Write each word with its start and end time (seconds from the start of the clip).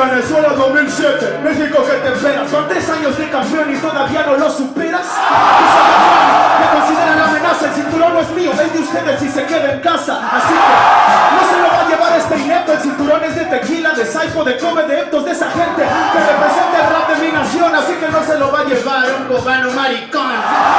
Venezuela 0.00 0.54
2007, 0.54 1.40
México 1.44 1.84
que 1.84 1.92
te 1.92 2.14
esperas. 2.14 2.50
Con 2.50 2.68
tres 2.68 2.88
años 2.88 3.18
de 3.18 3.28
campeón 3.28 3.74
y 3.74 3.76
todavía 3.78 4.24
no 4.26 4.36
lo 4.36 4.50
superas. 4.50 5.06
Me 6.60 6.78
consideran 6.78 7.20
amenaza, 7.20 7.66
el 7.66 7.74
cinturón 7.74 8.16
es 8.16 8.30
mío, 8.30 8.52
es 8.52 8.72
de 8.72 8.78
ustedes 8.78 9.20
si 9.20 9.28
se 9.28 9.44
queda 9.44 9.72
en 9.72 9.80
casa. 9.80 10.20
Así 10.32 10.54
que 10.54 11.36
no 11.36 11.50
se 11.50 11.62
lo 11.62 11.68
va 11.68 11.80
a 11.80 11.88
llevar 11.88 12.18
este 12.18 12.38
inepto. 12.38 12.72
El 12.72 12.80
cinturón 12.80 13.24
es 13.24 13.34
de 13.34 13.44
tequila, 13.44 13.90
de 13.90 14.06
saipo, 14.06 14.44
de 14.44 14.58
come, 14.58 14.82
de 14.84 15.00
eptos, 15.00 15.24
de 15.24 15.32
esa 15.32 15.50
gente 15.50 15.82
que 15.82 16.18
representa 16.18 16.80
el 16.80 16.92
rap 16.92 17.08
de 17.08 17.26
mi 17.26 17.32
nación. 17.32 17.74
Así 17.74 17.92
que 17.94 18.08
no 18.08 18.22
se 18.24 18.38
lo 18.38 18.50
va 18.50 18.60
a 18.60 18.64
llevar 18.64 19.04
un 19.18 19.24
cubano 19.26 19.70
maricón. 19.72 20.32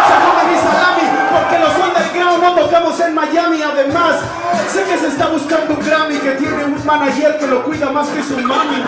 Se 0.08 0.48
mi 0.48 0.58
salami 0.58 1.21
porque 1.32 1.60
los 1.60 1.74
underground 1.78 2.44
no 2.44 2.56
tocamos 2.56 3.00
en 3.00 3.16
Miami. 3.16 3.62
Además, 3.62 4.16
sé 4.68 4.84
que 4.84 4.98
se 4.98 5.08
está 5.08 5.28
buscando 5.28 5.74
un 5.74 5.86
Grammy 5.86 6.18
que 6.20 6.32
tiene 6.32 6.66
un 6.66 6.86
manager 6.86 7.38
que 7.38 7.48
lo 7.48 7.64
cuida 7.64 7.90
más 7.92 8.08
que 8.10 8.22
su 8.24 8.38
mami. 8.38 8.84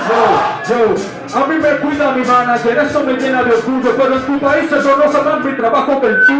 Yo, 0.67 0.95
a 1.37 1.45
mí 1.47 1.55
me 1.55 1.77
cuida 1.77 2.11
mi 2.11 2.25
manager, 2.25 2.77
eso 2.79 3.03
me 3.03 3.13
llena 3.13 3.43
de 3.43 3.51
orgullo, 3.51 3.95
pero 3.97 4.15
en 4.15 4.21
tu 4.25 4.39
país 4.39 4.69
se 4.69 4.77
conoce 4.77 5.21
más 5.21 5.39
mi 5.39 5.57
trabajo 5.57 6.01
que 6.01 6.07
el. 6.07 6.23
Si 6.25 6.33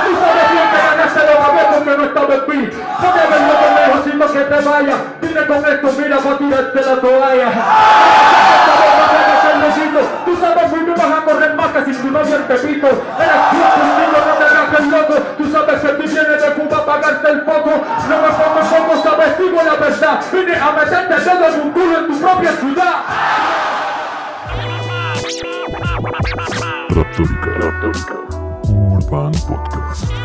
tú 0.00 0.12
sabes 0.20 0.46
bien 0.52 0.68
que 0.70 0.78
ganaste 0.86 1.20
lo 1.26 1.40
va 1.40 1.46
a 1.46 1.52
ver 1.52 1.66
porque 1.74 1.96
no 1.96 2.04
estaba 2.04 2.34
en 2.34 2.40
mí. 2.48 2.68
No 3.02 3.08
me 3.14 3.22
ves 3.30 3.42
lo 3.48 3.54
que 3.58 4.10
sino 4.10 4.26
que 4.32 4.40
te 4.40 4.68
vaya. 4.68 4.96
Vine 5.20 5.46
con 5.46 5.64
esto, 5.66 5.92
mira, 5.98 6.18
para 6.18 6.38
tirarte 6.38 6.80
la 6.82 7.00
toalla. 7.00 7.48
Tú 10.24 10.36
sabes 10.36 10.70
muy 10.70 10.80
bien 10.80 11.56
más 11.56 11.72
que 11.72 11.84
si 11.92 12.00
tu 12.00 12.10
novio 12.10 12.36
el 12.36 12.42
pepito. 12.44 12.86
Eres 12.86 13.50
tú, 13.50 13.56
niño, 13.56 14.18
no 14.26 14.32
te 14.38 14.44
hagas 14.44 14.80
el 14.80 14.90
loco. 14.90 15.14
Tú 15.38 15.52
sabes 15.52 15.80
que 15.80 15.88
tú 15.88 16.02
vienes 16.02 16.42
de 16.42 16.52
Cuba 16.54 16.78
a 16.78 16.86
pagarte 16.86 17.30
el 17.30 17.40
foco. 17.42 17.70
No 18.08 18.16
me 18.22 18.28
pongo 18.28 18.60
poco, 18.70 19.02
sabes, 19.02 19.38
digo 19.38 19.60
la 19.62 19.74
verdad. 19.74 20.20
Vine 20.32 20.56
a 20.56 20.72
meterte 20.72 21.14
dedo 21.14 21.46
en 21.46 21.60
un 21.60 21.70
culo 21.72 21.98
en 21.98 22.06
tu 22.08 22.20
propia 22.20 22.52
ciudad. 22.52 22.94
Raptórica. 26.90 28.20
Urban 28.68 29.32
Podcast. 29.32 30.19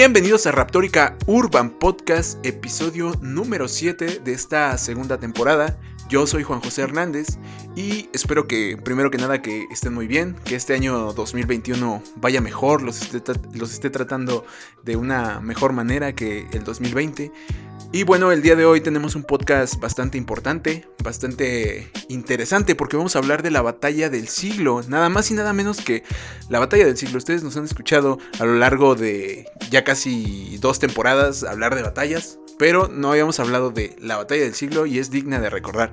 Bienvenidos 0.00 0.46
a 0.46 0.52
Raptórica 0.52 1.18
Urban 1.26 1.68
Podcast, 1.78 2.38
episodio 2.42 3.12
número 3.20 3.68
7 3.68 4.20
de 4.24 4.32
esta 4.32 4.78
segunda 4.78 5.20
temporada. 5.20 5.78
Yo 6.08 6.26
soy 6.26 6.42
Juan 6.42 6.62
José 6.62 6.80
Hernández 6.80 7.36
y 7.76 8.08
espero 8.14 8.48
que, 8.48 8.78
primero 8.82 9.10
que 9.10 9.18
nada, 9.18 9.42
que 9.42 9.66
estén 9.70 9.92
muy 9.92 10.06
bien, 10.06 10.36
que 10.46 10.56
este 10.56 10.72
año 10.72 11.12
2021 11.12 12.02
vaya 12.16 12.40
mejor, 12.40 12.80
los 12.80 13.02
esté, 13.02 13.20
los 13.52 13.74
esté 13.74 13.90
tratando 13.90 14.46
de 14.82 14.96
una 14.96 15.38
mejor 15.40 15.74
manera 15.74 16.14
que 16.14 16.46
el 16.52 16.64
2020. 16.64 17.30
Y 17.92 18.04
bueno, 18.04 18.30
el 18.30 18.40
día 18.40 18.54
de 18.54 18.64
hoy 18.64 18.80
tenemos 18.80 19.16
un 19.16 19.24
podcast 19.24 19.80
bastante 19.80 20.16
importante, 20.16 20.86
bastante 21.02 21.90
interesante, 22.08 22.76
porque 22.76 22.96
vamos 22.96 23.16
a 23.16 23.18
hablar 23.18 23.42
de 23.42 23.50
la 23.50 23.62
batalla 23.62 24.08
del 24.08 24.28
siglo, 24.28 24.80
nada 24.86 25.08
más 25.08 25.28
y 25.32 25.34
nada 25.34 25.52
menos 25.52 25.80
que 25.80 26.04
la 26.48 26.60
batalla 26.60 26.86
del 26.86 26.96
siglo. 26.96 27.18
Ustedes 27.18 27.42
nos 27.42 27.56
han 27.56 27.64
escuchado 27.64 28.18
a 28.38 28.44
lo 28.44 28.54
largo 28.54 28.94
de 28.94 29.44
ya 29.72 29.82
casi 29.82 30.56
dos 30.58 30.78
temporadas 30.78 31.42
hablar 31.42 31.74
de 31.74 31.82
batallas, 31.82 32.38
pero 32.60 32.86
no 32.86 33.10
habíamos 33.10 33.40
hablado 33.40 33.70
de 33.70 33.96
la 33.98 34.18
batalla 34.18 34.42
del 34.42 34.54
siglo 34.54 34.86
y 34.86 35.00
es 35.00 35.10
digna 35.10 35.40
de 35.40 35.50
recordar. 35.50 35.92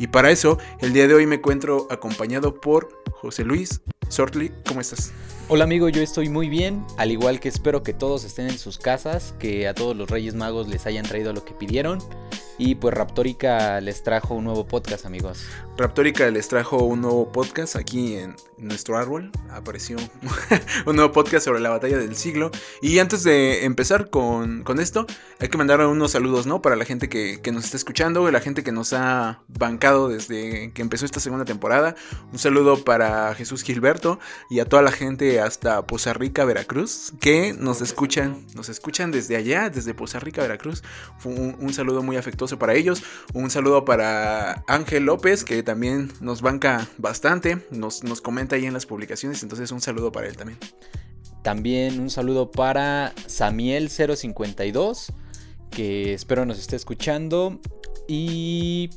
Y 0.00 0.08
para 0.08 0.32
eso, 0.32 0.58
el 0.80 0.92
día 0.92 1.06
de 1.06 1.14
hoy 1.14 1.26
me 1.26 1.36
encuentro 1.36 1.86
acompañado 1.90 2.60
por 2.60 2.88
José 3.12 3.44
Luis 3.44 3.82
Sortly. 4.08 4.50
¿Cómo 4.66 4.80
estás? 4.80 5.12
Hola 5.48 5.62
amigo, 5.62 5.88
yo 5.88 6.02
estoy 6.02 6.28
muy 6.28 6.48
bien, 6.48 6.84
al 6.96 7.12
igual 7.12 7.38
que 7.38 7.48
espero 7.48 7.84
que 7.84 7.94
todos 7.94 8.24
estén 8.24 8.48
en 8.48 8.58
sus 8.58 8.78
casas, 8.78 9.32
que 9.38 9.68
a 9.68 9.74
todos 9.74 9.96
los 9.96 10.10
Reyes 10.10 10.34
Magos 10.34 10.66
les 10.66 10.86
hayan 10.86 11.04
traído 11.04 11.32
lo 11.32 11.44
que 11.44 11.54
pidieron 11.54 12.00
y 12.58 12.74
pues 12.74 12.92
Raptórica 12.92 13.80
les 13.80 14.02
trajo 14.02 14.34
un 14.34 14.42
nuevo 14.42 14.66
podcast 14.66 15.06
amigos. 15.06 15.46
Raptórica 15.76 16.28
les 16.32 16.48
trajo 16.48 16.78
un 16.78 17.02
nuevo 17.02 17.30
podcast 17.30 17.76
aquí 17.76 18.16
en 18.16 18.34
nuestro 18.58 18.96
árbol, 18.96 19.30
apareció 19.50 19.96
un 20.86 20.96
nuevo 20.96 21.12
podcast 21.12 21.44
sobre 21.44 21.60
la 21.60 21.70
batalla 21.70 21.98
del 21.98 22.16
siglo 22.16 22.50
y 22.80 22.98
antes 22.98 23.22
de 23.22 23.64
empezar 23.64 24.10
con, 24.10 24.62
con 24.64 24.80
esto 24.80 25.06
hay 25.40 25.48
que 25.48 25.58
mandar 25.58 25.80
unos 25.80 26.12
saludos, 26.12 26.46
¿no? 26.46 26.62
Para 26.62 26.76
la 26.76 26.84
gente 26.84 27.08
que, 27.08 27.40
que 27.42 27.52
nos 27.52 27.64
está 27.64 27.76
escuchando, 27.76 28.30
la 28.30 28.40
gente 28.40 28.62
que 28.62 28.72
nos 28.72 28.92
ha 28.92 29.40
bancado 29.48 30.08
desde 30.08 30.72
que 30.72 30.82
empezó 30.82 31.04
esta 31.04 31.20
segunda 31.20 31.44
temporada, 31.44 31.94
un 32.32 32.38
saludo 32.38 32.84
para 32.84 33.34
Jesús 33.34 33.62
Gilberto 33.62 34.18
y 34.48 34.60
a 34.60 34.64
toda 34.64 34.82
la 34.82 34.92
gente 34.92 35.40
hasta 35.40 35.86
Poza 35.86 36.12
Rica, 36.12 36.44
Veracruz, 36.44 37.12
que 37.20 37.52
nos 37.52 37.80
escuchan, 37.80 38.46
nos 38.54 38.68
escuchan 38.68 39.10
desde 39.10 39.36
allá, 39.36 39.70
desde 39.70 39.94
Poza 39.94 40.20
Rica, 40.20 40.42
Veracruz. 40.42 40.82
Un, 41.24 41.56
un, 41.60 41.72
saludo 41.72 42.02
muy 42.02 42.16
afectuoso 42.16 42.58
para 42.58 42.74
ellos. 42.74 43.02
Un 43.34 43.50
saludo 43.50 43.84
para 43.84 44.64
Ángel 44.66 45.04
López, 45.04 45.44
que 45.44 45.62
también 45.62 46.12
nos 46.20 46.40
banca 46.40 46.86
bastante, 46.98 47.66
nos, 47.70 48.02
nos 48.04 48.20
comenta 48.20 48.45
ahí 48.54 48.66
en 48.66 48.72
las 48.72 48.86
publicaciones, 48.86 49.42
entonces 49.42 49.72
un 49.72 49.80
saludo 49.80 50.12
para 50.12 50.28
él 50.28 50.36
también. 50.36 50.58
También 51.42 52.00
un 52.00 52.10
saludo 52.10 52.50
para 52.50 53.14
Samiel052, 53.26 55.12
que 55.70 56.14
espero 56.14 56.46
nos 56.46 56.58
esté 56.58 56.76
escuchando. 56.76 57.60
Y 58.08 58.90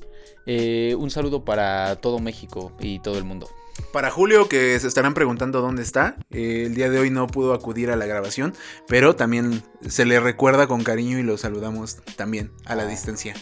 eh, 0.46 0.96
un 0.98 1.12
saludo 1.12 1.44
para 1.44 1.98
todo 1.98 2.20
México 2.20 2.72
y 2.80 3.00
todo 3.00 3.18
el 3.18 3.24
mundo. 3.24 3.50
Para 3.92 4.12
Julio, 4.12 4.48
que 4.48 4.80
se 4.80 4.88
estarán 4.88 5.14
preguntando 5.14 5.62
dónde 5.62 5.82
está, 5.82 6.18
eh, 6.30 6.64
el 6.68 6.76
día 6.76 6.90
de 6.90 7.00
hoy 7.00 7.10
no 7.10 7.26
pudo 7.28 7.54
acudir 7.54 7.90
a 7.90 7.96
la 7.96 8.06
grabación, 8.06 8.54
pero 8.88 9.16
también 9.16 9.64
se 9.88 10.06
le 10.06 10.20
recuerda 10.20 10.68
con 10.68 10.84
cariño 10.84 11.18
y 11.18 11.24
lo 11.24 11.38
saludamos 11.38 11.98
también 12.16 12.52
a 12.66 12.76
la 12.76 12.86
distancia. 12.86 13.34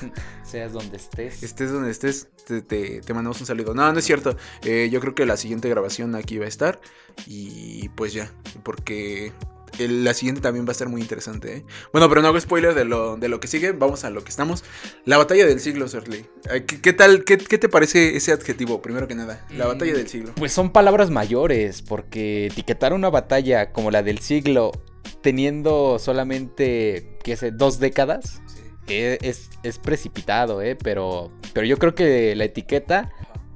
Seas 0.44 0.72
donde 0.72 0.96
estés. 0.96 1.42
Estés 1.42 1.72
donde 1.72 1.90
estés, 1.90 2.28
te, 2.46 2.62
te, 2.62 3.00
te 3.00 3.14
mandamos 3.14 3.40
un 3.40 3.46
saludo. 3.46 3.74
No, 3.74 3.92
no 3.92 3.98
es 3.98 4.04
cierto. 4.04 4.36
Eh, 4.62 4.88
yo 4.92 5.00
creo 5.00 5.14
que 5.14 5.26
la 5.26 5.36
siguiente 5.36 5.68
grabación 5.68 6.14
aquí 6.14 6.38
va 6.38 6.44
a 6.44 6.48
estar. 6.48 6.80
Y 7.26 7.88
pues 7.90 8.12
ya, 8.12 8.30
porque 8.62 9.32
el, 9.78 10.04
la 10.04 10.14
siguiente 10.14 10.40
también 10.40 10.64
va 10.66 10.70
a 10.70 10.72
estar 10.72 10.88
muy 10.88 11.00
interesante. 11.00 11.56
¿eh? 11.56 11.64
Bueno, 11.92 12.08
pero 12.08 12.22
no 12.22 12.28
hago 12.28 12.40
spoiler 12.40 12.74
de 12.74 12.84
lo, 12.84 13.16
de 13.16 13.28
lo 13.28 13.40
que 13.40 13.48
sigue. 13.48 13.72
Vamos 13.72 14.04
a 14.04 14.10
lo 14.10 14.22
que 14.22 14.30
estamos. 14.30 14.64
La 15.04 15.18
batalla 15.18 15.46
del 15.46 15.60
siglo, 15.60 15.88
Serley. 15.88 16.26
¿Qué, 16.66 16.80
qué 16.80 16.92
tal? 16.92 17.24
Qué, 17.24 17.38
qué, 17.38 17.58
te 17.58 17.68
parece 17.68 18.16
ese 18.16 18.32
adjetivo, 18.32 18.82
primero 18.82 19.08
que 19.08 19.14
nada? 19.14 19.46
La 19.50 19.66
batalla 19.66 19.94
del 19.94 20.08
siglo. 20.08 20.32
Pues 20.36 20.52
son 20.52 20.70
palabras 20.70 21.10
mayores, 21.10 21.82
porque 21.82 22.46
etiquetar 22.46 22.92
una 22.92 23.10
batalla 23.10 23.72
como 23.72 23.90
la 23.90 24.02
del 24.02 24.18
siglo 24.18 24.72
teniendo 25.20 25.98
solamente, 25.98 27.18
qué 27.22 27.36
sé, 27.36 27.50
dos 27.50 27.78
décadas, 27.80 28.40
sí. 28.46 28.62
es, 28.88 29.18
es, 29.22 29.50
es, 29.62 29.78
precipitado, 29.78 30.62
¿eh? 30.62 30.76
Pero, 30.76 31.32
pero 31.52 31.66
yo 31.66 31.78
creo 31.78 31.94
que 31.94 32.34
la 32.36 32.44
etiqueta 32.44 33.10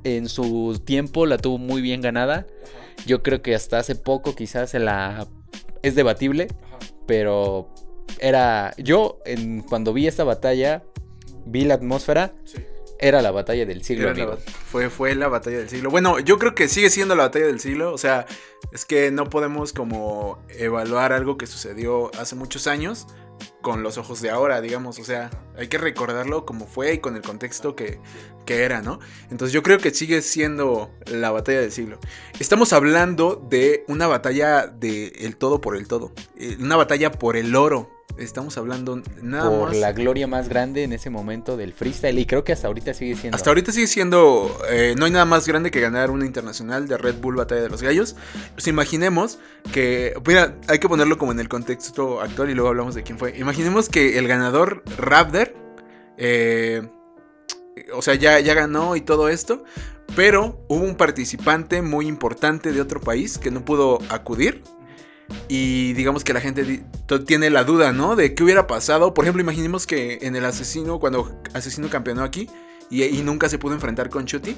en 0.05 0.29
su 0.29 0.81
tiempo 0.85 1.27
la 1.27 1.39
tuvo 1.39 1.59
muy 1.59 1.83
bien 1.83 2.01
ganada. 2.01 2.47
Yo 3.07 3.23
creo 3.23 3.43
que 3.43 3.55
hasta 3.55 3.79
hace 3.79 3.95
poco 3.95 4.35
quizás 4.35 4.71
se 4.71 4.79
la 4.79 5.27
es 5.83 5.95
debatible, 5.95 6.49
Ajá. 6.63 6.79
pero 7.07 7.69
era 8.19 8.75
yo 8.77 9.19
en, 9.25 9.63
cuando 9.63 9.93
vi 9.93 10.07
esta 10.07 10.25
batalla 10.25 10.83
vi 11.47 11.65
la 11.65 11.75
atmósfera. 11.75 12.33
Sí. 12.45 12.65
Era 13.03 13.23
la 13.23 13.31
batalla 13.31 13.65
del 13.65 13.83
siglo, 13.83 14.13
la, 14.13 14.37
fue, 14.37 14.91
fue 14.91 15.15
la 15.15 15.29
batalla 15.29 15.57
del 15.57 15.71
siglo. 15.71 15.89
Bueno, 15.89 16.19
yo 16.19 16.39
creo 16.39 16.55
que 16.55 16.69
sigue 16.69 16.91
siendo 16.91 17.15
la 17.15 17.23
batalla 17.25 17.47
del 17.47 17.59
siglo. 17.59 17.95
O 17.95 17.99
sea, 17.99 18.27
es 18.73 18.85
que 18.85 19.11
no 19.11 19.25
podemos 19.25 19.73
como 19.73 20.39
evaluar 20.51 21.15
algo 21.15 21.39
que 21.39 21.47
sucedió 21.47 22.11
hace 22.19 22.37
muchos 22.37 22.67
años 22.67 23.07
con 23.61 23.83
los 23.83 23.99
ojos 23.99 24.21
de 24.21 24.31
ahora, 24.31 24.61
digamos. 24.61 24.99
O 24.99 25.05
sea, 25.05 25.31
hay 25.57 25.69
que 25.69 25.79
recordarlo 25.79 26.47
como 26.47 26.67
fue 26.67 26.95
y 26.95 26.99
con 26.99 27.17
el 27.17 27.23
contexto 27.23 27.77
que, 27.77 28.01
que 28.47 28.63
era, 28.63 28.83
¿no? 28.83 28.99
Entonces 29.31 29.53
yo 29.53 29.63
creo 29.63 29.79
que 29.79 29.91
sigue 29.91 30.23
siendo 30.23 30.91
la 31.07 31.31
batalla 31.31 31.61
del 31.61 31.73
siglo. 31.73 31.99
Estamos 32.39 32.73
hablando 32.73 33.37
de 33.51 33.85
una 33.89 34.07
batalla 34.07 34.67
de 34.67 35.09
el 35.21 35.37
todo 35.37 35.61
por 35.61 35.77
el 35.77 35.89
todo. 35.89 36.13
Eh, 36.37 36.57
Una 36.61 36.77
batalla 36.77 37.11
por 37.13 37.37
el 37.37 37.55
oro. 37.55 37.91
Estamos 38.19 38.59
hablando 38.59 39.03
nada 39.23 39.49
por 39.49 39.69
más. 39.69 39.77
la 39.77 39.93
gloria 39.93 40.27
más 40.27 40.49
grande 40.49 40.83
en 40.83 40.93
ese 40.93 41.11
momento 41.11 41.57
del 41.57 41.73
freestyle 41.73 42.19
y 42.19 42.27
creo 42.27 42.45
que 42.45 42.53
hasta 42.53 42.67
ahorita 42.67 42.93
sigue 42.93 43.17
siendo. 43.17 43.37
Hasta 43.37 43.51
ahorita 43.51 43.73
sigue 43.73 43.87
siendo. 43.87 44.59
Eh, 44.69 44.95
no 44.99 45.07
hay 45.07 45.11
nada 45.11 45.25
más 45.25 45.47
grande 45.47 45.71
que 45.71 45.81
ganar 45.81 46.11
una 46.11 46.27
internacional 46.27 46.87
de 46.89 46.99
Red 46.99 47.17
Bull 47.17 47.37
Batalla 47.37 47.63
de 47.63 47.71
los 47.71 47.83
Gallos. 47.83 48.17
Pues 48.55 48.67
imaginemos 48.67 49.39
que. 49.73 50.15
Mira, 50.27 50.57
hay 50.69 50.79
que 50.79 50.89
ponerlo 50.89 51.19
como 51.19 51.33
en 51.33 51.41
el 51.41 51.49
contexto 51.49 52.21
actual 52.21 52.51
y 52.51 52.55
luego 52.55 52.69
hablamos 52.69 52.95
de 52.95 53.03
quién 53.03 53.19
fue. 53.19 53.37
Imaginemos 53.39 53.89
que 53.89 54.19
el 54.19 54.29
ganador 54.29 54.83
Raptor. 54.99 55.55
Eh, 56.19 56.87
o 57.95 58.03
sea, 58.03 58.15
ya, 58.15 58.41
ya 58.41 58.55
ganó 58.55 58.97
y 58.97 59.01
todo 59.01 59.29
esto. 59.29 59.65
Pero 60.17 60.65
hubo 60.69 60.85
un 60.85 60.97
participante 60.97 61.83
muy 61.83 62.07
importante 62.07 62.73
de 62.73 62.81
otro 62.81 63.01
país 63.01 63.39
que 63.39 63.51
no 63.51 63.65
pudo 63.65 63.99
acudir. 64.09 64.63
Y 65.49 65.93
digamos 65.95 66.25
que 66.25 66.33
la 66.33 66.41
gente 66.41 66.83
tiene 67.27 67.51
la 67.51 67.65
duda, 67.65 67.93
¿no? 67.93 68.17
De 68.17 68.35
qué 68.35 68.45
hubiera 68.45 68.67
pasado. 68.67 69.15
Por 69.15 69.25
ejemplo, 69.25 69.43
imaginemos 69.43 69.87
que 69.87 70.19
en 70.23 70.37
el 70.37 70.45
asesino, 70.45 70.99
cuando 70.99 71.41
asesino 71.55 71.89
campeonó 71.89 72.23
aquí 72.23 72.49
y, 72.89 73.03
y 73.05 73.23
nunca 73.23 73.49
se 73.49 73.59
pudo 73.59 73.75
enfrentar 73.75 74.09
con 74.11 74.27
Chuti, 74.27 74.57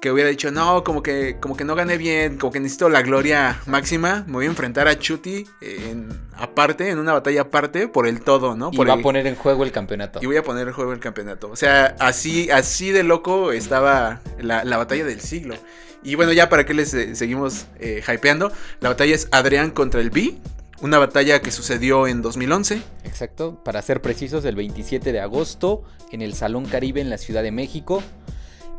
que 0.00 0.10
hubiera 0.10 0.28
dicho, 0.30 0.50
no, 0.50 0.82
como 0.82 1.00
que, 1.02 1.36
como 1.38 1.56
que 1.56 1.64
no 1.64 1.74
gané 1.76 1.96
bien, 1.96 2.36
como 2.36 2.52
que 2.52 2.58
necesito 2.60 2.88
la 2.88 3.02
gloria 3.02 3.60
máxima, 3.66 4.24
me 4.26 4.32
voy 4.32 4.46
a 4.46 4.48
enfrentar 4.48 4.88
a 4.88 4.98
Chuti 4.98 5.44
en, 5.60 6.08
aparte, 6.36 6.88
en 6.90 6.98
una 6.98 7.12
batalla 7.12 7.42
aparte, 7.42 7.86
por 7.86 8.08
el 8.08 8.20
todo, 8.20 8.56
¿no? 8.56 8.70
Y 8.72 8.78
va 8.78 8.84
el- 8.84 8.90
a 8.90 9.02
poner 9.02 9.26
en 9.28 9.36
juego 9.36 9.62
el 9.62 9.70
campeonato. 9.70 10.18
y 10.20 10.26
voy 10.26 10.36
a 10.36 10.42
poner 10.42 10.66
en 10.66 10.74
juego 10.74 10.92
el 10.92 10.98
campeonato. 10.98 11.48
O 11.50 11.56
sea, 11.56 11.94
así, 12.00 12.50
así 12.50 12.90
de 12.90 13.04
loco 13.04 13.52
estaba 13.52 14.20
la, 14.40 14.64
la 14.64 14.76
batalla 14.76 15.04
del 15.04 15.20
siglo. 15.20 15.54
Y 16.02 16.14
bueno, 16.16 16.32
ya 16.32 16.48
para 16.48 16.66
que 16.66 16.74
les 16.74 16.92
eh, 16.94 17.14
seguimos 17.14 17.66
eh, 17.78 18.02
hypeando, 18.06 18.52
la 18.80 18.90
batalla 18.90 19.14
es 19.14 19.28
Adrián 19.30 19.70
contra 19.70 20.00
el 20.00 20.10
B. 20.10 20.34
Una 20.80 20.98
batalla 20.98 21.40
que 21.40 21.52
sucedió 21.52 22.08
en 22.08 22.22
2011. 22.22 22.82
Exacto, 23.04 23.62
para 23.62 23.80
ser 23.82 24.02
precisos, 24.02 24.44
el 24.44 24.56
27 24.56 25.12
de 25.12 25.20
agosto 25.20 25.84
en 26.10 26.22
el 26.22 26.34
Salón 26.34 26.64
Caribe 26.64 27.00
en 27.00 27.08
la 27.08 27.18
Ciudad 27.18 27.44
de 27.44 27.52
México. 27.52 28.02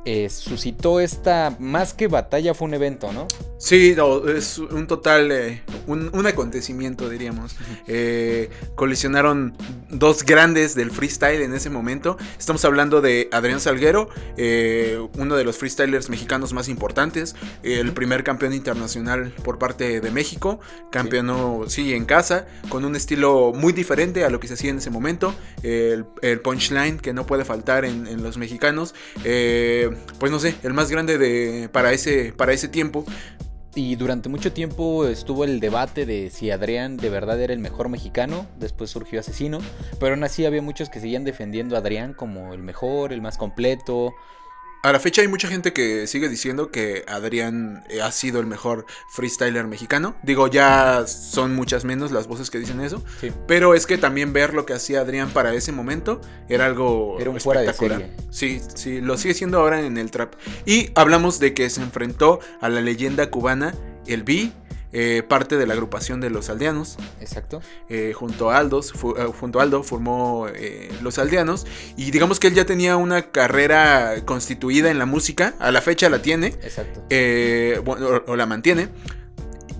Eh, 0.03 0.29
suscitó 0.29 0.99
esta, 0.99 1.55
más 1.59 1.93
que 1.93 2.07
batalla, 2.07 2.53
fue 2.53 2.67
un 2.67 2.73
evento, 2.73 3.13
¿no? 3.13 3.27
Sí, 3.63 3.93
no, 3.95 4.27
es 4.27 4.57
un 4.57 4.87
total, 4.87 5.31
eh, 5.31 5.63
un, 5.87 6.09
un 6.13 6.27
acontecimiento, 6.27 7.09
diríamos. 7.09 7.55
Eh, 7.87 8.49
colisionaron 8.75 9.55
dos 9.89 10.23
grandes 10.25 10.75
del 10.75 10.91
freestyle 10.91 11.41
en 11.41 11.53
ese 11.53 11.69
momento. 11.69 12.17
Estamos 12.37 12.65
hablando 12.65 12.99
de 12.99 13.29
Adrián 13.31 13.61
Salguero, 13.61 14.09
eh, 14.35 14.99
uno 15.17 15.37
de 15.37 15.45
los 15.45 15.57
freestylers 15.57 16.09
mexicanos 16.09 16.51
más 16.51 16.67
importantes, 16.67 17.37
el 17.63 17.93
primer 17.93 18.25
campeón 18.25 18.51
internacional 18.51 19.31
por 19.45 19.59
parte 19.59 20.01
de 20.01 20.11
México, 20.11 20.59
campeonó, 20.91 21.63
sí, 21.67 21.93
en 21.93 22.03
casa, 22.03 22.45
con 22.67 22.83
un 22.83 22.97
estilo 22.97 23.53
muy 23.55 23.71
diferente 23.71 24.25
a 24.25 24.29
lo 24.29 24.41
que 24.41 24.49
se 24.49 24.55
hacía 24.55 24.71
en 24.71 24.79
ese 24.79 24.89
momento, 24.89 25.33
el, 25.61 26.05
el 26.21 26.41
punchline 26.41 26.99
que 26.99 27.13
no 27.13 27.25
puede 27.25 27.45
faltar 27.45 27.85
en, 27.85 28.07
en 28.07 28.23
los 28.23 28.35
mexicanos, 28.35 28.93
eh, 29.23 29.89
pues 30.19 30.33
no 30.33 30.39
sé, 30.39 30.53
el 30.63 30.73
más 30.73 30.91
grande 30.91 31.17
de, 31.17 31.69
para, 31.71 31.93
ese, 31.93 32.33
para 32.35 32.51
ese 32.51 32.67
tiempo. 32.67 33.05
Y 33.75 33.95
durante 33.95 34.29
mucho 34.29 34.53
tiempo 34.53 35.07
estuvo 35.07 35.43
el 35.43 35.59
debate 35.59 36.05
de 36.05 36.29
si 36.29 36.51
Adrián 36.51 36.95
de 36.95 37.09
verdad 37.09 37.41
era 37.41 37.53
el 37.53 37.59
mejor 37.59 37.89
mexicano, 37.89 38.45
después 38.59 38.91
surgió 38.91 39.19
Asesino, 39.19 39.59
pero 39.99 40.13
aún 40.13 40.23
así 40.23 40.45
había 40.45 40.61
muchos 40.61 40.89
que 40.89 40.99
seguían 40.99 41.23
defendiendo 41.23 41.75
a 41.75 41.79
Adrián 41.79 42.13
como 42.13 42.53
el 42.53 42.61
mejor, 42.61 43.13
el 43.13 43.23
más 43.23 43.37
completo. 43.37 44.13
A 44.83 44.91
la 44.91 44.99
fecha 44.99 45.21
hay 45.21 45.29
mucha 45.29 45.47
gente 45.47 45.71
que 45.71 46.07
sigue 46.07 46.27
diciendo 46.27 46.69
que 46.69 47.05
Adrián 47.07 47.85
eh, 47.89 48.01
ha 48.01 48.11
sido 48.11 48.41
el 48.41 48.47
mejor 48.47 48.85
freestyler 49.13 49.65
mexicano. 49.65 50.13
Digo, 50.23 50.47
ya 50.49 51.05
son 51.07 51.55
muchas 51.55 51.85
menos 51.85 52.11
las 52.11 52.27
voces 52.27 52.49
que 52.49 52.59
dicen 52.59 52.81
eso. 52.81 53.01
Sí. 53.21 53.31
Pero 53.47 53.75
es 53.75 53.87
que 53.87 53.97
también 53.97 54.33
ver 54.33 54.53
lo 54.53 54.65
que 54.65 54.73
hacía 54.73 54.99
Adrián 54.99 55.29
para 55.29 55.53
ese 55.53 55.71
momento 55.71 56.19
era 56.49 56.65
algo 56.65 57.17
Era 57.17 57.29
un 57.29 57.39
fuera 57.39 57.61
de 57.61 57.67
espectacular. 57.67 58.09
serie. 58.11 58.27
Sí, 58.29 58.61
sí, 58.75 58.99
lo 58.99 59.17
sigue 59.17 59.33
siendo 59.33 59.59
ahora 59.59 59.79
en 59.85 59.97
el 59.97 60.11
trap. 60.11 60.33
Y 60.65 60.89
hablamos 60.95 61.39
de 61.39 61.53
que 61.53 61.69
se 61.69 61.81
enfrentó 61.81 62.41
a 62.59 62.67
la 62.67 62.81
leyenda 62.81 63.29
cubana, 63.29 63.73
el 64.05 64.23
B, 64.23 64.51
eh, 64.93 65.23
parte 65.27 65.57
de 65.57 65.65
la 65.67 65.73
agrupación 65.73 66.21
de 66.21 66.29
los 66.29 66.49
aldeanos. 66.49 66.97
Exacto. 67.19 67.61
eh, 67.89 68.13
junto 68.15 68.51
a 68.51 68.57
Aldos, 68.57 68.93
fu- 68.93 69.15
eh, 69.17 69.25
junto 69.39 69.59
a 69.59 69.63
Aldo 69.63 69.83
formó 69.83 70.47
eh, 70.53 70.89
Los 71.01 71.17
Aldeanos 71.17 71.65
y 71.97 72.11
digamos 72.11 72.39
que 72.39 72.47
él 72.47 72.53
ya 72.53 72.65
tenía 72.65 72.95
una 72.95 73.31
carrera 73.31 74.15
constituida 74.25 74.89
en 74.91 74.99
la 74.99 75.05
música, 75.05 75.53
a 75.59 75.71
la 75.71 75.81
fecha 75.81 76.09
la 76.09 76.21
tiene, 76.21 76.47
Exacto. 76.61 77.01
bueno, 77.83 78.07
o, 78.27 78.31
o 78.31 78.35
la 78.35 78.45
mantiene, 78.45 78.89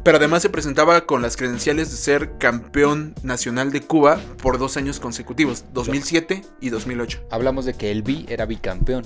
pero 0.04 0.18
además 0.18 0.42
se 0.42 0.50
presentaba 0.50 1.06
con 1.06 1.22
las 1.22 1.38
credenciales 1.38 1.90
de 1.92 1.96
ser 1.98 2.38
campeón 2.38 3.16
nacional 3.24 3.72
de 3.72 3.82
Cuba 3.82 4.20
por 4.42 4.58
dos 4.58 4.76
años 4.76 5.00
consecutivos, 5.00 5.64
2007 5.74 6.42
y 6.60 6.70
2008. 6.72 7.26
Hablamos 7.32 7.64
de 7.66 7.74
que 7.76 7.90
el 7.92 8.04
B 8.04 8.26
era 8.28 8.46
bicampeón. 8.46 9.06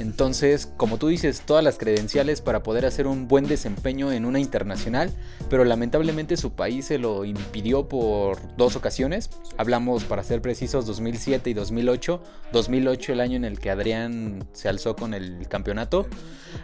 Entonces, 0.00 0.72
como 0.78 0.96
tú 0.96 1.08
dices, 1.08 1.42
todas 1.44 1.62
las 1.62 1.76
credenciales 1.76 2.40
para 2.40 2.62
poder 2.62 2.86
hacer 2.86 3.06
un 3.06 3.28
buen 3.28 3.46
desempeño 3.46 4.10
en 4.12 4.24
una 4.24 4.40
internacional, 4.40 5.12
pero 5.50 5.62
lamentablemente 5.66 6.38
su 6.38 6.52
país 6.52 6.86
se 6.86 6.96
lo 6.96 7.26
impidió 7.26 7.86
por 7.86 8.38
dos 8.56 8.76
ocasiones. 8.76 9.28
Hablamos, 9.58 10.04
para 10.04 10.22
ser 10.22 10.40
precisos, 10.40 10.86
2007 10.86 11.50
y 11.50 11.52
2008. 11.52 12.22
2008 12.50 13.12
el 13.12 13.20
año 13.20 13.36
en 13.36 13.44
el 13.44 13.60
que 13.60 13.70
Adrián 13.70 14.48
se 14.54 14.70
alzó 14.70 14.96
con 14.96 15.12
el 15.12 15.46
campeonato. 15.48 16.06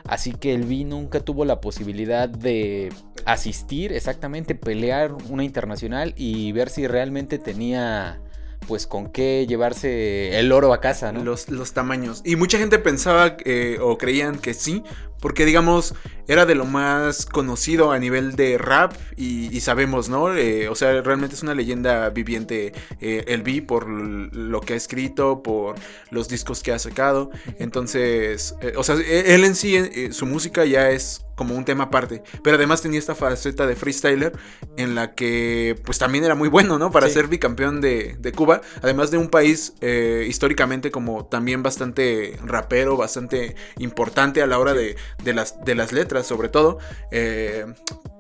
Así 0.05 0.33
que 0.33 0.55
el 0.55 0.65
B 0.65 0.85
nunca 0.85 1.21
tuvo 1.21 1.45
la 1.45 1.61
posibilidad 1.61 2.31
de 2.31 2.91
asistir, 3.27 3.93
exactamente, 3.93 4.55
pelear 4.55 5.13
una 5.29 5.45
internacional 5.45 6.15
y 6.17 6.53
ver 6.53 6.71
si 6.71 6.87
realmente 6.87 7.39
tenía 7.39 8.19
pues 8.67 8.87
con 8.87 9.09
qué 9.09 9.47
llevarse 9.49 10.39
el 10.39 10.53
oro 10.53 10.73
a 10.73 10.81
casa, 10.81 11.13
¿no? 11.13 11.25
Los, 11.25 11.49
los 11.49 11.73
tamaños. 11.73 12.23
Y 12.25 12.37
mucha 12.37 12.59
gente 12.59 12.79
pensaba 12.79 13.37
eh, 13.45 13.79
o 13.81 13.99
creían 13.99 14.39
que 14.39 14.55
sí, 14.55 14.83
porque 15.21 15.45
digamos, 15.45 15.95
era 16.29 16.45
de 16.47 16.55
lo 16.55 16.65
más 16.65 17.25
conocido 17.27 17.93
a 17.93 17.99
nivel 17.99 18.35
de 18.37 18.59
rap 18.59 18.93
y, 19.17 19.55
y 19.57 19.61
sabemos, 19.61 20.09
¿no? 20.09 20.35
Eh, 20.37 20.69
o 20.69 20.75
sea, 20.75 21.01
realmente 21.03 21.35
es 21.37 21.43
una 21.43 21.55
leyenda 21.55 22.09
viviente 22.11 22.73
eh, 23.01 23.25
el 23.29 23.43
B 23.43 23.63
por 23.63 23.89
lo 23.89 24.61
que 24.61 24.75
ha 24.75 24.77
escrito, 24.77 25.43
por 25.43 25.77
los 26.11 26.29
discos 26.29 26.63
que 26.63 26.73
ha 26.73 26.79
sacado. 26.79 27.31
Entonces, 27.59 28.55
eh, 28.61 28.73
o 28.77 28.83
sea, 28.83 28.97
e- 28.97 29.35
él 29.35 29.45
en 29.45 29.55
sí, 29.55 30.13
su 30.13 30.27
música 30.27 30.65
ya 30.65 30.91
es 30.91 31.23
como 31.37 31.55
un 31.55 31.65
tema 31.67 31.85
aparte. 31.85 32.23
Pero 32.43 32.57
además 32.57 32.81
tenía 32.81 32.99
esta 32.99 33.15
faceta 33.15 33.67
de 33.67 33.77
freestyler 33.77 34.33
en 34.79 34.95
la 34.95 35.15
que 35.15 35.79
pues 35.85 35.99
también 35.99 36.25
era 36.25 36.35
muy 36.35 36.49
bueno, 36.49 36.79
¿no? 36.79 36.91
Para 36.91 37.09
Sí. 37.09 37.15
ser 37.15 37.29
bicampeón 37.29 37.81
de, 37.83 38.17
de 38.19 38.33
Cuba. 38.33 38.63
Además 38.83 39.11
de 39.11 39.19
un 39.19 39.29
país 39.29 39.75
eh, 39.83 40.25
históricamente 40.29 40.91
como 40.91 41.27
también 41.27 41.63
bastante 41.63 42.39
rapero, 42.45 42.97
bastante 42.97 43.55
importante 43.79 44.41
a 44.43 44.47
la 44.47 44.59
hora 44.59 44.73
de, 44.73 44.97
de 45.23 45.33
las, 45.35 45.65
de 45.65 45.75
las 45.75 45.93
letras 45.93 46.27
sobre 46.27 46.49
todo. 46.49 46.79
Eh, 47.11 47.67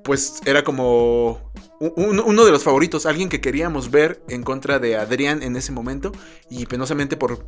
pues 0.05 0.41
era 0.47 0.63
como 0.63 1.41
un- 1.81 2.21
uno 2.21 2.45
de 2.45 2.53
los 2.53 2.63
favoritos, 2.63 3.07
alguien 3.07 3.29
que 3.29 3.41
queríamos 3.41 3.91
ver 3.91 4.23
en 4.29 4.45
contra 4.45 4.79
de 4.79 4.97
Adrián 4.97 5.43
en 5.43 5.57
ese 5.57 5.73
momento 5.73 6.13
y 6.49 6.67
penosamente 6.67 7.17
por 7.17 7.45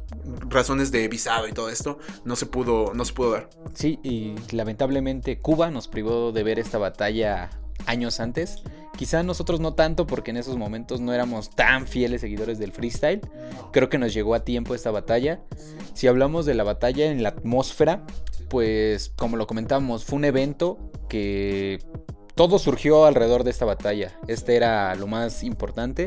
razones 0.49 0.91
de 0.91 1.07
visado 1.09 1.47
y 1.47 1.53
todo 1.53 1.71
esto 1.71 1.99
no 2.25 2.35
se 2.37 2.47
pudo 2.47 2.93
no 2.95 3.05
se 3.05 3.13
pudo 3.13 3.31
dar. 3.33 3.49
Sí, 3.75 4.01
y 4.03 4.35
lamentablemente 4.51 5.39
Cuba 5.39 5.71
nos 5.71 5.87
privó 5.89 6.33
de 6.33 6.43
ver 6.43 6.59
esta 6.59 6.79
batalla 6.79 7.49
años 7.87 8.19
antes. 8.21 8.57
Quizá 8.97 9.23
nosotros 9.23 9.61
no 9.61 9.75
tanto 9.75 10.09
porque 10.09 10.33
en 10.33 10.37
esos 10.39 10.57
momentos 10.57 11.01
no 11.01 11.13
éramos 11.13 11.51
tan 11.51 11.87
fieles 11.87 12.21
seguidores 12.21 12.59
del 12.59 12.73
freestyle. 12.73 13.21
Creo 13.73 13.89
que 13.89 13.99
nos 13.99 14.13
llegó 14.13 14.35
a 14.35 14.41
tiempo 14.45 14.75
esta 14.75 14.91
batalla. 14.91 15.41
Si 15.95 16.09
hablamos 16.09 16.45
de 16.45 16.55
la 16.55 16.65
batalla 16.65 17.07
en 17.07 17.23
la 17.23 17.29
atmósfera, 17.29 18.05
pues 18.49 19.11
como 19.17 19.37
lo 19.37 19.47
comentamos, 19.47 20.05
fue 20.05 20.17
un 20.17 20.25
evento 20.25 20.79
que 21.09 21.79
todo 22.39 22.61
surgió 22.61 23.05
alrededor 23.05 23.43
de 23.43 23.51
esta 23.51 23.65
batalla. 23.65 24.17
Este 24.29 24.55
era 24.55 24.95
lo 24.95 25.09
más 25.09 25.43
importante 25.43 26.07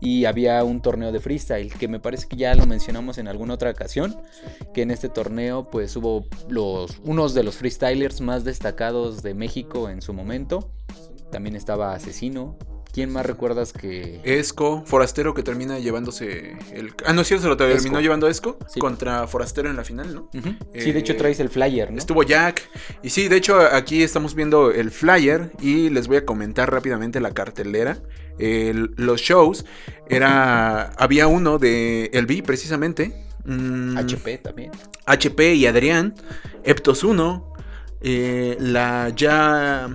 y 0.00 0.24
había 0.24 0.64
un 0.64 0.80
torneo 0.80 1.12
de 1.12 1.20
freestyle 1.20 1.70
que 1.74 1.86
me 1.86 2.00
parece 2.00 2.26
que 2.28 2.36
ya 2.36 2.54
lo 2.54 2.64
mencionamos 2.64 3.18
en 3.18 3.28
alguna 3.28 3.54
otra 3.54 3.70
ocasión, 3.70 4.16
que 4.72 4.80
en 4.80 4.90
este 4.90 5.10
torneo 5.10 5.68
pues 5.70 5.94
hubo 5.96 6.24
los 6.48 6.98
unos 7.04 7.34
de 7.34 7.42
los 7.42 7.56
freestylers 7.56 8.22
más 8.22 8.42
destacados 8.42 9.22
de 9.22 9.34
México 9.34 9.90
en 9.90 10.00
su 10.00 10.14
momento. 10.14 10.70
También 11.30 11.56
estaba 11.56 11.92
Asesino. 11.92 12.56
¿Quién 12.96 13.12
más 13.12 13.26
recuerdas 13.26 13.74
que 13.74 14.22
Esco, 14.24 14.82
Forastero 14.86 15.34
que 15.34 15.42
termina 15.42 15.78
llevándose 15.78 16.56
el... 16.72 16.94
Ah, 17.04 17.12
no 17.12 17.20
es 17.20 17.28
cierto, 17.28 17.42
se 17.42 17.48
lo 17.50 17.56
terminó 17.58 17.76
Esco. 17.98 18.00
llevando 18.00 18.26
Esco 18.26 18.58
Sí. 18.72 18.80
contra 18.80 19.26
Forastero 19.26 19.68
en 19.68 19.76
la 19.76 19.84
final, 19.84 20.14
¿no? 20.14 20.30
Sí, 20.72 20.92
de 20.92 20.98
hecho 21.00 21.12
Eh, 21.12 21.16
traes 21.16 21.38
el 21.40 21.50
flyer, 21.50 21.90
¿no? 21.92 21.98
Estuvo 21.98 22.22
Jack. 22.22 22.62
Y 23.02 23.10
sí, 23.10 23.28
de 23.28 23.36
hecho 23.36 23.60
aquí 23.60 24.02
estamos 24.02 24.34
viendo 24.34 24.70
el 24.70 24.90
flyer 24.90 25.52
y 25.60 25.90
les 25.90 26.08
voy 26.08 26.16
a 26.16 26.24
comentar 26.24 26.72
rápidamente 26.72 27.20
la 27.20 27.32
cartelera. 27.32 27.98
El- 28.38 28.94
los 28.96 29.20
shows 29.20 29.66
era... 30.08 30.84
Había 30.96 31.26
uno 31.26 31.58
de 31.58 32.06
El 32.14 32.24
B 32.24 32.42
precisamente. 32.42 33.26
Mm, 33.44 33.98
HP 33.98 34.38
también. 34.38 34.70
HP 35.04 35.52
y 35.54 35.66
Adrián. 35.66 36.14
Eptos 36.64 37.04
1. 37.04 37.52
eh, 38.00 38.56
la 38.58 39.10
ya... 39.14 39.90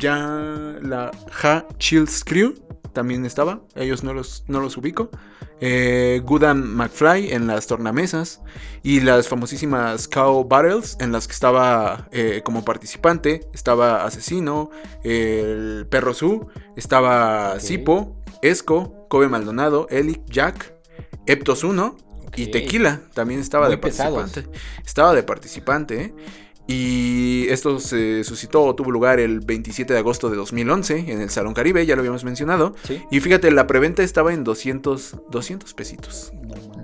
Ya... 0.00 0.78
La 0.82 1.10
Ja 1.30 1.66
Chills 1.78 2.24
Crew. 2.24 2.54
También 2.92 3.24
estaba. 3.24 3.60
Ellos 3.76 4.02
no 4.02 4.12
los, 4.12 4.44
no 4.48 4.60
los 4.60 4.76
ubico. 4.76 5.10
Eh, 5.60 6.22
McFly 6.24 7.32
en 7.32 7.46
las 7.46 7.66
tornamesas. 7.66 8.40
Y 8.82 9.00
las 9.00 9.28
famosísimas 9.28 10.08
Cow 10.08 10.44
Battles 10.44 10.96
en 11.00 11.12
las 11.12 11.28
que 11.28 11.34
estaba 11.34 12.08
eh, 12.10 12.40
como 12.44 12.64
participante. 12.64 13.46
Estaba 13.52 14.04
Asesino. 14.04 14.70
El 15.04 15.86
Perro 15.88 16.14
Su. 16.14 16.48
Estaba 16.76 17.54
Ok. 17.54 17.60
Sipo. 17.60 18.16
Esco. 18.42 19.06
Kobe 19.08 19.28
Maldonado. 19.28 19.86
Elic 19.90 20.24
Jack. 20.26 20.74
Eptos 21.26 21.62
1. 21.62 21.96
Y. 22.36 22.46
Tequila 22.46 23.00
también 23.14 23.40
estaba 23.40 23.66
Muy 23.66 23.76
de 23.76 23.82
pesados. 23.82 24.18
participante. 24.18 24.58
Estaba 24.84 25.14
de 25.14 25.22
participante, 25.22 26.02
¿eh? 26.02 26.14
Y 26.72 27.48
esto 27.48 27.80
se 27.80 28.22
suscitó 28.22 28.62
o 28.62 28.74
tuvo 28.76 28.92
lugar 28.92 29.18
el 29.18 29.40
27 29.40 29.92
de 29.92 29.98
agosto 29.98 30.30
de 30.30 30.36
2011 30.36 31.10
en 31.10 31.20
el 31.20 31.28
Salón 31.28 31.52
Caribe, 31.52 31.84
ya 31.84 31.96
lo 31.96 32.00
habíamos 32.00 32.22
mencionado. 32.22 32.76
Sí. 32.84 33.02
Y 33.10 33.18
fíjate, 33.18 33.50
la 33.50 33.66
preventa 33.66 34.04
estaba 34.04 34.32
en 34.32 34.44
200, 34.44 35.16
200 35.30 35.74
pesitos. 35.74 36.32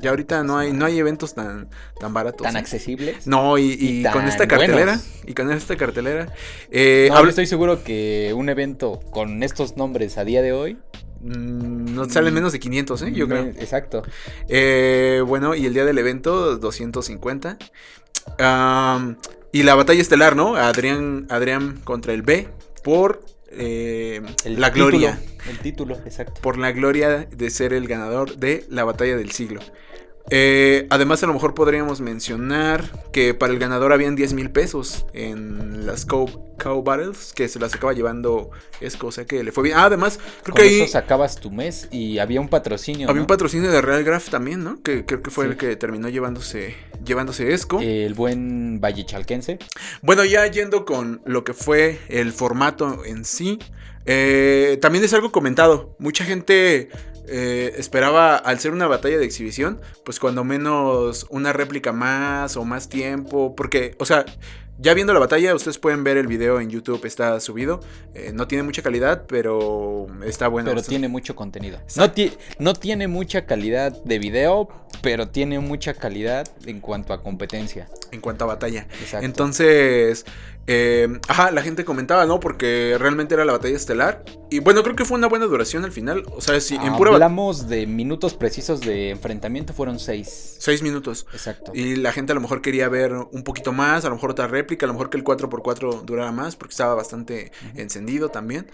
Ya 0.02 0.10
ahorita 0.10 0.42
no 0.42 0.58
hay, 0.58 0.72
no 0.72 0.86
hay 0.86 0.98
eventos 0.98 1.34
tan, 1.34 1.68
tan 2.00 2.12
baratos. 2.12 2.42
Tan 2.44 2.56
¿eh? 2.56 2.58
accesibles. 2.58 3.28
No, 3.28 3.58
y, 3.58 3.74
y 3.78 4.00
y 4.00 4.10
con 4.10 4.24
esta 4.26 4.48
cartelera, 4.48 4.84
buenos. 4.96 5.04
y 5.24 5.34
con 5.34 5.52
esta 5.52 5.76
cartelera, 5.76 6.32
eh, 6.72 7.06
No, 7.10 7.16
habla- 7.18 7.26
yo 7.26 7.30
estoy 7.30 7.46
seguro 7.46 7.84
que 7.84 8.32
un 8.34 8.48
evento 8.48 8.98
con 9.10 9.44
estos 9.44 9.76
nombres 9.76 10.18
a 10.18 10.24
día 10.24 10.42
de 10.42 10.52
hoy. 10.52 10.78
mm, 11.20 11.94
no 11.94 12.08
salen 12.10 12.34
menos 12.34 12.52
de 12.52 12.58
500, 12.58 13.02
¿eh? 13.02 13.12
Yo 13.12 13.28
creo. 13.28 13.44
Exacto. 13.44 14.02
Eh, 14.48 15.22
bueno, 15.24 15.54
y 15.54 15.64
el 15.66 15.74
día 15.74 15.84
del 15.84 15.98
evento, 15.98 16.56
250. 16.58 17.56
Am, 18.40 19.16
y 19.56 19.62
la 19.62 19.74
batalla 19.74 20.02
estelar, 20.02 20.36
¿no? 20.36 20.56
Adrián, 20.56 21.26
Adrián 21.30 21.80
contra 21.82 22.12
el 22.12 22.20
B 22.20 22.46
por 22.84 23.24
eh, 23.50 24.20
El 24.44 24.60
la 24.60 24.68
gloria. 24.68 25.18
el 25.48 25.58
título, 25.60 25.94
exacto. 26.04 26.42
Por 26.42 26.58
la 26.58 26.72
gloria 26.72 27.24
de 27.24 27.48
ser 27.50 27.72
el 27.72 27.88
ganador 27.88 28.36
de 28.36 28.66
la 28.68 28.84
batalla 28.84 29.16
del 29.16 29.30
siglo. 29.30 29.62
Eh, 30.30 30.86
además, 30.90 31.22
a 31.22 31.26
lo 31.26 31.34
mejor 31.34 31.54
podríamos 31.54 32.00
mencionar 32.00 32.84
que 33.12 33.32
para 33.32 33.52
el 33.52 33.58
ganador 33.60 33.92
habían 33.92 34.16
10 34.16 34.32
mil 34.34 34.50
pesos 34.50 35.06
en 35.12 35.86
las 35.86 36.04
Cow, 36.04 36.28
Cow 36.58 36.82
Battles, 36.82 37.32
que 37.34 37.48
se 37.48 37.60
las 37.60 37.74
acaba 37.74 37.92
llevando 37.92 38.50
Esco, 38.80 39.06
o 39.06 39.12
sea 39.12 39.24
que 39.24 39.44
le 39.44 39.52
fue 39.52 39.62
bien. 39.64 39.76
Ah, 39.78 39.84
además, 39.84 40.18
creo 40.42 40.54
Con 40.54 40.62
que 40.64 40.68
ahí 40.68 40.80
eso 40.80 40.92
sacabas 40.92 41.36
tu 41.36 41.50
mes 41.52 41.88
y 41.92 42.18
había 42.18 42.40
un 42.40 42.48
patrocinio. 42.48 43.08
había 43.08 43.20
¿no? 43.20 43.22
un 43.22 43.26
patrocinio 43.28 43.70
de 43.70 43.80
Real 43.80 44.02
Graph 44.02 44.28
también, 44.28 44.64
¿no? 44.64 44.82
Que 44.82 45.04
creo 45.04 45.22
que 45.22 45.30
fue 45.30 45.44
Sí. 45.44 45.50
el 45.52 45.56
que 45.56 45.76
terminó 45.76 46.08
llevándose, 46.08 46.74
llevándose 47.04 47.52
Esco. 47.54 47.80
El 47.80 48.14
buen 48.14 48.80
Vallechalquense. 48.80 49.58
Bueno, 50.02 50.24
ya 50.24 50.44
yendo 50.48 50.84
con 50.84 51.22
lo 51.24 51.44
que 51.44 51.54
fue 51.54 52.00
el 52.08 52.32
formato 52.32 53.04
en 53.04 53.24
sí, 53.24 53.58
eh, 54.06 54.78
también 54.82 55.04
es 55.04 55.12
algo 55.14 55.30
comentado. 55.32 55.94
Mucha 55.98 56.24
gente 56.24 56.88
eh, 57.28 57.74
esperaba, 57.76 58.36
al 58.36 58.58
ser 58.60 58.72
una 58.72 58.86
batalla 58.86 59.18
de 59.18 59.24
exhibición, 59.24 59.80
pues 60.04 60.20
cuando 60.20 60.44
menos 60.44 61.26
una 61.30 61.52
réplica 61.52 61.92
más 61.92 62.56
o 62.56 62.64
más 62.64 62.88
tiempo, 62.88 63.54
porque, 63.56 63.94
o 63.98 64.04
sea... 64.04 64.24
Ya 64.78 64.92
viendo 64.92 65.14
la 65.14 65.20
batalla, 65.20 65.54
ustedes 65.54 65.78
pueden 65.78 66.04
ver 66.04 66.18
el 66.18 66.26
video 66.26 66.60
en 66.60 66.68
YouTube, 66.68 67.02
está 67.06 67.40
subido. 67.40 67.80
Eh, 68.12 68.32
no 68.34 68.46
tiene 68.46 68.62
mucha 68.62 68.82
calidad, 68.82 69.24
pero 69.26 70.06
está 70.26 70.48
bueno. 70.48 70.68
pero 70.68 70.82
tiene 70.82 71.08
mucho 71.08 71.34
contenido. 71.34 71.80
No, 71.96 72.10
ti- 72.12 72.34
no 72.58 72.74
tiene 72.74 73.08
mucha 73.08 73.46
calidad 73.46 73.90
de 74.04 74.18
video, 74.18 74.68
pero 75.00 75.28
tiene 75.28 75.60
mucha 75.60 75.94
calidad 75.94 76.46
en 76.66 76.80
cuanto 76.80 77.14
a 77.14 77.22
competencia. 77.22 77.88
En 78.12 78.20
cuanto 78.20 78.44
a 78.44 78.48
batalla. 78.48 78.86
Exacto. 79.00 79.24
Entonces, 79.24 80.26
eh, 80.68 81.20
ajá, 81.28 81.50
la 81.52 81.62
gente 81.62 81.84
comentaba, 81.84 82.26
¿no? 82.26 82.40
Porque 82.40 82.96
realmente 82.98 83.34
era 83.34 83.44
la 83.44 83.52
batalla 83.52 83.76
estelar. 83.76 84.24
Y 84.50 84.58
bueno, 84.58 84.82
creo 84.82 84.96
que 84.96 85.04
fue 85.04 85.16
una 85.16 85.28
buena 85.28 85.46
duración 85.46 85.84
al 85.84 85.92
final. 85.92 86.24
O 86.34 86.40
sea, 86.40 86.60
si 86.60 86.74
en 86.76 86.96
pura. 86.96 87.12
Hablamos 87.12 87.68
de 87.68 87.86
minutos 87.86 88.34
precisos 88.34 88.80
de 88.80 89.10
enfrentamiento, 89.10 89.72
fueron 89.72 89.98
seis. 89.98 90.56
Seis 90.58 90.82
minutos. 90.82 91.26
Exacto. 91.32 91.72
Y 91.74 91.96
la 91.96 92.12
gente 92.12 92.32
a 92.32 92.34
lo 92.34 92.40
mejor 92.40 92.62
quería 92.62 92.88
ver 92.88 93.12
un 93.12 93.44
poquito 93.44 93.72
más, 93.72 94.04
a 94.04 94.08
lo 94.08 94.16
mejor 94.16 94.30
otra 94.30 94.48
réplica, 94.48 94.86
a 94.86 94.88
lo 94.88 94.94
mejor 94.94 95.10
que 95.10 95.16
el 95.16 95.24
4x4 95.24 96.02
durara 96.02 96.32
más, 96.32 96.56
porque 96.56 96.72
estaba 96.72 96.94
bastante 96.94 97.52
encendido 97.74 98.30
también. 98.30 98.66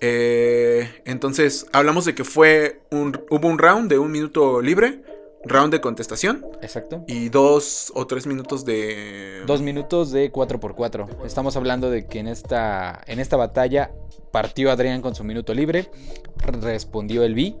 Eh, 0.00 1.02
entonces, 1.04 1.66
hablamos 1.72 2.04
de 2.04 2.14
que 2.14 2.24
fue 2.24 2.80
un, 2.90 3.20
hubo 3.28 3.48
un 3.48 3.58
round 3.58 3.90
de 3.90 3.98
un 3.98 4.10
minuto 4.10 4.62
libre, 4.62 5.02
round 5.44 5.72
de 5.72 5.80
contestación, 5.80 6.46
Exacto. 6.62 7.04
y 7.06 7.28
dos 7.28 7.92
o 7.94 8.06
tres 8.06 8.26
minutos 8.26 8.64
de... 8.64 9.42
Dos 9.46 9.62
minutos 9.62 10.12
de 10.12 10.32
4x4. 10.32 11.24
Estamos 11.24 11.56
hablando 11.56 11.90
de 11.90 12.06
que 12.06 12.18
en 12.18 12.28
esta, 12.28 13.00
en 13.06 13.20
esta 13.20 13.36
batalla 13.36 13.90
partió 14.30 14.70
Adrián 14.70 15.02
con 15.02 15.14
su 15.14 15.24
minuto 15.24 15.54
libre, 15.54 15.90
respondió 16.60 17.24
el 17.24 17.34
B. 17.34 17.56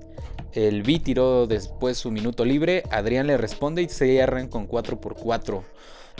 El 0.52 0.82
B 0.82 1.00
tiró 1.00 1.46
después 1.46 1.96
su 1.96 2.10
minuto 2.10 2.44
libre, 2.44 2.82
Adrián 2.90 3.26
le 3.26 3.36
responde 3.36 3.82
y 3.82 3.88
se 3.88 4.06
cierran 4.06 4.48
con 4.48 4.68
4x4. 4.68 5.62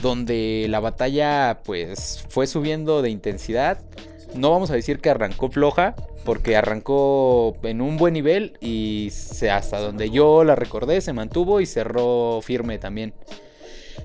Donde 0.01 0.67
la 0.71 0.81
batalla 0.81 1.61
pues 1.65 2.25
fue 2.29 2.47
subiendo 2.47 3.03
de 3.03 3.11
intensidad. 3.11 3.83
No 4.35 4.51
vamos 4.51 4.71
a 4.71 4.75
decir 4.75 5.01
que 5.01 5.11
arrancó 5.11 5.51
floja, 5.51 5.95
porque 6.25 6.57
arrancó 6.57 7.57
en 7.63 7.81
un 7.81 7.97
buen 7.97 8.15
nivel 8.15 8.57
y 8.61 9.11
hasta 9.51 9.81
donde 9.81 10.11
yo 10.11 10.45
la 10.45 10.55
recordé 10.55 11.01
se 11.01 11.13
mantuvo 11.13 11.61
y 11.61 11.67
cerró 11.67 12.41
firme 12.43 12.79
también. 12.79 13.15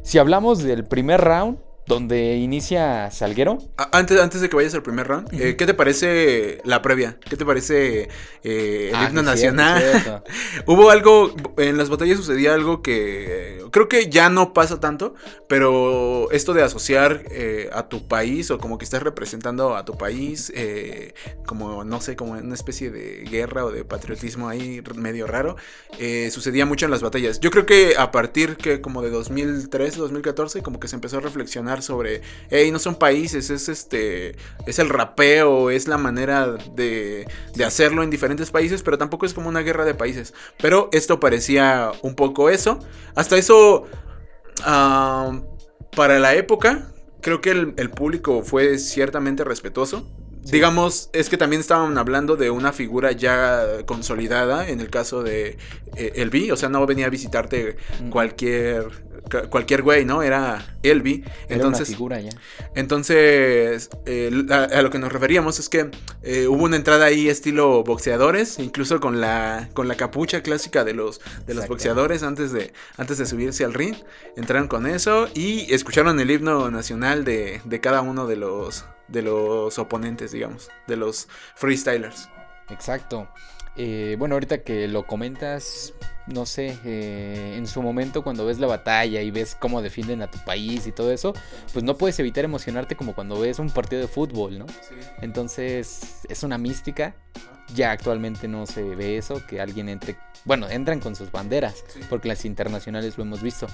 Si 0.02 0.18
hablamos 0.18 0.64
del 0.64 0.86
primer 0.86 1.22
round, 1.22 1.58
donde 1.88 2.38
inicia 2.38 3.12
Salguero, 3.12 3.60
Antes, 3.92 4.20
antes 4.20 4.42
de 4.42 4.50
que 4.50 4.56
vayas 4.56 4.74
al 4.74 4.84
primer 4.84 5.08
round, 5.08 5.30
eh, 5.40 5.56
¿qué 5.56 5.66
te 5.66 5.74
parece 5.74 6.60
la 6.64 6.82
previa? 6.82 7.20
¿Qué 7.30 7.38
te 7.38 7.46
parece 7.46 8.10
eh, 8.44 8.94
el 8.94 8.96
Ah, 8.96 9.04
himno 9.04 9.22
cierto, 9.24 9.24
nacional? 9.24 9.84
cierto. 9.92 10.24
Hubo 10.66 10.90
algo, 10.90 11.36
en 11.58 11.78
las 11.78 11.90
batallas 11.90 12.18
sucedía 12.18 12.54
algo 12.54 12.82
que 12.82 13.62
creo 13.72 13.88
que 13.90 14.10
ya 14.10 14.30
no 14.30 14.54
pasa 14.54 14.80
tanto, 14.80 15.14
pero 15.48 16.32
esto 16.32 16.54
de 16.54 16.64
asociar 16.64 17.24
eh, 17.30 17.70
a 17.74 17.88
tu 17.90 18.08
país 18.08 18.50
o 18.52 18.58
como 18.60 18.78
que 18.78 18.86
estás 18.86 19.04
representando 19.04 19.76
a 19.76 19.86
tu 19.86 19.98
país, 19.98 20.52
como 21.46 21.84
no 21.84 22.02
sé, 22.02 22.16
como 22.16 22.32
una 22.34 22.56
especie 22.56 22.92
de 22.92 23.24
guerra 23.30 23.66
o 23.66 23.72
de 23.72 23.84
patriotismo 23.86 24.48
ahí 24.50 24.82
medio 24.96 25.28
raro, 25.28 25.56
sucedía 26.32 26.66
mucho 26.66 26.86
en 26.86 26.92
las 26.92 27.02
batallas. 27.02 27.40
Yo 27.40 27.52
creo 27.52 27.66
que 27.66 27.96
a 27.98 28.12
partir 28.12 28.58
que 28.58 28.82
como 28.82 29.02
de 29.02 29.10
2013, 29.10 30.00
2014, 30.00 30.62
como 30.62 30.80
que 30.80 30.88
se 30.88 30.96
empezó 30.96 31.18
a 31.18 31.22
reflexionar 31.22 31.75
sobre, 31.82 32.22
hey, 32.50 32.72
no 32.72 32.80
son 32.80 32.96
países, 32.96 33.50
es 33.50 33.70
este, 33.70 34.36
es 34.66 34.80
el 34.80 34.90
rapeo, 34.90 35.70
es 35.70 35.88
la 35.88 35.98
manera 35.98 36.58
de, 36.76 37.28
de 37.54 37.66
hacerlo 37.66 38.04
en 38.04 38.10
diferentes 38.10 38.52
países, 38.52 38.84
pero 38.84 38.98
tampoco 38.98 39.26
es 39.26 39.34
como 39.34 39.50
una 39.50 39.62
guerra 39.62 39.86
de 39.86 39.96
países. 39.96 40.34
Pero 40.62 40.90
esto 40.92 41.20
parecía 41.20 41.92
un 42.02 42.16
poco 42.16 42.50
eso. 42.50 42.80
Hasta 43.16 43.38
eso, 43.38 43.86
ah, 44.64 45.42
para 45.96 46.20
la 46.20 46.36
época, 46.36 46.92
creo 47.22 47.42
que 47.42 47.52
el, 47.52 47.74
el 47.78 47.90
público 47.92 48.44
fue 48.44 48.78
ciertamente 48.78 49.44
respetuoso. 49.44 50.12
Digamos, 50.48 51.10
es 51.14 51.30
que 51.30 51.38
también 51.38 51.60
estaban 51.60 51.98
hablando 51.98 52.36
de 52.36 52.52
una 52.52 52.72
figura 52.72 53.12
ya 53.14 53.84
consolidada, 53.88 54.70
en 54.70 54.80
el 54.80 54.92
caso 54.92 55.24
de 55.24 55.58
eh, 55.96 56.12
el 56.18 56.30
B, 56.30 56.52
o 56.52 56.56
sea, 56.56 56.70
no 56.70 56.86
venía 56.86 57.08
a 57.08 57.10
visitarte 57.10 57.78
Mm. 58.00 58.10
cualquier 58.10 58.90
cualquier 59.50 59.82
güey, 59.82 60.06
¿no? 60.06 60.22
Era 60.24 60.78
Elvi. 60.84 61.24
Era 61.48 61.56
Entonces, 61.56 61.90
una 61.90 61.96
figura 61.98 62.20
ya. 62.20 62.30
entonces, 62.76 63.90
eh, 64.06 64.46
a, 64.50 64.64
a 64.64 64.82
lo 64.82 64.90
que 64.90 65.00
nos 65.00 65.12
referíamos 65.12 65.60
es 65.60 65.70
que 65.70 65.90
eh, 66.24 66.48
hubo 66.48 66.64
una 66.64 66.76
entrada 66.76 67.06
ahí 67.06 67.30
estilo 67.30 67.84
boxeadores, 67.84 68.60
incluso 68.60 69.00
con 69.00 69.22
la, 69.22 69.70
con 69.74 69.88
la 69.88 69.96
capucha 69.96 70.42
clásica 70.42 70.84
de 70.84 70.94
los, 70.94 71.22
de 71.46 71.54
los 71.54 71.68
boxeadores 71.68 72.24
antes 72.24 72.52
de, 72.52 72.74
antes 72.98 73.18
de 73.18 73.26
subirse 73.26 73.66
al 73.66 73.74
ring. 73.74 73.96
Entraron 74.38 74.68
con 74.68 74.88
eso 74.88 75.28
y 75.34 75.74
escucharon 75.74 76.20
el 76.20 76.30
himno 76.32 76.70
nacional 76.72 77.26
de, 77.26 77.62
de 77.66 77.80
cada 77.82 78.02
uno 78.02 78.28
de 78.28 78.36
los, 78.36 78.86
de 79.08 79.22
los 79.22 79.78
oponentes, 79.80 80.32
digamos, 80.32 80.70
de 80.88 80.98
los 80.98 81.28
freestylers. 81.56 82.30
Exacto. 82.70 83.28
Eh, 83.78 84.16
bueno, 84.18 84.36
ahorita 84.36 84.60
que 84.60 84.88
lo 84.88 85.06
comentas, 85.06 85.94
no 86.28 86.46
sé, 86.46 86.78
eh, 86.86 87.56
en 87.58 87.68
su 87.68 87.82
momento 87.82 88.24
cuando 88.24 88.46
ves 88.46 88.60
la 88.60 88.68
batalla 88.68 89.22
y 89.22 89.32
ves 89.32 89.56
cómo 89.60 89.82
defienden 89.82 90.22
a 90.22 90.32
tu 90.32 90.38
país 90.46 90.88
y 90.88 90.92
todo 90.92 91.12
eso, 91.12 91.34
pues 91.74 91.84
no 91.84 91.98
puedes 91.98 92.18
evitar 92.20 92.46
emocionarte 92.46 92.96
como 92.96 93.14
cuando 93.14 93.40
ves 93.40 93.60
un 93.60 93.70
partido 93.70 94.02
de 94.02 94.08
fútbol, 94.08 94.58
¿no? 94.60 94.66
Entonces 95.22 96.22
es 96.30 96.44
una 96.44 96.58
mística. 96.58 97.16
Ya 97.74 97.92
actualmente 97.92 98.48
no 98.48 98.68
se 98.68 98.84
ve 98.84 99.18
eso, 99.18 99.44
que 99.48 99.60
alguien 99.60 99.90
entre... 99.90 100.16
Bueno, 100.46 100.70
entran 100.70 101.00
con 101.00 101.16
sus 101.16 101.32
banderas, 101.32 101.84
porque 102.12 102.28
las 102.28 102.46
internacionales 102.46 103.18
lo 103.18 103.24
hemos 103.24 103.42
visto. 103.42 103.66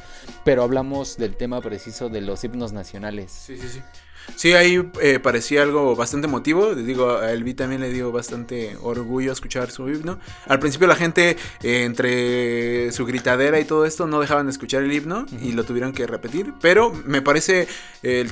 Pero 0.45 0.63
hablamos 0.63 1.17
del 1.17 1.35
tema 1.35 1.59
preciso 1.59 2.07
de 2.07 2.21
los 2.21 2.41
himnos 2.45 2.71
nacionales. 2.71 3.31
Sí, 3.31 3.57
sí, 3.57 3.67
sí. 3.67 3.81
Sí, 4.35 4.53
ahí 4.53 4.89
eh, 5.01 5.19
parecía 5.19 5.63
algo 5.63 5.95
bastante 5.95 6.27
emotivo. 6.27 6.73
Digo, 6.73 7.17
a 7.17 7.31
Elvi 7.31 7.53
también 7.53 7.81
le 7.81 7.91
dio 7.91 8.11
bastante 8.11 8.75
orgullo 8.81 9.31
escuchar 9.31 9.71
su 9.71 9.87
himno. 9.89 10.19
Al 10.47 10.59
principio 10.59 10.87
la 10.87 10.95
gente, 10.95 11.37
eh, 11.63 11.83
entre 11.83 12.91
su 12.91 13.05
gritadera 13.05 13.59
y 13.59 13.65
todo 13.65 13.85
esto, 13.85 14.07
no 14.07 14.19
dejaban 14.19 14.47
de 14.47 14.51
escuchar 14.51 14.83
el 14.83 14.91
himno 14.91 15.25
y 15.41 15.51
lo 15.51 15.63
tuvieron 15.63 15.93
que 15.93 16.07
repetir. 16.07 16.53
Pero 16.61 16.91
me 17.05 17.21
parece, 17.21 17.67
eh, 18.03 18.27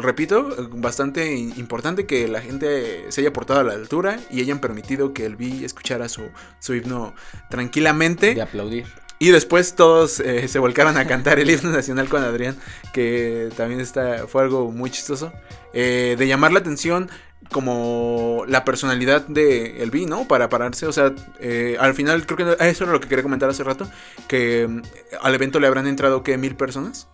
repito, 0.00 0.68
bastante 0.72 1.34
importante 1.34 2.06
que 2.06 2.28
la 2.28 2.40
gente 2.40 3.10
se 3.10 3.20
haya 3.20 3.32
portado 3.32 3.60
a 3.60 3.64
la 3.64 3.72
altura 3.72 4.18
y 4.30 4.40
hayan 4.40 4.58
permitido 4.58 5.14
que 5.14 5.26
Elvi 5.26 5.64
escuchara 5.64 6.08
su, 6.08 6.28
su 6.58 6.74
himno 6.74 7.14
tranquilamente. 7.48 8.34
De 8.34 8.42
aplaudir. 8.42 9.03
Y 9.18 9.30
después 9.30 9.74
todos 9.74 10.20
eh, 10.20 10.48
se 10.48 10.58
volcaron 10.58 10.96
a 10.96 11.06
cantar 11.06 11.38
el 11.38 11.50
himno 11.50 11.70
nacional 11.70 12.08
con 12.08 12.22
Adrián, 12.22 12.56
que 12.92 13.50
también 13.56 13.80
está, 13.80 14.26
fue 14.26 14.42
algo 14.42 14.70
muy 14.70 14.90
chistoso. 14.90 15.32
eh, 15.72 16.14
de 16.18 16.26
llamar 16.28 16.52
la 16.52 16.60
atención 16.60 17.10
como 17.50 18.44
la 18.48 18.64
personalidad 18.64 19.26
de 19.26 19.82
Elvi, 19.82 20.06
¿no? 20.06 20.26
Para 20.26 20.48
pararse, 20.48 20.86
o 20.86 20.92
sea, 20.92 21.12
eh, 21.40 21.76
al 21.78 21.94
final 21.94 22.26
creo 22.26 22.56
que 22.56 22.66
eso 22.68 22.84
era 22.84 22.92
lo 22.92 23.00
que 23.00 23.08
quería 23.08 23.22
comentar 23.22 23.50
hace 23.50 23.64
rato, 23.64 23.88
que 24.28 24.66
mm, 24.68 24.82
al 25.20 25.34
evento 25.34 25.60
le 25.60 25.66
habrán 25.66 25.86
entrado, 25.86 26.22
¿qué? 26.22 26.38
¿Mil 26.38 26.56
personas? 26.56 27.08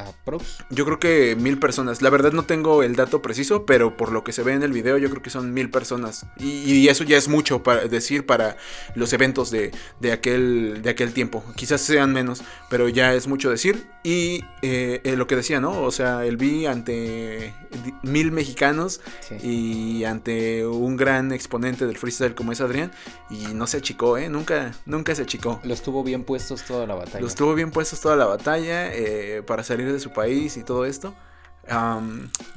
Aprox. 0.00 0.64
Yo 0.70 0.84
creo 0.84 0.98
que 0.98 1.36
mil 1.36 1.58
personas. 1.58 2.02
La 2.02 2.10
verdad 2.10 2.32
no 2.32 2.44
tengo 2.44 2.82
el 2.82 2.96
dato 2.96 3.22
preciso, 3.22 3.64
pero 3.66 3.96
por 3.96 4.12
lo 4.12 4.24
que 4.24 4.32
se 4.32 4.42
ve 4.42 4.52
en 4.52 4.62
el 4.62 4.72
video, 4.72 4.98
yo 4.98 5.08
creo 5.10 5.22
que 5.22 5.30
son 5.30 5.54
mil 5.54 5.70
personas. 5.70 6.26
Y, 6.38 6.70
y 6.72 6.88
eso 6.88 7.04
ya 7.04 7.16
es 7.16 7.28
mucho 7.28 7.62
para 7.62 7.86
decir 7.86 8.26
para 8.26 8.56
los 8.94 9.12
eventos 9.12 9.50
de, 9.50 9.72
de 10.00 10.12
aquel, 10.12 10.80
de 10.82 10.90
aquel 10.90 11.12
tiempo. 11.12 11.44
Quizás 11.56 11.80
sean 11.80 12.12
menos, 12.12 12.42
pero 12.70 12.88
ya 12.88 13.14
es 13.14 13.26
mucho 13.26 13.50
decir. 13.50 13.86
Y 14.02 14.44
eh, 14.62 15.00
eh, 15.04 15.16
lo 15.16 15.26
que 15.26 15.34
decía, 15.36 15.60
¿no? 15.60 15.82
O 15.82 15.90
sea, 15.90 16.24
el 16.24 16.36
vi 16.36 16.66
ante 16.66 17.54
mil 18.02 18.30
mexicanos 18.32 19.00
Sí. 19.20 19.36
y 19.42 20.04
ante 20.04 20.64
un 20.66 20.96
gran 20.96 21.32
exponente 21.32 21.86
del 21.86 21.98
freestyle 21.98 22.34
como 22.34 22.52
es 22.52 22.60
Adrián. 22.60 22.92
Y 23.30 23.46
no 23.54 23.66
se 23.66 23.78
achicó, 23.78 24.16
¿eh? 24.18 24.28
Nunca, 24.28 24.72
nunca 24.86 25.14
se 25.14 25.22
achicó. 25.22 25.60
Los 25.64 25.82
tuvo 25.82 26.04
bien 26.04 26.22
puestos 26.24 26.62
toda 26.62 26.86
la 26.86 26.94
batalla. 26.94 27.20
Los 27.20 27.34
tuvo 27.34 27.54
bien 27.54 27.70
puestos 27.70 28.00
toda 28.00 28.14
la 28.16 28.26
batalla 28.26 28.94
eh, 28.94 29.42
para 29.44 29.64
salir 29.64 29.85
de 29.92 30.00
su 30.00 30.10
país 30.10 30.56
y 30.56 30.62
todo 30.62 30.84
esto. 30.84 31.14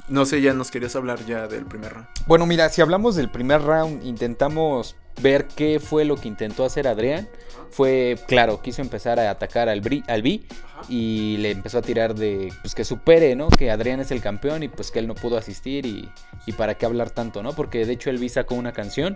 No 0.08 0.24
sé, 0.26 0.40
ya 0.40 0.52
nos 0.54 0.70
querías 0.70 0.94
hablar 0.96 1.24
ya 1.26 1.48
del 1.48 1.64
primer 1.66 1.92
round. 1.92 2.06
Bueno, 2.26 2.46
mira, 2.46 2.68
si 2.68 2.80
hablamos 2.80 3.16
del 3.16 3.30
primer 3.30 3.62
round, 3.62 4.04
intentamos 4.04 4.96
ver 5.20 5.46
qué 5.48 5.80
fue 5.80 6.04
lo 6.04 6.16
que 6.16 6.28
intentó 6.28 6.64
hacer 6.64 6.86
Adrián. 6.86 7.28
Fue, 7.70 8.16
claro, 8.26 8.62
quiso 8.62 8.82
empezar 8.82 9.20
a 9.20 9.30
atacar 9.30 9.68
al, 9.68 9.80
Bri- 9.80 10.04
al 10.08 10.22
B 10.22 10.42
y 10.88 11.36
le 11.38 11.52
empezó 11.52 11.78
a 11.78 11.82
tirar 11.82 12.14
de, 12.16 12.52
pues 12.62 12.74
que 12.74 12.84
supere, 12.84 13.36
¿no? 13.36 13.48
Que 13.48 13.70
Adrián 13.70 14.00
es 14.00 14.10
el 14.10 14.20
campeón 14.20 14.62
y 14.64 14.68
pues 14.68 14.90
que 14.90 14.98
él 14.98 15.06
no 15.06 15.14
pudo 15.14 15.36
asistir 15.36 15.86
y, 15.86 16.10
y 16.46 16.52
para 16.52 16.74
qué 16.74 16.86
hablar 16.86 17.10
tanto, 17.10 17.42
¿no? 17.44 17.52
Porque 17.52 17.86
de 17.86 17.92
hecho 17.92 18.10
el 18.10 18.18
B 18.18 18.28
sacó 18.28 18.56
una 18.56 18.72
canción 18.72 19.14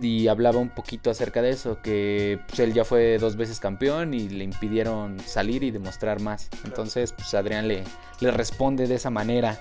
y 0.00 0.28
hablaba 0.28 0.58
un 0.58 0.68
poquito 0.68 1.10
acerca 1.10 1.42
de 1.42 1.50
eso, 1.50 1.80
que 1.82 2.40
pues, 2.48 2.60
él 2.60 2.72
ya 2.72 2.84
fue 2.84 3.18
dos 3.18 3.36
veces 3.36 3.60
campeón 3.60 4.14
y 4.14 4.28
le 4.28 4.44
impidieron 4.44 5.18
salir 5.20 5.62
y 5.62 5.70
demostrar 5.70 6.20
más. 6.20 6.48
Entonces, 6.64 7.12
pues 7.12 7.34
Adrián 7.34 7.68
le, 7.68 7.84
le 8.20 8.30
responde 8.30 8.86
de 8.86 8.94
esa 8.94 9.10
manera. 9.10 9.60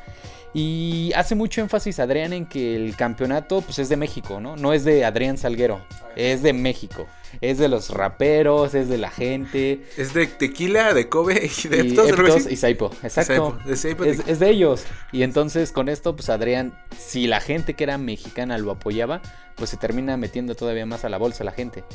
Y 0.53 1.11
hace 1.15 1.35
mucho 1.35 1.61
énfasis 1.61 1.99
Adrián 1.99 2.33
en 2.33 2.45
que 2.45 2.75
el 2.75 2.95
campeonato 2.95 3.61
pues 3.61 3.79
es 3.79 3.89
de 3.89 3.95
México, 3.95 4.41
¿no? 4.41 4.55
No 4.57 4.73
es 4.73 4.83
de 4.83 5.05
Adrián 5.05 5.37
Salguero, 5.37 5.81
es 6.15 6.43
de 6.43 6.53
México. 6.53 7.07
Es 7.39 7.57
de 7.57 7.69
los 7.69 7.91
raperos, 7.91 8.73
es 8.73 8.89
de 8.89 8.97
la 8.97 9.09
gente. 9.09 9.85
Es 9.97 10.13
de 10.13 10.27
tequila, 10.27 10.93
de 10.93 11.07
Kobe 11.07 11.49
y 11.63 11.67
de 11.69 11.77
y 11.77 11.89
Eptos, 11.91 12.09
Eptos 12.09 12.51
y 12.51 12.57
Saipo, 12.57 12.91
exacto. 13.03 13.55
Saipo, 13.55 13.69
de 13.69 13.77
Saipo, 13.77 14.03
Es, 14.03 14.19
es 14.27 14.39
de 14.39 14.49
ellos. 14.49 14.83
Y 15.13 15.23
entonces 15.23 15.71
con 15.71 15.87
esto, 15.87 16.13
pues 16.13 16.29
Adrián, 16.29 16.73
si 16.97 17.27
la 17.27 17.39
gente 17.39 17.73
que 17.73 17.85
era 17.85 17.97
mexicana 17.97 18.57
lo 18.57 18.71
apoyaba, 18.71 19.21
pues 19.55 19.69
se 19.69 19.77
termina 19.77 20.17
metiendo 20.17 20.55
todavía 20.55 20.85
más 20.85 21.05
a 21.05 21.09
la 21.09 21.17
bolsa 21.17 21.45
la 21.45 21.51
gente. 21.53 21.85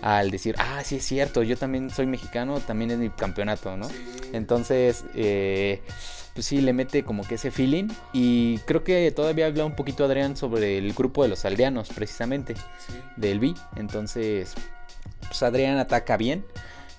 Al 0.00 0.30
decir, 0.30 0.54
ah, 0.58 0.82
sí 0.82 0.96
es 0.96 1.04
cierto, 1.04 1.42
yo 1.42 1.58
también 1.58 1.90
soy 1.90 2.06
mexicano, 2.06 2.60
también 2.60 2.90
es 2.90 2.98
mi 2.98 3.10
campeonato, 3.10 3.76
¿no? 3.76 3.88
Entonces, 4.32 5.04
eh, 5.14 5.82
pues 6.36 6.44
sí, 6.44 6.60
le 6.60 6.74
mete 6.74 7.02
como 7.02 7.26
que 7.26 7.36
ese 7.36 7.50
feeling. 7.50 7.88
Y 8.12 8.58
creo 8.66 8.84
que 8.84 9.10
todavía 9.10 9.46
habla 9.46 9.64
un 9.64 9.74
poquito 9.74 10.04
Adrián 10.04 10.36
sobre 10.36 10.76
el 10.76 10.92
grupo 10.92 11.22
de 11.22 11.30
los 11.30 11.46
aldeanos, 11.46 11.88
precisamente, 11.88 12.54
del 13.16 13.40
B. 13.40 13.54
Entonces, 13.76 14.52
pues 15.26 15.42
Adrián 15.42 15.78
ataca 15.78 16.18
bien. 16.18 16.44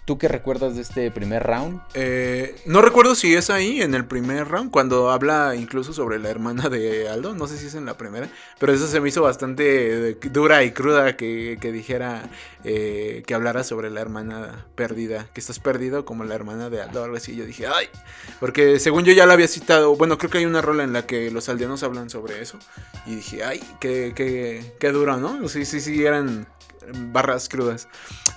¿Tú 0.08 0.18
qué 0.18 0.30
recuerdas 0.30 0.76
de 0.76 0.84
este 0.84 1.12
primer 1.12 1.44
round? 1.44 1.82
Eh, 1.94 2.56
no 2.66 2.82
recuerdo 2.82 3.14
si 3.14 3.36
es 3.36 3.50
ahí 3.50 3.82
en 3.82 3.94
el 3.94 4.06
primer 4.06 4.48
round, 4.48 4.72
cuando 4.72 5.12
habla 5.12 5.54
incluso 5.54 5.92
sobre 5.92 6.18
la 6.18 6.30
hermana 6.30 6.70
de 6.70 7.10
Aldo. 7.10 7.36
No 7.36 7.46
sé 7.46 7.58
si 7.58 7.66
es 7.66 7.76
en 7.76 7.86
la 7.86 7.98
primera, 7.98 8.30
pero 8.58 8.72
eso 8.72 8.88
se 8.88 9.02
me 9.02 9.10
hizo 9.10 9.22
bastante 9.22 10.12
eh, 10.12 10.18
dura 10.32 10.64
y 10.64 10.72
cruda 10.72 11.18
que, 11.18 11.60
dijera 11.62 12.24
eh, 12.64 13.22
que 13.28 13.34
hablara 13.34 13.66
sobre 13.66 13.90
la 13.90 14.00
hermana 14.00 14.66
perdida, 14.76 15.28
que 15.34 15.42
estás 15.42 15.60
perdido 15.60 16.06
como 16.06 16.24
la 16.24 16.36
hermana 16.36 16.70
de 16.70 16.82
Aldo, 16.82 17.04
algo 17.04 17.18
así. 17.18 17.36
Yo 17.36 17.44
dije, 17.44 17.68
ay, 17.68 17.90
porque 18.40 18.80
según 18.80 19.04
yo 19.04 19.12
ya 19.12 19.26
la 19.26 19.34
había 19.34 19.50
citado. 19.50 19.94
Bueno, 19.98 20.18
creo 20.18 20.32
que 20.32 20.38
hay 20.38 20.46
una 20.46 20.62
rola 20.62 20.86
en 20.86 20.94
la 20.94 21.06
que 21.06 21.32
los 21.32 21.50
aldeanos 21.50 21.84
hablan 21.84 22.10
sobre 22.10 22.42
eso. 22.42 22.58
Y 23.06 23.16
dije, 23.16 23.44
ay, 23.44 23.62
qué, 23.82 24.14
qué, 24.16 24.74
qué 24.80 24.92
duro, 24.94 25.18
¿no? 25.18 25.50
Sí, 25.50 25.66
sí, 25.66 25.82
sí, 25.82 26.06
eran 26.06 26.48
barras 27.12 27.50
crudas. 27.50 27.88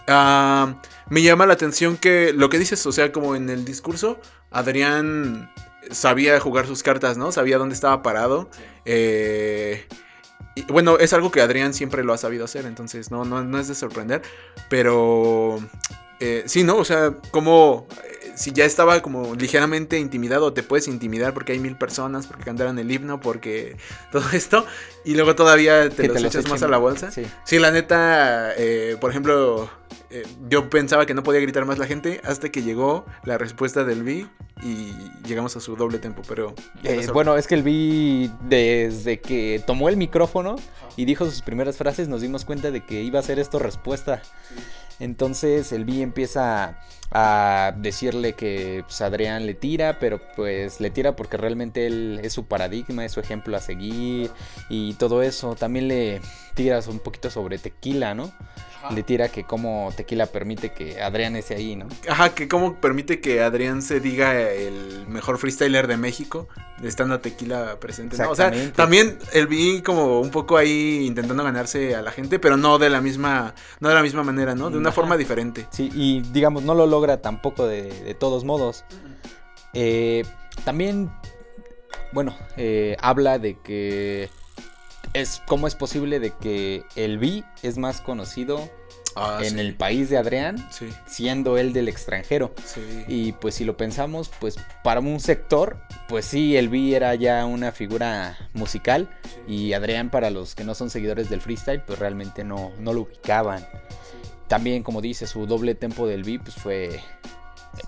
Ah, 0.07 0.75
me 1.09 1.23
llama 1.23 1.47
la 1.47 1.55
atención 1.55 1.97
que 1.97 2.33
lo 2.33 2.49
que 2.49 2.59
dices, 2.59 2.85
o 2.87 2.93
sea, 2.93 3.13
como 3.13 3.37
en 3.37 3.51
el 3.51 3.65
discurso, 3.65 4.21
Adrián 4.51 5.51
sabía 5.91 6.39
jugar 6.41 6.67
sus 6.67 6.83
cartas, 6.83 7.17
¿no? 7.17 7.33
Sabía 7.33 7.59
dónde 7.59 7.75
estaba 7.75 8.03
parado. 8.03 8.51
Eh, 8.85 9.87
y, 10.55 10.63
bueno, 10.63 10.99
es 10.99 11.13
algo 11.13 11.31
que 11.31 11.41
Adrián 11.41 11.75
siempre 11.75 12.05
lo 12.05 12.13
ha 12.13 12.19
sabido 12.19 12.45
hacer, 12.45 12.67
entonces 12.67 13.11
no, 13.11 13.25
no, 13.25 13.43
no 13.43 13.59
es 13.59 13.69
de 13.69 13.75
sorprender. 13.75 14.23
Pero 14.69 15.59
eh, 16.21 16.45
sí, 16.47 16.65
¿no? 16.65 16.77
O 16.77 16.85
sea, 16.85 17.15
como 17.31 17.87
eh, 18.05 18.33
si 18.37 18.53
ya 18.53 18.67
estaba 18.67 19.01
como 19.01 19.35
ligeramente 19.35 19.99
intimidado, 19.99 20.53
te 20.53 20.63
puedes 20.63 20.87
intimidar 20.87 21.33
porque 21.33 21.53
hay 21.53 21.59
mil 21.59 21.77
personas, 21.77 22.27
porque 22.27 22.45
cantaron 22.45 22.79
el 22.79 22.91
himno, 22.91 23.21
porque 23.21 23.77
todo 24.13 24.25
esto, 24.33 24.67
y 25.05 25.15
luego 25.15 25.35
todavía 25.35 25.89
te 25.89 26.07
los 26.07 26.17
te 26.17 26.23
los 26.23 26.35
echas 26.35 26.51
más 26.51 26.63
a 26.63 26.69
la 26.69 26.79
bolsa. 26.79 27.11
Sí. 27.11 27.25
Sí, 27.45 27.59
la 27.59 27.71
neta, 27.71 28.53
eh, 28.57 28.97
por 29.01 29.11
ejemplo, 29.11 29.71
eh, 30.11 30.25
yo 30.49 30.69
pensaba 30.69 31.07
que 31.07 31.15
no 31.15 31.23
podía 31.23 31.41
gritar 31.41 31.65
más 31.65 31.79
la 31.79 31.87
gente 31.87 32.21
hasta 32.25 32.51
que 32.51 32.63
llegó 32.63 33.07
la 33.25 33.39
respuesta 33.39 33.85
del 33.85 34.03
B 34.03 34.27
y 34.63 34.93
llegamos 35.27 35.57
a 35.57 35.61
su 35.61 35.77
doble 35.77 35.99
tempo, 35.99 36.23
pero... 36.29 36.55
Eh, 36.83 37.07
bueno, 37.13 37.37
es 37.37 37.47
que 37.47 37.55
el 37.55 37.63
vi 37.63 38.31
desde 38.43 39.21
que 39.21 39.63
tomó 39.67 39.89
el 39.89 39.97
micrófono 39.97 40.57
y 40.97 41.05
dijo 41.05 41.25
sus 41.25 41.43
primeras 41.43 41.77
frases, 41.77 42.09
nos 42.09 42.21
dimos 42.21 42.45
cuenta 42.45 42.71
de 42.71 42.85
que 42.85 43.03
iba 43.03 43.21
a 43.21 43.23
ser 43.23 43.39
esto 43.39 43.59
respuesta. 43.59 44.21
Entonces 44.99 45.73
el 45.73 45.87
vi 45.87 46.03
empieza 46.03 46.79
a 47.11 47.73
decirle 47.77 48.35
que 48.35 48.85
pues, 48.87 49.01
Adrián 49.01 49.47
le 49.47 49.55
tira, 49.55 49.99
pero 49.99 50.21
pues 50.37 50.81
le 50.81 50.91
tira 50.91 51.17
porque 51.17 51.37
realmente 51.37 51.87
él 51.87 52.21
es 52.23 52.35
su 52.35 52.47
paradigma, 52.47 53.05
es 53.05 53.13
su 53.13 53.21
ejemplo 53.21 53.57
a 53.57 53.61
seguir 53.61 54.31
y 54.69 54.90
todo 54.95 55.23
eso. 55.23 55.55
También 55.55 55.89
le 55.89 56.21
tiras 56.55 56.87
un 56.89 56.99
poquito 56.99 57.31
sobre 57.31 57.59
tequila, 57.59 58.15
¿no? 58.15 58.33
Le 58.91 59.03
tira 59.03 59.29
que 59.29 59.45
como 59.45 59.93
tequila 59.95 60.25
permite 60.25 60.73
que 60.73 61.03
Adrián 61.03 61.37
esté 61.37 61.55
ahí, 61.55 61.77
¿no? 61.77 61.87
Ajá, 62.09 62.35
que 62.35 62.49
cómo 62.49 62.77
permite 62.77 63.21
que 63.21 63.43
Adrián 63.43 63.83
se 63.83 64.01
diga 64.01 64.41
el 64.41 65.07
mejor 65.07 65.37
freestyler 65.37 65.87
de 65.87 65.99
México, 65.99 66.49
estando 66.83 67.21
Tequila 67.21 67.79
presente. 67.79 68.17
¿no? 68.17 68.31
O 68.31 68.35
sea, 68.35 68.51
también 68.75 69.19
el 69.35 69.47
vi 69.49 69.83
como 69.83 70.21
un 70.21 70.31
poco 70.31 70.57
ahí 70.57 71.05
intentando 71.05 71.45
ganarse 71.45 71.95
a 71.95 72.01
la 72.01 72.11
gente, 72.11 72.39
pero 72.39 72.57
no 72.57 72.79
de 72.79 72.89
la 72.89 73.03
misma, 73.03 73.55
no 73.81 73.91
de 73.91 73.95
la 73.95 74.03
misma 74.03 74.23
manera, 74.23 74.55
¿no? 74.55 74.71
De 74.71 74.79
una 74.79 74.89
Ajá. 74.89 74.97
forma 74.97 75.19
diferente. 75.19 75.67
Sí, 75.71 75.91
y 75.95 76.23
digamos, 76.33 76.63
no 76.63 76.75
lo 76.75 76.87
logra 76.87 77.21
tampoco 77.21 77.67
de, 77.67 77.83
de 77.83 78.15
todos 78.15 78.45
modos. 78.45 78.85
Eh, 79.75 80.25
también, 80.65 81.11
bueno, 82.13 82.35
eh, 82.57 82.97
habla 83.01 83.39
de 83.39 83.59
que 83.61 84.31
es 85.15 85.43
cómo 85.47 85.67
es 85.67 85.75
posible 85.75 86.21
de 86.21 86.31
que 86.33 86.85
el 86.97 87.19
B 87.19 87.45
es 87.63 87.79
más 87.79 88.01
conocido 88.01 88.69
Ah, 89.17 89.41
en 89.43 89.55
sí. 89.55 89.59
el 89.61 89.75
país 89.75 90.09
de 90.09 90.19
Adrián, 90.19 90.65
Sí, 90.71 90.89
siendo 91.05 91.59
él 91.59 91.73
del 91.73 91.89
extranjero. 91.89 92.55
sí. 92.65 92.81
Y 93.09 93.33
pues 93.33 93.57
si 93.57 93.65
lo 93.65 93.77
pensamos, 93.77 94.31
pues 94.39 94.57
para 94.85 95.01
un 95.01 95.19
sector, 95.19 95.79
pues 96.09 96.27
sí, 96.27 96.57
el 96.57 96.69
B 96.69 96.95
era 96.95 97.17
ya 97.17 97.45
una 97.45 97.73
figura 97.73 98.39
musical 98.53 99.11
y 99.49 99.73
Adrián 99.73 100.11
para 100.11 100.31
los 100.31 100.55
que 100.55 100.63
no 100.63 100.77
son 100.77 100.91
seguidores 100.91 101.29
del 101.29 101.41
freestyle, 101.41 101.83
pues 101.83 101.99
realmente 101.99 102.45
no, 102.45 102.71
no 102.79 102.93
lo 102.93 103.01
ubicaban. 103.03 103.67
También, 104.47 104.85
como 104.85 105.01
dice, 105.01 105.27
su 105.27 105.45
doble 105.47 105.75
tempo 105.75 106.07
del 106.07 106.23
B, 106.23 106.39
pues 106.41 106.55
fue... 106.55 107.01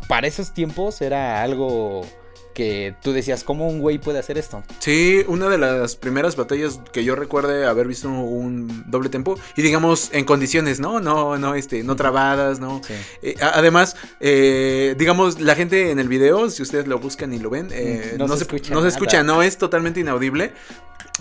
Para 0.09 0.27
esos 0.27 0.53
tiempos 0.53 1.01
era 1.03 1.41
algo 1.43 2.05
que 2.53 2.95
tú 3.03 3.13
decías, 3.13 3.45
¿cómo 3.45 3.69
un 3.69 3.81
güey 3.81 3.99
puede 3.99 4.19
hacer 4.19 4.39
esto? 4.39 4.63
Sí, 4.79 5.25
una 5.27 5.49
de 5.49 5.59
las 5.59 5.97
primeras 5.97 6.37
batallas 6.37 6.81
que 6.93 7.05
yo 7.05 7.15
recuerde 7.15 7.67
haber 7.67 7.87
visto 7.87 8.09
un 8.09 8.85
doble 8.91 9.09
tempo 9.09 9.39
y 9.57 9.63
digamos 9.63 10.11
en 10.13 10.25
condiciones, 10.25 10.81
¿no? 10.81 11.01
No, 11.01 11.39
no, 11.39 11.55
este, 11.55 11.83
no 11.83 11.97
trabadas, 11.97 12.61
¿no? 12.61 12.81
Sí. 12.87 12.95
Eh, 13.23 13.35
además, 13.41 13.97
eh, 14.21 14.95
digamos, 14.99 15.41
la 15.41 15.55
gente 15.55 15.91
en 15.91 15.99
el 15.99 16.09
video, 16.09 16.51
si 16.51 16.63
ustedes 16.63 16.87
lo 16.87 16.99
buscan 16.99 17.33
y 17.33 17.39
lo 17.39 17.51
ven, 17.51 17.69
eh, 17.73 18.15
no 18.19 18.27
no, 18.27 18.35
se 18.35 18.39
se, 18.39 18.45
escucha 18.45 18.75
no 18.75 18.83
se 18.83 18.89
escucha, 18.89 19.23
no 19.23 19.43
es 19.43 19.59
totalmente 19.59 20.01
inaudible. 20.01 20.53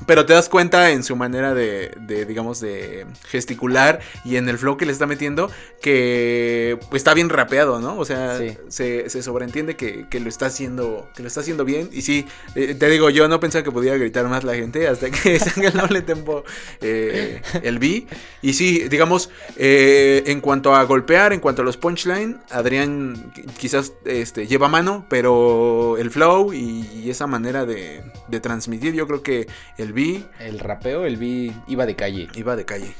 Pero 0.05 0.25
te 0.25 0.33
das 0.33 0.49
cuenta 0.49 0.91
en 0.91 1.03
su 1.03 1.15
manera 1.15 1.53
de, 1.53 1.91
de, 2.01 2.25
digamos, 2.25 2.59
de 2.59 3.05
gesticular 3.27 3.99
y 4.25 4.35
en 4.37 4.49
el 4.49 4.57
flow 4.57 4.77
que 4.77 4.85
le 4.85 4.91
está 4.91 5.05
metiendo 5.07 5.49
que 5.81 6.77
pues, 6.89 7.01
está 7.01 7.13
bien 7.13 7.29
rapeado, 7.29 7.79
¿no? 7.79 7.97
O 7.97 8.05
sea, 8.05 8.37
Sí. 8.37 8.57
se, 8.69 9.09
se 9.09 9.21
sobreentiende 9.23 9.75
que, 9.75 10.07
que 10.09 10.19
lo 10.19 10.29
está 10.29 10.45
haciendo, 10.47 11.09
que 11.15 11.21
lo 11.21 11.27
está 11.27 11.41
haciendo 11.41 11.65
bien. 11.65 11.89
Y 11.91 12.01
sí, 12.01 12.25
eh, 12.55 12.75
te 12.75 12.89
digo, 12.89 13.09
yo 13.09 13.27
no 13.27 13.39
pensaba 13.39 13.63
que 13.63 13.71
podía 13.71 13.95
gritar 13.97 14.27
más 14.27 14.43
la 14.43 14.55
gente 14.55 14.87
hasta 14.87 15.09
que 15.11 15.37
salga 15.39 15.69
el 15.69 15.77
doble 15.77 16.01
tempo 16.01 16.43
eh, 16.81 17.41
el 17.63 17.79
B. 17.79 18.07
Y 18.41 18.53
sí, 18.53 18.87
digamos, 18.89 19.29
eh, 19.57 20.23
en 20.27 20.41
cuanto 20.41 20.73
a 20.75 20.83
golpear, 20.83 21.33
en 21.33 21.39
cuanto 21.39 21.61
a 21.61 21.65
los 21.65 21.77
punchline, 21.77 22.39
Adrián 22.49 23.31
qui- 23.33 23.45
quizás 23.57 23.93
este, 24.05 24.47
lleva 24.47 24.67
mano, 24.69 25.05
pero 25.09 25.97
el 25.97 26.09
flow 26.11 26.53
y, 26.53 26.87
y 26.93 27.09
esa 27.09 27.27
manera 27.27 27.65
de, 27.65 28.01
de 28.27 28.39
transmitir, 28.39 28.93
yo 28.93 29.07
creo 29.07 29.21
que 29.23 29.47
el 29.77 29.90
B 29.93 30.23
El 30.39 30.60
rapeo, 30.60 31.06
el 31.06 31.17
B 31.17 31.51
iba 31.67 31.86
de 31.86 31.95
calle. 31.95 32.27
iba 32.36 32.56
de 32.56 32.65
calle. 32.65 32.93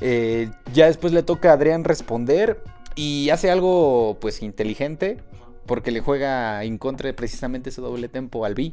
Eh, 0.00 0.50
ya 0.72 0.86
después 0.86 1.12
le 1.12 1.22
toca 1.22 1.50
a 1.50 1.54
Adrián 1.54 1.84
responder 1.84 2.62
y 2.96 3.30
hace 3.30 3.50
algo 3.50 4.18
pues 4.20 4.42
inteligente 4.42 5.18
porque 5.66 5.90
le 5.92 6.00
juega 6.00 6.64
en 6.64 6.76
contra 6.78 7.12
precisamente 7.14 7.70
ese 7.70 7.80
doble 7.80 8.08
tempo 8.08 8.44
al 8.44 8.54
B. 8.54 8.72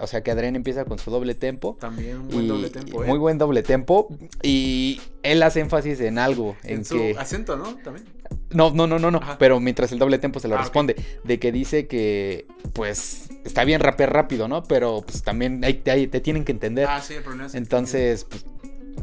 O 0.00 0.06
sea 0.06 0.22
que 0.22 0.30
Adrián 0.30 0.56
empieza 0.56 0.84
con 0.86 0.98
su 0.98 1.10
doble 1.10 1.34
tempo. 1.34 1.76
También 1.78 2.16
un 2.18 2.28
buen 2.28 2.44
y- 2.44 2.48
doble 2.48 2.70
tempo, 2.70 3.02
y 3.02 3.04
¿eh? 3.04 3.08
Muy 3.08 3.18
buen 3.18 3.36
doble 3.38 3.62
tempo. 3.62 4.08
Y 4.42 5.00
él 5.22 5.42
hace 5.42 5.60
énfasis 5.60 6.00
en 6.00 6.18
algo. 6.18 6.56
En, 6.64 6.78
En 6.78 6.84
su 6.86 6.96
que. 6.96 7.14
acento, 7.18 7.56
¿no? 7.56 7.74
También. 7.76 8.06
No, 8.54 8.70
no, 8.72 8.86
no, 8.86 8.98
no, 8.98 9.10
no. 9.10 9.18
Ajá. 9.18 9.36
Pero 9.38 9.60
mientras 9.60 9.92
el 9.92 9.98
doble 9.98 10.18
tempo 10.18 10.40
se 10.40 10.48
lo 10.48 10.56
Ah, 10.56 10.58
responde. 10.58 10.96
De 11.24 11.38
que 11.38 11.52
dice 11.52 11.86
que, 11.86 12.46
pues, 12.72 13.30
está 13.44 13.64
bien 13.64 13.80
rapear 13.80 14.12
rápido, 14.12 14.48
¿no? 14.48 14.62
Pero 14.64 15.02
pues 15.06 15.22
también 15.22 15.64
hay- 15.64 15.74
te, 15.74 15.90
hay- 15.90 16.06
te 16.06 16.20
tienen 16.20 16.44
que 16.44 16.52
entender. 16.52 16.86
Ah, 16.88 17.00
sí, 17.00 17.14
el 17.14 17.22
problema 17.22 17.46
es 17.46 17.54
Entonces, 17.54 18.24
pues, 18.24 18.44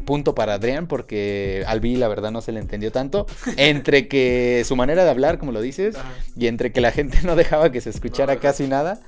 punto 0.06 0.36
para 0.36 0.54
Adrián, 0.56 0.88
porque 0.88 1.64
al 1.68 1.80
B 1.80 1.90
la 1.98 2.08
verdad 2.08 2.32
no 2.32 2.42
se 2.42 2.52
le 2.52 2.60
entendió 2.60 2.92
tanto. 2.92 3.26
Entre 3.58 4.08
que 4.08 4.64
su 4.66 4.76
manera 4.76 5.04
de 5.04 5.10
hablar, 5.10 5.40
como 5.40 5.52
lo 5.52 5.62
dices, 5.62 5.96
Ajá. 5.96 6.12
y 6.38 6.48
entre 6.48 6.72
que 6.72 6.82
la 6.82 6.92
gente 6.92 7.20
no 7.24 7.36
dejaba 7.36 7.72
que 7.72 7.82
se 7.82 7.90
escuchara 7.90 8.36
No, 8.36 8.40
casi 8.40 8.68
nada. 8.68 9.00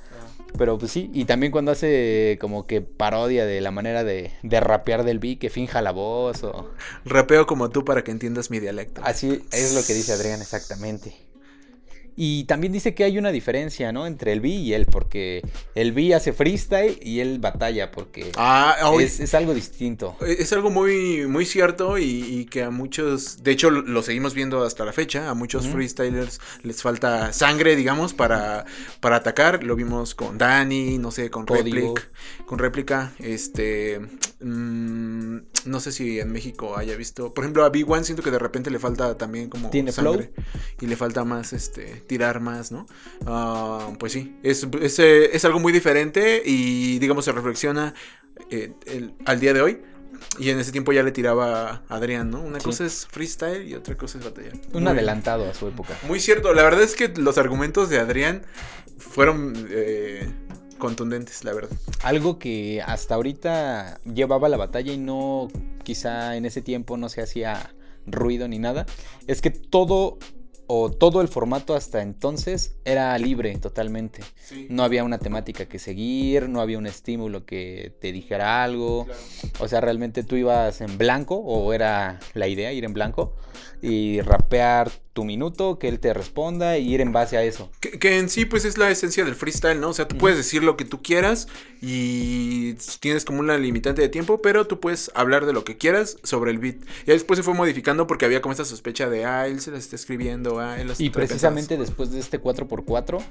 Pero 0.56 0.78
pues 0.78 0.92
sí, 0.92 1.10
y 1.14 1.24
también 1.24 1.50
cuando 1.50 1.72
hace 1.72 2.38
como 2.40 2.66
que 2.66 2.82
parodia 2.82 3.46
de 3.46 3.60
la 3.60 3.70
manera 3.70 4.04
de, 4.04 4.32
de 4.42 4.60
rapear 4.60 5.04
del 5.04 5.18
B, 5.18 5.38
que 5.38 5.50
finja 5.50 5.80
la 5.82 5.92
voz 5.92 6.44
o... 6.44 6.70
Rapeo 7.04 7.46
como 7.46 7.70
tú 7.70 7.84
para 7.84 8.04
que 8.04 8.10
entiendas 8.10 8.50
mi 8.50 8.60
dialecto. 8.60 9.00
Así 9.04 9.42
es 9.50 9.74
lo 9.74 9.82
que 9.82 9.94
dice 9.94 10.12
Adrián 10.12 10.40
exactamente. 10.40 11.14
Y 12.16 12.44
también 12.44 12.72
dice 12.72 12.94
que 12.94 13.04
hay 13.04 13.18
una 13.18 13.30
diferencia, 13.30 13.92
¿no? 13.92 14.06
Entre 14.06 14.32
el 14.32 14.40
B 14.40 14.48
y 14.48 14.74
él, 14.74 14.86
porque 14.86 15.42
el 15.74 15.92
B 15.92 16.14
hace 16.14 16.32
freestyle 16.32 16.98
y 17.02 17.20
él 17.20 17.38
batalla, 17.38 17.90
porque 17.90 18.30
Ah, 18.36 18.76
es, 19.00 19.20
es 19.20 19.34
algo 19.34 19.54
distinto. 19.54 20.16
Es 20.20 20.52
algo 20.52 20.70
muy, 20.70 21.26
muy 21.26 21.46
cierto 21.46 21.98
y, 21.98 22.04
y 22.04 22.44
que 22.46 22.62
a 22.62 22.70
muchos, 22.70 23.42
de 23.42 23.52
hecho 23.52 23.70
lo, 23.70 24.02
seguimos 24.02 24.34
viendo 24.34 24.62
hasta 24.62 24.84
la 24.84 24.92
fecha, 24.92 25.30
a 25.30 25.34
muchos 25.34 25.66
freestylers 25.66 26.40
les 26.62 26.82
falta 26.82 27.32
sangre, 27.32 27.76
digamos, 27.76 28.14
para, 28.14 28.64
para 29.00 29.16
atacar. 29.16 29.64
Lo 29.64 29.76
vimos 29.76 30.14
con 30.14 30.38
Dani, 30.38 30.98
no 30.98 31.10
sé, 31.10 31.30
con. 31.30 31.46
Replic, 31.46 32.10
con 32.46 32.58
réplica, 32.58 33.12
este, 33.18 34.00
mm, 34.40 35.36
no 35.64 35.80
sé 35.80 35.92
si 35.92 36.20
en 36.20 36.32
México 36.32 36.76
haya 36.76 36.96
visto, 36.96 37.32
por 37.32 37.44
ejemplo 37.44 37.64
a 37.64 37.72
B1 37.72 38.04
siento 38.04 38.22
que 38.22 38.30
de 38.30 38.38
repente 38.38 38.70
le 38.70 38.78
falta 38.78 39.16
también 39.16 39.48
como 39.48 39.70
¿Tiene 39.70 39.92
sangre 39.92 40.32
y 40.80 40.86
le 40.86 40.96
falta 40.96 41.24
más, 41.24 41.52
este, 41.52 42.01
tirar 42.06 42.40
más, 42.40 42.72
¿no? 42.72 42.86
Ah, 43.26 43.92
pues 43.98 44.12
sí, 44.12 44.36
es, 44.42 44.66
es, 44.80 44.98
eh, 44.98 45.30
es 45.36 45.44
algo 45.44 45.58
muy 45.60 45.72
diferente 45.72 46.42
y 46.44 46.98
digamos 46.98 47.24
se 47.24 47.32
reflexiona 47.32 47.94
eh, 48.50 48.72
el- 48.86 49.14
al 49.26 49.40
día 49.40 49.52
de 49.54 49.62
hoy. 49.62 49.82
Y 50.38 50.50
en 50.50 50.60
ese 50.60 50.70
tiempo 50.70 50.92
ya 50.92 51.02
le 51.02 51.10
tiraba 51.10 51.82
a 51.88 51.96
Adrián, 51.96 52.30
¿no? 52.30 52.40
Una 52.40 52.60
Sí. 52.60 52.64
cosa 52.66 52.84
es 52.86 53.06
freestyle 53.10 53.66
y 53.68 53.74
otra 53.74 53.96
cosa 53.96 54.18
es 54.18 54.24
batallar. 54.24 54.52
Un 54.72 54.84
Muy- 54.84 54.92
adelantado 54.92 55.50
a 55.50 55.54
su 55.54 55.66
época. 55.66 55.98
Muy 56.06 56.20
cierto, 56.20 56.54
la 56.54 56.62
verdad 56.62 56.82
es 56.82 56.94
que 56.94 57.08
los 57.08 57.38
argumentos 57.38 57.90
de 57.90 57.98
Adrián 57.98 58.42
fueron 58.98 59.52
eh, 59.70 60.30
contundentes, 60.78 61.44
la 61.44 61.52
verdad. 61.52 61.76
Algo 62.02 62.38
que 62.38 62.82
hasta 62.86 63.14
ahorita 63.16 64.00
llevaba 64.04 64.48
la 64.48 64.56
batalla 64.56 64.92
y 64.92 64.98
no, 64.98 65.48
quizá 65.82 66.36
en 66.36 66.44
ese 66.46 66.62
tiempo 66.62 66.96
no 66.96 67.08
se 67.08 67.20
hacía 67.22 67.74
ruido 68.06 68.46
ni 68.48 68.58
nada, 68.58 68.86
es 69.26 69.40
que 69.42 69.50
todo 69.50 70.18
o 70.74 70.90
todo 70.90 71.20
el 71.20 71.28
formato 71.28 71.74
hasta 71.74 72.00
entonces 72.00 72.76
era 72.86 73.18
libre 73.18 73.54
totalmente. 73.58 74.22
No 74.70 74.84
había 74.84 75.04
una 75.04 75.18
temática 75.18 75.66
que 75.66 75.78
seguir, 75.78 76.48
no 76.48 76.62
había 76.62 76.78
un 76.78 76.86
estímulo 76.86 77.44
que 77.44 77.94
te 78.00 78.10
dijera 78.10 78.64
algo. 78.64 79.06
O 79.60 79.68
sea, 79.68 79.82
realmente 79.82 80.24
tú 80.24 80.36
ibas 80.36 80.80
en 80.80 80.96
blanco, 80.96 81.36
o 81.36 81.74
era 81.74 82.20
la 82.32 82.48
idea 82.48 82.72
ir 82.72 82.86
en 82.86 82.94
blanco, 82.94 83.36
y 83.82 84.22
rapear 84.22 84.90
tu 85.12 85.24
minuto, 85.24 85.78
que 85.78 85.88
él 85.88 86.00
te 86.00 86.14
responda 86.14 86.78
y 86.78 86.94
ir 86.94 87.00
en 87.00 87.12
base 87.12 87.36
a 87.36 87.42
eso. 87.42 87.70
Que, 87.80 87.98
que 87.98 88.18
en 88.18 88.30
sí, 88.30 88.46
pues 88.46 88.64
es 88.64 88.78
la 88.78 88.90
esencia 88.90 89.24
del 89.24 89.34
freestyle, 89.34 89.78
¿no? 89.78 89.90
O 89.90 89.92
sea, 89.92 90.08
tú 90.08 90.16
puedes 90.16 90.38
decir 90.38 90.62
lo 90.62 90.76
que 90.76 90.86
tú 90.86 91.02
quieras 91.02 91.48
y 91.82 92.74
tienes 93.00 93.24
como 93.24 93.40
una 93.40 93.58
limitante 93.58 94.00
de 94.00 94.08
tiempo, 94.08 94.40
pero 94.40 94.66
tú 94.66 94.80
puedes 94.80 95.10
hablar 95.14 95.44
de 95.44 95.52
lo 95.52 95.64
que 95.64 95.76
quieras 95.76 96.16
sobre 96.22 96.50
el 96.50 96.58
beat. 96.58 96.76
Y 97.06 97.10
después 97.10 97.36
se 97.36 97.42
fue 97.42 97.52
modificando 97.52 98.06
porque 98.06 98.24
había 98.24 98.40
como 98.40 98.52
esta 98.52 98.64
sospecha 98.64 99.10
de, 99.10 99.26
ah, 99.26 99.46
él 99.46 99.60
se 99.60 99.70
las 99.70 99.80
está 99.80 99.96
escribiendo, 99.96 100.60
ah, 100.60 100.80
él 100.80 100.88
las 100.88 101.00
Y 101.00 101.06
está 101.06 101.18
pensando". 101.18 101.28
precisamente 101.28 101.76
después 101.76 102.10
de 102.10 102.20
este 102.20 102.40
4x4 102.40 103.22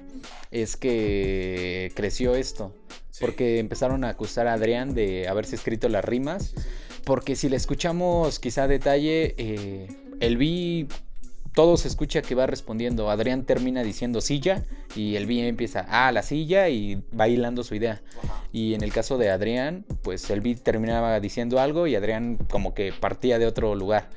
es 0.52 0.78
que 0.78 1.92
creció 1.96 2.36
esto. 2.36 2.76
Porque 3.20 3.60
empezaron 3.60 4.04
a 4.04 4.10
acusar 4.10 4.48
a 4.48 4.54
Adrián 4.54 4.94
de 4.94 5.28
haberse 5.28 5.56
escrito 5.56 5.90
las 5.90 6.04
rimas. 6.04 6.54
Porque 7.04 7.36
si 7.36 7.50
le 7.50 7.58
escuchamos 7.58 8.40
quizá 8.40 8.64
a 8.64 8.68
detalle, 8.68 9.36
eh, 9.38 9.88
el 10.20 10.38
B 10.38 10.88
todo 11.54 11.78
se 11.78 11.88
escucha 11.88 12.22
que 12.22 12.36
va 12.36 12.46
respondiendo. 12.48 13.10
Adrián 13.10 13.44
termina 13.44 13.84
diciendo 13.84 14.22
silla 14.22 14.64
y 14.96 15.16
el 15.16 15.26
B 15.26 15.48
empieza 15.48 15.86
ah, 15.90 16.12
la 16.12 16.24
silla 16.24 16.70
y 16.70 17.02
va 17.18 17.28
hilando 17.28 17.64
su 17.64 17.76
idea. 17.76 18.02
Y 18.52 18.74
en 18.74 18.84
el 18.84 18.92
caso 18.94 19.18
de 19.18 19.30
Adrián, 19.30 19.86
pues 20.02 20.30
el 20.30 20.42
B 20.42 20.56
terminaba 20.56 21.20
diciendo 21.20 21.60
algo 21.60 21.88
y 21.88 21.96
Adrián 21.96 22.38
como 22.50 22.74
que 22.74 22.94
partía 22.94 23.40
de 23.40 23.48
otro 23.48 23.76
lugar. 23.76 24.10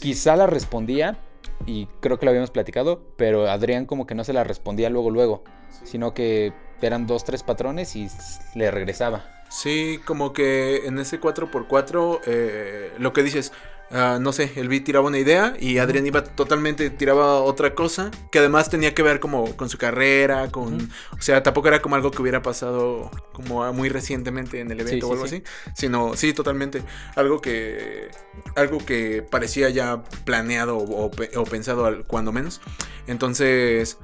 Quizá 0.00 0.36
la 0.36 0.46
respondía 0.46 1.18
y 1.66 1.86
creo 2.00 2.18
que 2.18 2.26
lo 2.26 2.30
habíamos 2.30 2.50
platicado, 2.50 3.02
pero 3.16 3.50
Adrián 3.50 3.86
como 3.86 4.06
que 4.06 4.14
no 4.14 4.24
se 4.24 4.32
la 4.32 4.44
respondía 4.44 4.90
luego 4.90 5.10
luego, 5.10 5.44
sino 5.84 6.14
que 6.14 6.52
eran 6.80 7.06
dos, 7.06 7.24
tres 7.24 7.42
patrones 7.42 7.96
y 7.96 8.08
le 8.54 8.70
regresaba. 8.70 9.24
Sí, 9.48 9.98
como 10.04 10.32
que 10.32 10.86
en 10.86 10.98
ese 10.98 11.20
4x4, 11.20 12.20
eh, 12.26 12.92
lo 12.98 13.12
que 13.12 13.22
dices, 13.22 13.52
ah, 13.90 14.18
no 14.20 14.32
sé, 14.32 14.52
el 14.56 14.68
beat 14.68 14.84
tiraba 14.84 15.06
una 15.06 15.18
idea 15.18 15.54
y 15.58 15.78
Adrián 15.78 16.06
iba 16.06 16.22
totalmente, 16.24 16.90
tiraba 16.90 17.40
otra 17.40 17.74
cosa, 17.74 18.10
que 18.30 18.38
además 18.38 18.70
tenía 18.70 18.94
que 18.94 19.02
ver 19.02 19.20
como 19.20 19.56
con 19.56 19.68
su 19.68 19.78
carrera, 19.78 20.50
con... 20.50 20.90
O 21.18 21.20
sea, 21.22 21.42
tampoco 21.42 21.68
era 21.68 21.80
como 21.82 21.96
algo 21.96 22.10
que 22.10 22.22
hubiera 22.22 22.42
pasado 22.42 23.10
como 23.32 23.70
muy 23.72 23.88
recientemente 23.88 24.60
en 24.60 24.70
el 24.70 24.80
evento 24.80 25.06
Sí, 25.06 25.10
o 25.10 25.14
algo 25.14 25.26
sí, 25.26 25.36
así, 25.36 25.72
sino, 25.74 26.16
sí, 26.16 26.32
totalmente, 26.32 26.82
algo 27.16 27.40
que... 27.40 28.08
Algo 28.56 28.78
que 28.84 29.22
parecía 29.22 29.68
ya 29.70 30.02
planeado 30.24 30.76
o, 30.78 31.06
o 31.06 31.44
pensado 31.44 31.86
al- 31.86 32.04
cuando 32.06 32.32
menos. 32.32 32.60
Entonces... 33.06 33.98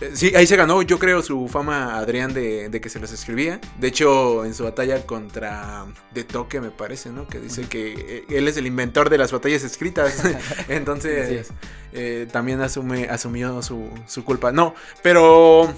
Eh, 0.00 0.10
Sí, 0.14 0.32
ahí 0.36 0.46
se 0.46 0.56
ganó, 0.56 0.80
yo 0.82 0.98
creo, 0.98 1.22
su 1.22 1.48
fama 1.48 1.96
Adrián 1.98 2.32
de, 2.32 2.68
de 2.68 2.80
que 2.80 2.88
se 2.88 3.00
las 3.00 3.12
escribía. 3.12 3.60
De 3.78 3.88
hecho, 3.88 4.44
en 4.44 4.54
su 4.54 4.64
batalla 4.64 5.04
contra 5.06 5.86
De 6.14 6.24
Toque, 6.24 6.60
me 6.60 6.70
parece, 6.70 7.10
¿no? 7.10 7.26
Que 7.26 7.40
dice 7.40 7.62
que 7.68 7.94
eh, 7.96 8.24
él 8.28 8.46
es 8.48 8.56
el 8.56 8.66
inventor 8.66 9.10
de 9.10 9.18
las 9.18 9.32
batallas 9.32 9.64
escritas. 9.64 10.22
Entonces, 10.68 11.46
Sí. 11.48 11.54
eh, 11.92 12.26
también 12.30 12.60
asume, 12.60 13.08
asumió 13.08 13.60
su, 13.62 13.88
su 14.06 14.24
culpa. 14.24 14.52
No, 14.52 14.74
pero 15.02 15.72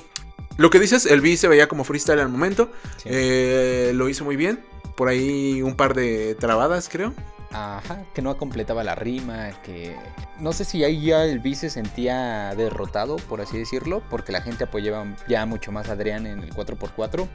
lo 0.58 0.70
que 0.70 0.78
dices, 0.78 1.06
el 1.06 1.20
B 1.20 1.36
se 1.36 1.48
veía 1.48 1.68
como 1.68 1.84
freestyle 1.84 2.20
al 2.20 2.28
momento. 2.28 2.70
Sí. 2.98 3.08
Eh, 3.10 3.92
lo 3.94 4.08
hizo 4.08 4.24
muy 4.24 4.36
bien. 4.36 4.60
Por 4.96 5.08
ahí 5.08 5.62
un 5.62 5.74
par 5.74 5.94
de 5.94 6.34
trabadas, 6.34 6.88
creo. 6.88 7.14
Ajá, 7.52 8.04
que 8.14 8.22
no 8.22 8.36
completaba 8.36 8.84
la 8.84 8.94
rima, 8.94 9.50
que 9.62 9.96
no 10.38 10.52
sé 10.52 10.64
si 10.64 10.84
ahí 10.84 11.06
ya 11.06 11.24
el 11.24 11.40
B 11.40 11.56
se 11.56 11.68
sentía 11.68 12.54
derrotado, 12.54 13.16
por 13.16 13.40
así 13.40 13.58
decirlo, 13.58 14.02
porque 14.08 14.30
la 14.30 14.40
gente 14.40 14.64
apoyaba 14.64 15.04
ya 15.26 15.44
mucho 15.46 15.72
más 15.72 15.88
a 15.88 15.92
Adrián 15.92 16.26
en 16.26 16.44
el 16.44 16.54
4x4, 16.54 17.26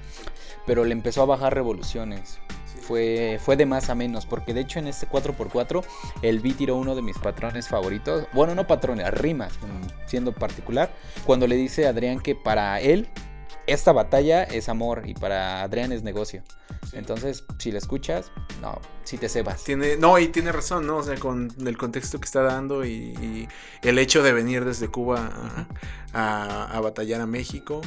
pero 0.65 0.85
le 0.85 0.93
empezó 0.93 1.21
a 1.21 1.25
bajar 1.25 1.53
revoluciones. 1.53 2.39
Fue, 2.81 3.39
fue 3.43 3.57
de 3.57 3.65
más 3.65 3.89
a 3.89 3.95
menos, 3.95 4.25
porque 4.25 4.53
de 4.53 4.61
hecho 4.61 4.79
en 4.79 4.87
este 4.87 5.07
4x4 5.07 5.83
el 6.21 6.39
B 6.39 6.53
tiró 6.53 6.77
uno 6.77 6.95
de 6.95 7.01
mis 7.01 7.17
patrones 7.17 7.67
favoritos. 7.67 8.27
Bueno, 8.31 8.55
no 8.55 8.67
patrones, 8.67 9.11
rimas, 9.11 9.53
mm, 9.53 10.07
siendo 10.07 10.31
particular. 10.31 10.91
Cuando 11.25 11.45
le 11.47 11.55
dice 11.55 11.87
a 11.87 11.89
Adrián 11.89 12.21
que 12.21 12.35
para 12.35 12.79
él 12.79 13.09
esta 13.67 13.91
batalla 13.91 14.43
es 14.43 14.69
amor 14.69 15.03
y 15.05 15.13
para 15.13 15.61
Adrián 15.61 15.91
es 15.91 16.03
negocio. 16.03 16.43
Entonces, 16.93 17.43
si 17.57 17.71
la 17.71 17.79
escuchas, 17.79 18.31
no, 18.61 18.79
si 19.03 19.17
te 19.17 19.27
cebas. 19.27 19.63
Tiene, 19.63 19.97
no, 19.97 20.17
y 20.19 20.27
tiene 20.29 20.51
razón, 20.51 20.87
¿no? 20.87 20.97
O 20.97 21.03
sea, 21.03 21.17
con 21.17 21.51
el 21.65 21.77
contexto 21.77 22.19
que 22.19 22.25
está 22.25 22.41
dando 22.41 22.85
y, 22.85 22.89
y 22.91 23.47
el 23.81 23.99
hecho 23.99 24.23
de 24.23 24.33
venir 24.33 24.63
desde 24.65 24.87
Cuba 24.87 25.67
a, 26.17 26.79
batallar 26.81 27.21
a 27.21 27.25
México. 27.27 27.81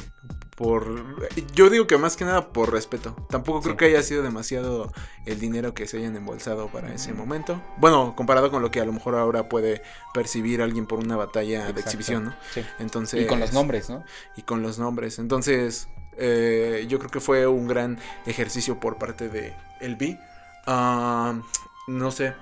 Por, 0.55 1.25
yo 1.53 1.69
digo 1.69 1.87
que 1.87 1.97
más 1.97 2.17
que 2.17 2.25
nada 2.25 2.49
por 2.51 2.71
respeto. 2.73 3.15
Tampoco 3.29 3.61
creo 3.61 3.73
Sí. 3.73 3.77
que 3.77 3.85
haya 3.85 4.03
sido 4.03 4.23
demasiado 4.23 4.91
el 5.25 5.39
dinero 5.39 5.73
que 5.73 5.87
se 5.87 5.97
hayan 5.97 6.17
embolsado 6.17 6.67
para 6.67 6.93
ese 6.93 7.13
momento. 7.13 7.61
Bueno, 7.77 8.13
comparado 8.17 8.51
con 8.51 8.61
lo 8.61 8.69
que 8.69 8.81
a 8.81 8.85
lo 8.85 8.91
mejor 8.91 9.15
ahora 9.15 9.47
puede 9.47 9.81
percibir 10.13 10.61
alguien 10.61 10.85
por 10.85 10.99
una 10.99 11.15
batalla 11.15 11.71
de 11.71 11.79
exhibición, 11.79 12.25
¿no? 12.25 12.35
Sí. 12.53 12.61
Entonces, 12.77 13.23
Y 13.23 13.25
con 13.25 13.39
los 13.39 13.53
nombres, 13.53 13.89
¿no? 13.89 14.03
y 14.35 14.41
con 14.41 14.61
los 14.61 14.79
nombres. 14.79 15.17
Entonces, 15.17 15.87
eh, 16.17 16.85
yo 16.89 16.99
creo 16.99 17.09
que 17.09 17.21
fue 17.21 17.47
un 17.47 17.67
gran 17.69 17.97
ejercicio 18.25 18.81
por 18.81 18.97
parte 18.97 19.29
de 19.29 19.53
el 19.79 19.95
B. 19.95 20.19
Ah, 20.67 21.39
no 21.87 22.11
sé. 22.11 22.33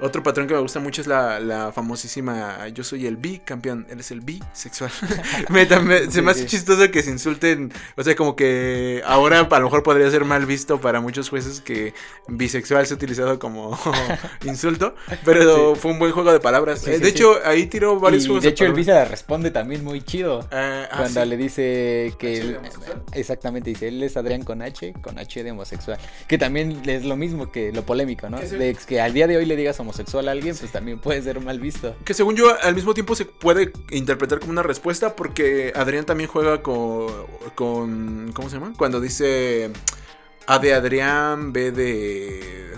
Otro 0.00 0.22
patrón 0.22 0.46
que 0.46 0.54
me 0.54 0.60
gusta 0.60 0.80
mucho 0.80 1.00
es 1.02 1.06
la, 1.06 1.38
la 1.40 1.72
famosísima 1.72 2.68
Yo 2.68 2.82
soy 2.84 3.06
el 3.06 3.16
bi 3.16 3.38
campeón, 3.38 3.86
él 3.90 4.00
es 4.00 4.10
el 4.10 4.20
bisexual. 4.20 4.90
me, 5.50 5.66
también- 5.66 6.10
se 6.10 6.22
me 6.22 6.30
hace 6.30 6.46
chistoso 6.46 6.90
que 6.90 7.02
se 7.02 7.10
insulten. 7.10 7.72
O 7.96 8.02
sea, 8.02 8.16
como 8.16 8.34
que 8.36 9.02
ahora 9.04 9.40
a 9.50 9.58
lo 9.58 9.64
mejor 9.66 9.82
podría 9.82 10.10
ser 10.10 10.24
mal 10.24 10.46
visto 10.46 10.80
para 10.80 11.00
muchos 11.00 11.28
jueces 11.28 11.60
que 11.60 11.92
bisexual 12.28 12.86
se 12.86 12.94
ha 12.94 12.96
utilizado 12.96 13.38
como 13.38 13.78
insulto. 14.44 14.94
Pero 15.24 15.74
fue 15.76 15.90
un 15.92 15.98
buen 15.98 16.12
juego 16.12 16.32
de 16.32 16.40
palabras. 16.40 16.80
Sí, 16.80 16.90
Eh, 16.90 16.94
sí, 16.96 17.02
de 17.02 17.08
hecho, 17.10 17.38
ahí 17.44 17.66
tiró 17.66 18.00
varios 18.00 18.24
Y 18.24 18.26
juegos 18.28 18.44
de 18.44 18.50
hecho 18.50 18.64
el. 18.64 18.72
Visa 18.72 19.04
responde 19.04 19.50
también 19.50 19.84
muy 19.84 20.00
chido. 20.02 20.40
Eh, 20.50 20.86
ah, 20.90 20.96
Cuando 20.96 21.24
le 21.26 21.36
dice 21.36 22.14
que... 22.18 22.58
Exactamente, 23.12 23.70
dice, 23.70 23.88
él 23.88 24.02
es 24.02 24.16
Adrián 24.16 24.42
con 24.42 24.62
H, 24.62 24.94
con 25.02 25.18
H 25.18 25.42
de 25.44 25.50
homosexual. 25.50 25.98
Que 26.26 26.38
también 26.38 26.80
es 26.86 27.04
lo 27.04 27.16
mismo 27.16 27.52
que 27.52 27.70
lo 27.72 27.82
polémico, 27.84 28.30
¿no? 28.30 28.38
De 28.38 28.74
que 28.86 29.00
al 29.00 29.12
día 29.12 29.26
de 29.26 29.36
hoy 29.36 29.44
le 29.44 29.56
digas 29.56 29.78
homosexual 29.78 29.89
a 29.98 30.30
alguien, 30.30 30.56
pues 30.56 30.72
también 30.72 30.98
puede 30.98 31.22
ser 31.22 31.40
mal 31.40 31.58
visto. 31.60 31.94
Que 32.04 32.14
según 32.14 32.36
yo, 32.36 32.54
al 32.62 32.74
mismo 32.74 32.94
tiempo 32.94 33.14
se 33.14 33.24
puede 33.24 33.72
interpretar 33.90 34.40
como 34.40 34.52
una 34.52 34.62
respuesta 34.62 35.16
porque 35.16 35.72
Adrián 35.74 36.04
también 36.04 36.28
juega 36.30 36.62
con, 36.62 37.10
con 37.54 38.32
¿cómo 38.32 38.48
se 38.48 38.56
llama? 38.58 38.72
Cuando 38.76 39.00
dice 39.00 39.70
A 40.46 40.58
de 40.58 40.74
Adrián, 40.74 41.52
B 41.52 41.72
de... 41.72 42.70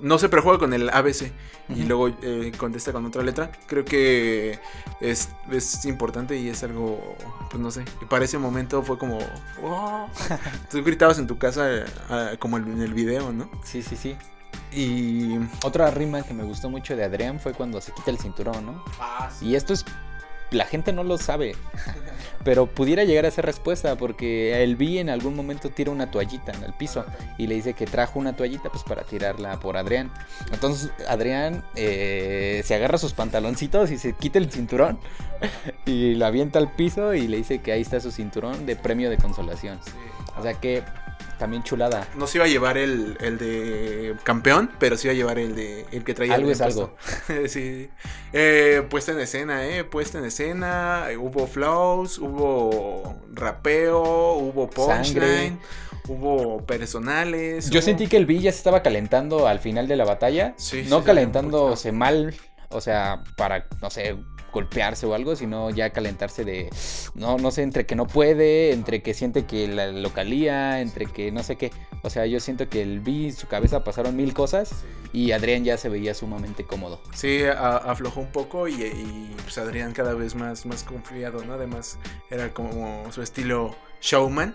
No 0.00 0.18
sé, 0.18 0.28
pero 0.28 0.42
juega 0.42 0.58
con 0.58 0.72
el 0.72 0.90
ABC 0.90 1.30
y 1.68 1.74
Ujú. 1.74 1.82
luego 1.86 2.08
eh, 2.22 2.50
contesta 2.56 2.92
con 2.92 3.06
otra 3.06 3.22
letra. 3.22 3.52
Creo 3.68 3.84
que 3.84 4.58
es, 5.00 5.28
es 5.50 5.84
importante 5.84 6.36
y 6.36 6.48
es 6.48 6.62
algo, 6.64 7.16
pues 7.50 7.62
no 7.62 7.70
sé, 7.70 7.84
para 8.10 8.24
ese 8.24 8.36
momento 8.36 8.82
fue 8.82 8.98
como... 8.98 9.18
"Wow". 9.60 10.08
Tú 10.70 10.82
gritabas 10.82 11.18
en 11.20 11.28
tu 11.28 11.38
casa 11.38 11.70
eh, 11.70 11.84
como 12.40 12.56
en 12.56 12.82
el 12.82 12.92
video, 12.94 13.32
¿no? 13.32 13.48
Sí, 13.62 13.80
sí, 13.82 13.96
sí. 13.96 14.16
Y... 14.74 15.38
Otra 15.64 15.90
rima 15.90 16.22
que 16.22 16.34
me 16.34 16.44
gustó 16.44 16.70
mucho 16.70 16.96
de 16.96 17.04
Adrián 17.04 17.38
fue 17.40 17.52
cuando 17.52 17.80
se 17.80 17.92
quita 17.92 18.10
el 18.10 18.18
cinturón, 18.18 18.66
¿no? 18.66 18.84
Y 19.40 19.54
esto 19.54 19.72
es. 19.72 19.84
La 20.50 20.66
gente 20.66 20.92
no 20.92 21.02
lo 21.02 21.16
sabe. 21.16 21.56
Pero 22.44 22.66
pudiera 22.66 23.04
llegar 23.04 23.24
a 23.24 23.30
ser 23.30 23.46
respuesta 23.46 23.96
porque 23.96 24.62
el 24.62 24.76
B 24.76 24.98
en 24.98 25.08
algún 25.08 25.36
momento 25.36 25.70
tira 25.70 25.90
una 25.90 26.10
toallita 26.10 26.52
en 26.52 26.64
el 26.64 26.72
piso 26.72 27.04
y 27.38 27.46
le 27.46 27.54
dice 27.54 27.74
que 27.74 27.86
trajo 27.86 28.18
una 28.18 28.34
toallita 28.34 28.68
pues 28.68 28.82
para 28.82 29.04
tirarla 29.04 29.60
por 29.60 29.76
Adrián. 29.76 30.12
Entonces 30.52 30.90
Adrián 31.08 31.64
eh, 31.76 32.62
se 32.64 32.74
agarra 32.74 32.98
sus 32.98 33.12
pantaloncitos 33.12 33.92
y 33.92 33.98
se 33.98 34.14
quita 34.14 34.38
el 34.38 34.50
cinturón 34.50 34.98
y 35.86 36.14
la 36.16 36.26
avienta 36.26 36.58
al 36.58 36.72
piso 36.72 37.14
y 37.14 37.28
le 37.28 37.36
dice 37.36 37.60
que 37.60 37.72
ahí 37.72 37.82
está 37.82 38.00
su 38.00 38.10
cinturón 38.10 38.66
de 38.66 38.74
premio 38.74 39.08
de 39.08 39.18
consolación. 39.18 39.78
O 40.36 40.42
sea 40.42 40.54
que 40.54 40.82
también 41.38 41.62
chulada. 41.62 42.06
No 42.16 42.26
se 42.26 42.38
iba 42.38 42.44
a 42.44 42.48
llevar 42.48 42.78
el, 42.78 43.16
el 43.20 43.38
de 43.38 44.14
campeón, 44.24 44.70
pero 44.78 44.96
se 44.96 45.08
iba 45.08 45.12
a 45.12 45.16
llevar 45.16 45.38
el 45.38 45.54
de 45.54 45.86
el 45.92 46.04
que 46.04 46.14
traía. 46.14 46.34
Algo 46.34 46.48
el 46.48 46.52
es 46.54 46.60
algo. 46.60 46.94
sí. 47.48 47.88
Eh, 48.32 48.86
puesta 48.88 49.12
en 49.12 49.20
escena, 49.20 49.66
eh. 49.66 49.84
Puesta 49.84 50.18
en 50.18 50.24
escena. 50.26 51.06
Hubo 51.18 51.46
flows, 51.46 52.18
hubo 52.18 53.20
rapeo, 53.32 54.34
hubo 54.34 54.68
punchline, 54.70 55.58
hubo 56.08 56.64
personales. 56.64 57.70
Yo 57.70 57.78
hubo- 57.80 57.84
sentí 57.84 58.06
que 58.06 58.16
el 58.16 58.26
B 58.26 58.38
ya 58.38 58.52
se 58.52 58.58
estaba 58.58 58.82
calentando 58.82 59.46
al 59.48 59.58
final 59.60 59.88
de 59.88 59.96
la 59.96 60.04
batalla. 60.04 60.54
Sí, 60.56 60.84
sí, 60.84 60.90
no 60.90 61.00
sí, 61.00 61.04
calentándose 61.06 61.92
mal, 61.92 62.34
o 62.70 62.80
sea, 62.80 63.22
para, 63.36 63.66
no 63.80 63.90
sé, 63.90 64.16
golpearse 64.52 65.06
o 65.06 65.14
algo, 65.14 65.34
sino 65.34 65.70
ya 65.70 65.90
calentarse 65.90 66.44
de, 66.44 66.70
no, 67.14 67.38
no 67.38 67.50
sé, 67.50 67.62
entre 67.62 67.86
que 67.86 67.94
no 67.96 68.06
puede, 68.06 68.72
entre 68.72 69.02
que 69.02 69.14
siente 69.14 69.44
que 69.46 69.66
la 69.68 69.88
localía, 69.88 70.80
entre 70.80 71.06
que 71.06 71.32
no 71.32 71.42
sé 71.42 71.56
qué. 71.56 71.72
O 72.02 72.10
sea, 72.10 72.26
yo 72.26 72.38
siento 72.40 72.68
que 72.68 72.82
el 72.82 73.02
y 73.08 73.32
su 73.32 73.46
cabeza 73.48 73.84
pasaron 73.84 74.16
mil 74.16 74.34
cosas 74.34 74.84
y 75.12 75.32
Adrián 75.32 75.64
ya 75.64 75.76
se 75.76 75.88
veía 75.88 76.14
sumamente 76.14 76.64
cómodo. 76.64 77.00
Sí, 77.14 77.42
a- 77.44 77.76
aflojó 77.78 78.20
un 78.20 78.30
poco 78.32 78.68
y, 78.68 78.74
y, 78.74 79.34
pues 79.42 79.58
Adrián 79.58 79.92
cada 79.92 80.14
vez 80.14 80.34
más, 80.34 80.66
más 80.66 80.82
confiado, 80.84 81.44
¿no? 81.44 81.54
Además, 81.54 81.98
era 82.30 82.52
como 82.52 83.10
su 83.12 83.22
estilo 83.22 83.74
showman. 84.02 84.54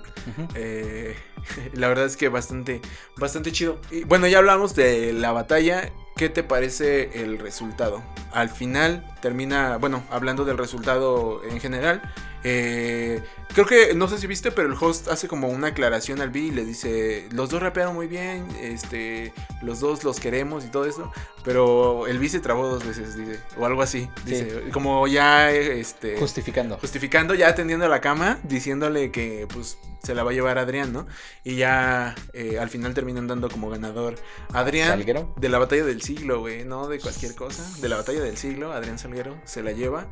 Eh, 0.54 1.16
la 1.74 1.88
verdad 1.88 2.06
es 2.06 2.18
que 2.18 2.30
bastante, 2.30 2.82
bastante 3.18 3.52
chido. 3.52 3.80
Y 3.90 4.04
bueno, 4.04 4.28
ya 4.28 4.38
hablamos 4.38 4.76
de 4.76 5.14
la 5.14 5.32
batalla. 5.32 5.92
¿Qué 6.16 6.30
te 6.30 6.44
parece 6.44 7.24
el 7.24 7.40
resultado? 7.40 8.04
Al 8.34 8.50
final 8.50 9.06
termina, 9.22 9.78
bueno, 9.78 10.04
hablando 10.12 10.46
del 10.46 10.58
resultado 10.58 11.42
en 11.44 11.60
general. 11.60 12.02
Eh, 12.43 13.21
creo 13.54 13.65
que, 13.65 13.93
no 13.93 14.08
sé 14.08 14.17
si 14.17 14.28
viste, 14.28 14.52
pero 14.52 14.67
el 14.67 14.78
host 14.80 15.08
hace 15.08 15.28
como 15.28 15.50
una 15.50 15.67
aclaración 15.67 16.21
al 16.21 16.30
B 16.30 16.39
y 16.39 16.52
le 16.52 16.65
dice, 16.65 17.28
los 17.32 17.50
dos 17.50 17.62
rapearon 17.62 17.95
muy 17.95 18.08
bien, 18.08 18.45
este, 18.62 19.34
los 19.62 19.80
dos 19.80 20.04
los 20.04 20.19
queremos 20.19 20.65
y 20.65 20.67
todo 20.67 20.86
eso. 20.86 21.12
Pero 21.43 22.08
el 22.08 22.19
B 22.19 22.30
se 22.30 22.39
trabó 22.39 22.67
dos 22.67 22.86
veces, 22.86 23.15
dice, 23.15 23.39
o 23.58 23.65
algo 23.65 23.82
así. 23.82 24.10
Dice, 24.26 24.63
como 24.73 25.08
ya, 25.08 25.52
este... 25.52 26.17
Justificando. 26.17 26.78
Justificando, 26.78 27.34
ya 27.36 27.47
atendiendo 27.47 27.86
a 27.86 27.89
la 27.89 28.02
cama, 28.02 28.39
diciéndole 28.43 29.12
que 29.12 29.47
pues 29.54 29.78
se 30.04 30.13
la 30.13 30.23
va 30.23 30.32
a 30.32 30.34
llevar 30.34 30.58
Adrián, 30.58 30.93
¿no? 30.93 31.08
Y 31.43 31.56
ya 31.56 32.15
eh, 32.34 32.60
al 32.60 32.69
final 32.69 32.93
terminan 32.93 33.28
dando 33.28 33.50
como 33.50 33.69
ganador 33.69 34.15
Adrián 34.54 34.89
Salguero. 34.89 35.34
de 35.38 35.50
la 35.50 35.58
batalla 35.58 35.84
del 35.84 36.02
siglo, 36.02 36.39
güey, 36.39 36.63
no 36.63 36.88
de 36.88 37.00
cualquier 37.00 37.36
cosa, 37.36 37.63
de 37.82 37.89
la 37.89 37.97
batalla 37.97 38.21
del 38.21 38.38
siglo, 38.38 38.71
Adrián 38.71 39.00
Salguero 39.00 39.38
se 39.43 39.63
la 39.63 39.71
lleva 39.71 40.08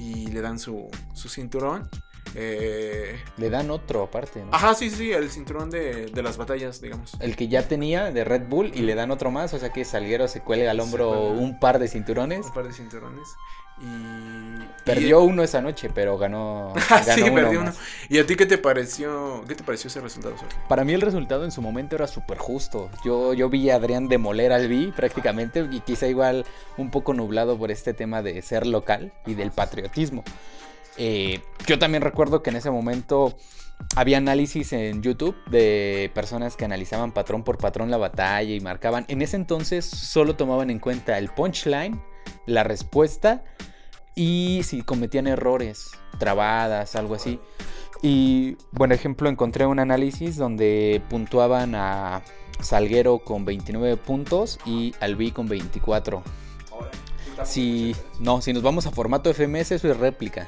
y 0.00 0.26
le 0.28 0.40
dan 0.40 0.58
su, 0.58 0.88
su 1.14 1.28
cinturón. 1.28 1.88
Eh, 2.34 3.18
Le 3.38 3.50
dan 3.50 3.70
otro 3.70 4.04
aparte, 4.04 4.44
¿no? 4.44 4.54
Ajá, 4.54 4.74
sí, 4.74 4.88
sí, 4.88 5.10
el 5.12 5.30
cinturón 5.30 5.68
de, 5.68 6.06
de 6.06 6.22
las 6.22 6.36
batallas, 6.36 6.80
digamos. 6.80 7.12
El 7.18 7.34
que 7.34 7.48
ya 7.48 7.66
tenía 7.66 8.12
de 8.12 8.24
Red 8.24 8.48
Bull 8.48 8.70
y 8.74 8.82
le 8.82 8.94
dan 8.94 9.10
otro 9.10 9.30
más, 9.30 9.52
o 9.52 9.58
sea 9.58 9.72
que 9.72 9.84
Salguero 9.84 10.28
se 10.28 10.40
cuelga 10.40 10.70
al 10.70 10.78
hombro 10.78 11.30
un 11.30 11.58
par 11.58 11.78
de 11.78 11.88
cinturones. 11.88 12.46
Un 12.46 12.54
par 12.54 12.66
de 12.68 12.72
cinturones. 12.72 13.28
Y. 13.80 14.50
Perdió 14.84 15.20
uno 15.22 15.42
esa 15.42 15.60
noche, 15.60 15.90
pero 15.94 16.16
ganó, 16.18 16.72
ganó 16.90 17.14
sí, 17.14 17.22
uno 17.22 17.34
perdió 17.34 17.60
uno. 17.60 17.68
más. 17.70 17.78
¿Y 18.08 18.18
a 18.18 18.26
ti 18.26 18.34
qué 18.34 18.46
te 18.46 18.58
pareció? 18.58 19.44
¿Qué 19.46 19.54
te 19.54 19.62
pareció 19.62 19.88
ese 19.88 20.00
resultado? 20.00 20.34
Para 20.68 20.84
mí 20.84 20.94
el 20.94 21.00
resultado 21.00 21.44
en 21.44 21.52
su 21.52 21.62
momento 21.62 21.96
era 21.96 22.06
súper 22.06 22.38
justo. 22.38 22.90
Yo, 23.04 23.34
yo 23.34 23.48
vi 23.50 23.70
a 23.70 23.76
Adrián 23.76 24.08
demoler 24.08 24.52
al 24.52 24.68
B 24.68 24.92
prácticamente 24.96 25.68
y 25.70 25.80
quizá 25.80 26.06
igual 26.06 26.44
un 26.76 26.90
poco 26.90 27.12
nublado 27.12 27.58
por 27.58 27.70
este 27.70 27.94
tema 27.94 28.22
de 28.22 28.40
ser 28.42 28.66
local 28.66 29.12
y 29.26 29.34
del 29.34 29.50
patriotismo. 29.50 30.24
Eh, 30.96 31.40
yo 31.66 31.78
también 31.78 32.02
recuerdo 32.02 32.42
que 32.42 32.50
en 32.50 32.56
ese 32.56 32.70
momento 32.70 33.36
había 33.96 34.18
análisis 34.18 34.72
en 34.72 35.02
YouTube 35.02 35.36
de 35.46 36.10
personas 36.14 36.56
que 36.56 36.64
analizaban 36.64 37.12
patrón 37.12 37.44
por 37.44 37.58
patrón 37.58 37.90
la 37.90 37.96
batalla 37.96 38.54
y 38.54 38.60
marcaban. 38.60 39.04
En 39.08 39.22
ese 39.22 39.36
entonces 39.36 39.84
solo 39.84 40.36
tomaban 40.36 40.70
en 40.70 40.78
cuenta 40.78 41.18
el 41.18 41.28
punchline, 41.28 42.00
la 42.46 42.64
respuesta 42.64 43.44
y 44.14 44.62
si 44.64 44.82
cometían 44.82 45.26
errores, 45.26 45.92
trabadas, 46.18 46.96
algo 46.96 47.14
así. 47.14 47.40
Y, 48.02 48.56
buen 48.72 48.92
ejemplo, 48.92 49.28
encontré 49.28 49.66
un 49.66 49.78
análisis 49.78 50.36
donde 50.36 51.02
puntuaban 51.10 51.74
a 51.74 52.22
Salguero 52.60 53.18
con 53.18 53.44
29 53.44 53.96
puntos 53.96 54.58
y 54.64 54.94
al 55.00 55.16
B 55.16 55.32
con 55.32 55.48
24. 55.48 56.22
Si, 57.44 57.94
no, 58.18 58.42
si 58.42 58.52
nos 58.52 58.62
vamos 58.62 58.86
a 58.86 58.90
formato 58.90 59.32
FMS, 59.32 59.72
eso 59.72 59.90
es 59.90 59.96
réplica. 59.96 60.46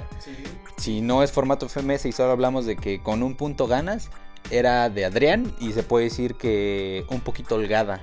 Si 0.76 1.00
no 1.00 1.22
es 1.22 1.32
formato 1.32 1.68
FMS 1.68 2.06
y 2.06 2.12
solo 2.12 2.32
hablamos 2.32 2.66
de 2.66 2.76
que 2.76 3.02
con 3.02 3.22
un 3.22 3.34
punto 3.34 3.66
ganas, 3.66 4.10
era 4.50 4.88
de 4.90 5.04
Adrián 5.04 5.54
y 5.60 5.72
se 5.72 5.82
puede 5.82 6.04
decir 6.06 6.34
que 6.34 7.04
un 7.08 7.20
poquito 7.20 7.54
holgada. 7.56 8.00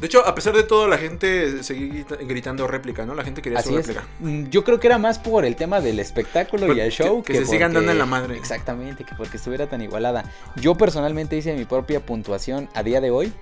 De 0.00 0.06
hecho, 0.06 0.24
a 0.24 0.32
pesar 0.32 0.54
de 0.54 0.62
todo, 0.62 0.86
la 0.86 0.96
gente 0.96 1.64
seguía 1.64 1.88
grita- 1.92 2.16
gritando 2.20 2.68
réplica, 2.68 3.04
¿no? 3.04 3.16
La 3.16 3.24
gente 3.24 3.42
quería 3.42 3.58
Así 3.58 3.70
su 3.70 3.78
es. 3.78 3.86
réplica. 3.88 4.06
Mm, 4.20 4.44
Yo 4.48 4.62
creo 4.62 4.78
que 4.78 4.86
era 4.86 4.96
más 4.98 5.18
por 5.18 5.44
el 5.44 5.56
tema 5.56 5.80
del 5.80 5.98
espectáculo 5.98 6.66
y 6.66 6.68
Porque- 6.68 6.84
el 6.84 6.92
show. 6.92 7.22
que 7.24 7.34
se 7.34 7.46
sigan 7.46 7.72
dando 7.72 7.90
en 7.90 7.98
la 7.98 8.06
madre. 8.06 8.36
Exactamente, 8.36 9.02
que 9.02 9.16
porque 9.16 9.38
estuviera 9.38 9.66
tan 9.68 9.82
igualada. 9.82 10.30
Yo 10.54 10.76
personalmente 10.76 11.36
hice 11.36 11.52
mi 11.56 11.64
propia 11.64 11.98
puntuación 12.06 12.68
a 12.74 12.84
día 12.84 13.00
de 13.00 13.10
hoy. 13.10 13.32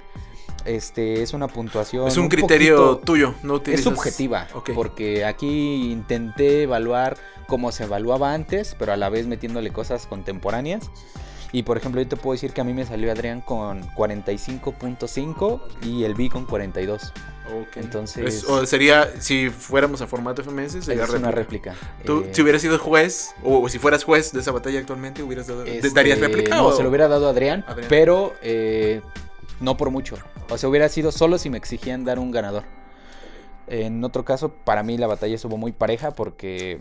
Este 0.65 1.23
es 1.23 1.35
una 1.35 1.47
puntuación. 1.47 2.09
es 2.09 2.17
un, 2.17 2.29
criterio 2.29 2.77
poquito- 2.77 3.05
tuyo, 3.05 3.35
no 3.43 3.55
Es 3.57 3.61
utilizas... 3.61 3.85
subjetiva, 3.85 4.49
Ok. 4.55 4.71
porque 4.75 5.25
aquí 5.27 5.93
intenté 5.93 6.63
evaluar 6.63 7.17
cómo 7.47 7.71
se 7.71 7.85
evaluaba 7.85 8.33
antes, 8.33 8.75
pero 8.79 8.93
a 8.93 8.97
la 8.97 9.09
vez 9.11 9.27
metiéndole 9.27 9.71
cosas 9.73 10.07
contemporáneas. 10.07 10.91
Y 11.57 11.63
por 11.63 11.79
ejemplo, 11.79 12.03
yo 12.03 12.07
te 12.09 12.17
puedo 12.17 12.33
decir 12.35 12.53
que 12.53 12.61
a 12.61 12.65
mí 12.65 12.75
me 12.75 12.85
salió 12.85 13.11
Adrián 13.11 13.41
con 13.41 13.81
45.5 13.95 15.61
y 15.85 16.05
el 16.05 16.15
B 16.15 16.29
con 16.29 16.45
42. 16.45 17.13
Ok. 17.61 17.77
Entonces- 17.77 18.27
Es- 18.27 18.45
o 18.45 18.67
sería, 18.67 19.09
si 19.21 19.49
fuéramos 19.49 20.03
a 20.03 20.07
formato 20.07 20.43
FMS, 20.43 20.83
sería 20.83 21.05
es 21.05 21.11
una 21.11 21.31
réplica. 21.31 21.75
Tú, 22.05 22.25
Eh, 22.27 22.31
si 22.33 22.43
hubieras 22.43 22.61
sido 22.61 22.79
juez, 22.79 23.35
o, 23.43 23.61
o 23.63 23.69
si 23.71 23.79
fueras 23.79 24.05
juez 24.05 24.33
de 24.33 24.41
esa 24.41 24.53
batalla 24.53 24.79
actualmente, 24.81 25.23
hubieras 25.23 25.47
dado, 25.47 25.65
este, 25.65 25.89
¿darías 25.91 26.21
réplica? 26.21 26.57
No, 26.57 26.67
o? 26.67 26.73
se 26.73 26.83
lo 26.83 26.89
hubiera 26.91 27.09
dado 27.09 27.27
a 27.27 27.31
Adrián, 27.31 27.65
Adrián. 27.67 27.87
pero 27.89 28.35
eh, 28.43 29.01
no 29.61 29.79
por 29.79 29.91
mucho. 29.91 30.17
O 30.51 30.59
sea, 30.59 30.69
hubiera 30.69 30.91
sido 30.91 31.11
solo 31.11 31.39
si 31.39 31.49
me 31.49 31.57
exigían 31.57 32.05
dar 32.05 32.19
un 32.19 32.33
ganador. 32.33 32.65
En 33.67 34.05
otro 34.05 34.25
caso, 34.27 34.51
para 34.65 34.83
mí 34.83 34.99
la 34.99 35.07
batalla 35.07 35.35
estuvo 35.35 35.57
muy 35.57 35.73
pareja 35.73 36.11
porque 36.11 36.81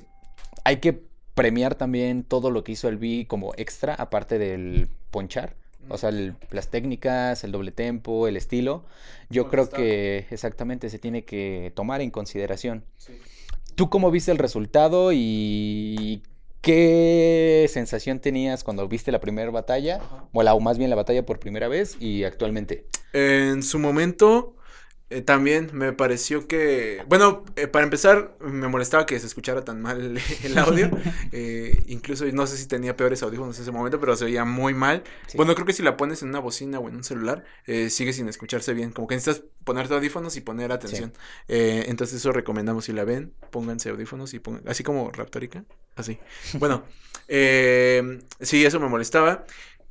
hay 0.65 0.77
que 0.81 1.03
premiar 1.35 1.75
también 1.75 2.23
todo 2.23 2.49
lo 2.49 2.63
que 2.63 2.71
hizo 2.71 2.87
el 2.87 2.97
B 2.97 3.25
como 3.27 3.53
extra, 3.57 3.93
aparte 3.93 4.39
del 4.39 4.87
ponchar. 5.11 5.53
O 5.89 5.99
sea, 5.99 6.09
el- 6.09 6.33
las 6.49 6.69
técnicas, 6.69 7.43
el 7.43 7.51
doble 7.51 7.71
tempo, 7.71 8.27
el 8.27 8.37
estilo, 8.37 8.83
yo 9.29 9.49
creo 9.51 9.69
que 9.69 10.25
exactamente 10.31 10.89
se 10.89 10.97
tiene 10.97 11.23
que 11.25 11.71
tomar 11.75 12.01
en 12.01 12.09
consideración. 12.09 12.83
¿Tú 13.75 13.89
cómo 13.91 14.09
viste 14.09 14.31
el 14.31 14.39
resultado 14.39 15.11
y 15.13 16.23
qué 16.61 17.67
sensación 17.69 18.19
tenías 18.19 18.63
cuando 18.63 18.87
viste 18.87 19.11
la 19.11 19.19
primera 19.19 19.51
batalla? 19.51 19.99
O, 20.33 20.41
la, 20.41 20.55
o 20.55 20.59
más 20.59 20.77
bien 20.79 20.89
la 20.89 20.95
batalla 20.95 21.23
por 21.25 21.39
primera 21.39 21.67
vez 21.67 21.97
y 21.99 22.23
actualmente. 22.23 22.85
En 23.13 23.61
su 23.61 23.77
momento 23.77 24.55
eh, 25.09 25.21
también 25.21 25.69
me 25.71 25.93
pareció 25.93 26.47
que, 26.47 27.03
bueno, 27.07 27.45
eh, 27.55 27.67
para 27.67 27.83
empezar 27.83 28.35
me 28.39 28.67
molestaba 28.67 29.05
que 29.05 29.19
se 29.19 29.27
escuchara 29.27 29.63
tan 29.63 29.81
mal 29.81 30.17
el 30.43 30.57
audio. 30.57 30.89
eh, 31.31 31.79
incluso 31.87 32.25
no 32.33 32.47
sé 32.47 32.57
si 32.57 32.67
tenía 32.67 32.95
peores 32.95 33.21
audífonos 33.21 33.55
en 33.57 33.63
ese 33.63 33.71
momento, 33.71 33.99
pero 33.99 34.15
se 34.15 34.25
oía 34.25 34.45
muy 34.45 34.73
mal. 34.73 35.03
Sí. 35.27 35.37
Bueno, 35.37 35.53
creo 35.53 35.67
que 35.67 35.73
si 35.73 35.83
la 35.83 35.95
pones 35.95 36.23
en 36.23 36.29
una 36.29 36.39
bocina 36.39 36.79
o 36.79 36.89
en 36.89 36.95
un 36.95 37.03
celular, 37.03 37.43
eh, 37.65 37.89
sigue 37.89 38.13
sin 38.13 38.27
escucharse 38.29 38.73
bien. 38.73 38.91
Como 38.91 39.07
que 39.07 39.15
necesitas 39.15 39.43
ponerte 39.63 39.93
audífonos 39.93 40.37
y 40.37 40.41
poner 40.41 40.71
atención. 40.71 41.13
Eh, 41.47 41.85
entonces 41.87 42.17
eso 42.17 42.31
recomendamos 42.31 42.85
si 42.85 42.93
la 42.93 43.03
ven, 43.03 43.33
pónganse 43.51 43.89
audífonos 43.89 44.33
y 44.33 44.39
pongan, 44.39 44.63
así 44.67 44.83
como 44.83 45.11
Raptorica, 45.11 45.65
así. 45.95 46.19
Bueno, 46.53 46.83
eh, 47.27 48.19
sí, 48.39 48.65
eso 48.65 48.79
me 48.79 48.87
molestaba. 48.87 49.45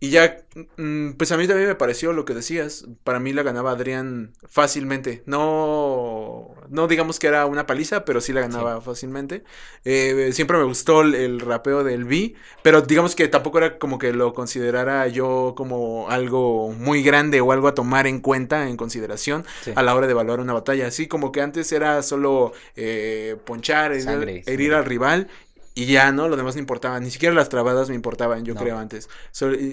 Y 0.05 0.11
ya, 0.11 0.45
mm, 0.77 1.13
pues 1.13 1.33
a 1.33 1.37
mí 1.39 1.47
también 1.49 1.69
me 1.69 1.75
pareció 1.77 2.13
lo 2.13 2.25
que 2.27 2.35
decías. 2.35 2.85
Para 3.05 3.21
mí 3.21 3.33
la 3.33 3.43
ganaba 3.43 3.71
Adrián 3.71 4.33
fácilmente. 4.47 5.23
No, 5.25 6.55
no 6.69 6.89
digamos 6.89 7.19
que 7.19 7.27
era 7.29 7.47
una 7.47 7.67
paliza, 7.67 8.05
pero 8.05 8.21
sí 8.21 8.33
la 8.35 8.43
ganaba 8.43 8.81
fácilmente. 8.83 9.45
Eh, 9.85 10.31
siempre 10.35 10.59
me 10.59 10.65
gustó 10.65 11.01
el, 11.01 11.15
el 11.15 11.41
rapeo 11.41 11.85
del 11.85 12.05
B, 12.05 12.35
pero 12.63 12.83
digamos 12.83 13.15
que 13.15 13.29
tampoco 13.29 13.59
era 13.59 13.79
como 13.79 13.99
que 13.99 14.13
lo 14.13 14.35
considerara 14.35 15.07
yo 15.09 15.55
como 15.57 16.11
algo 16.11 16.71
muy 16.73 17.03
grande 17.03 17.41
o 17.41 17.53
algo 17.53 17.69
a 17.69 17.75
tomar 17.75 18.07
en 18.07 18.21
cuenta, 18.21 18.69
en 18.69 18.77
consideración 18.77 19.45
Sí. 19.63 19.73
a 19.75 19.83
la 19.83 19.95
hora 19.95 20.07
de 20.07 20.13
evaluar 20.13 20.41
una 20.41 20.53
batalla. 20.53 20.87
Así 20.89 21.07
como 21.09 21.33
que 21.33 21.41
antes 21.41 21.73
era 21.73 22.03
solo 22.03 22.53
eh, 22.77 23.37
ponchar, 23.47 23.93
herir, 23.93 24.43
herir 24.47 24.75
al 24.75 24.85
rival. 24.85 25.29
Y 25.77 25.87
ya, 25.87 26.13
¿no? 26.13 26.29
Lo 26.29 26.37
demás 26.37 26.55
no 26.55 26.61
importaba. 26.61 27.01
Ni 27.01 27.11
siquiera 27.11 27.35
las 27.35 27.49
trabadas 27.49 27.89
me 27.89 27.97
importaban, 27.97 28.45
yo 28.45 28.55
No. 28.55 28.61
creo, 28.61 28.79
antes. 28.79 29.09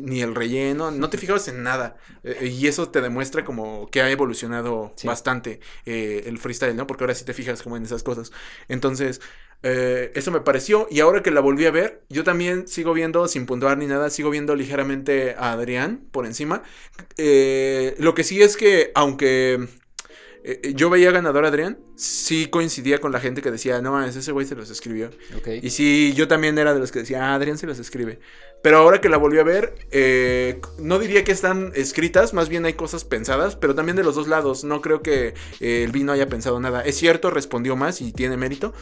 Ni 0.02 0.22
el 0.22 0.34
relleno. 0.34 0.90
No 0.90 1.10
te 1.12 1.18
fijabas 1.20 1.48
en 1.48 1.62
nada. 1.62 1.96
Eh, 2.24 2.48
y 2.48 2.66
eso 2.68 2.90
te 2.90 3.02
demuestra 3.02 3.46
como 3.46 3.88
que 3.92 4.02
ha 4.02 4.10
evolucionado 4.10 4.94
Sí. 4.96 5.06
bastante 5.08 5.60
eh, 5.86 6.24
el 6.26 6.40
freestyle, 6.40 6.76
¿no? 6.76 6.88
Porque 6.88 7.04
ahora 7.04 7.14
sí 7.14 7.24
te 7.24 7.34
fijas 7.36 7.62
como 7.62 7.78
en 7.78 7.84
esas 7.84 8.02
cosas. 8.02 8.32
Entonces, 8.68 9.22
eh, 9.62 10.12
eso 10.16 10.32
me 10.32 10.42
pareció. 10.42 10.88
Y 10.90 11.02
ahora 11.02 11.22
que 11.22 11.30
la 11.30 11.40
volví 11.42 11.68
a 11.68 11.72
ver, 11.72 12.02
yo 12.10 12.24
también 12.24 12.68
sigo 12.68 12.94
viendo, 12.94 13.28
sin 13.28 13.46
puntuar 13.46 13.78
ni 13.78 13.86
nada, 13.86 14.10
sigo 14.10 14.32
viendo 14.32 14.56
ligeramente 14.56 15.36
a 15.38 15.52
Adrián 15.52 16.04
por 16.12 16.26
encima. 16.26 16.64
Eh, 17.18 17.96
lo 18.00 18.16
que 18.16 18.24
sí 18.24 18.42
es 18.42 18.58
que, 18.58 18.92
aunque 18.96 19.68
eh, 20.44 20.74
yo 20.76 20.90
veía 20.90 21.12
ganador 21.12 21.46
a 21.46 21.50
Adrián, 21.50 21.80
sí 21.96 22.48
coincidía 22.48 23.00
con 23.00 23.12
la 23.12 23.20
gente 23.20 23.42
que 23.42 23.52
decía, 23.52 23.82
no 23.82 23.92
mames, 23.92 24.16
ese 24.16 24.32
güey 24.32 24.48
se 24.48 24.56
los 24.56 24.70
escribió. 24.70 25.12
Y 25.62 25.70
sí, 25.70 26.14
yo 26.16 26.28
también 26.28 26.58
era 26.58 26.74
de 26.74 26.80
los 26.80 26.92
que 26.92 27.00
decía, 27.00 27.30
ah, 27.30 27.36
Adrián 27.36 27.58
se 27.58 27.68
los 27.68 27.78
escribe. 27.78 28.20
Pero 28.62 28.78
ahora 28.78 29.02
que 29.02 29.10
la 29.10 29.18
volví 29.18 29.40
a 29.40 29.44
ver, 29.44 29.74
eh, 29.92 30.62
no 30.78 31.00
diría 31.00 31.24
que 31.24 31.32
están 31.32 31.72
escritas, 31.76 32.34
más 32.34 32.48
bien 32.48 32.66
hay 32.66 32.74
cosas 32.74 33.04
pensadas, 33.04 33.56
pero 33.56 33.74
también 33.74 33.96
de 33.96 34.04
los 34.04 34.16
dos 34.16 34.28
lados. 34.28 34.64
No 34.64 34.82
creo 34.82 35.02
que 35.02 35.34
eh, 35.60 35.84
el 35.84 35.92
vino 35.92 36.12
haya 36.12 36.28
pensado 36.28 36.60
nada. 36.60 36.82
Es 36.82 36.98
cierto, 36.98 37.32
respondió 37.32 37.76
más 37.76 38.02
y 38.02 38.12
tiene 38.12 38.38
mérito, 38.38 38.74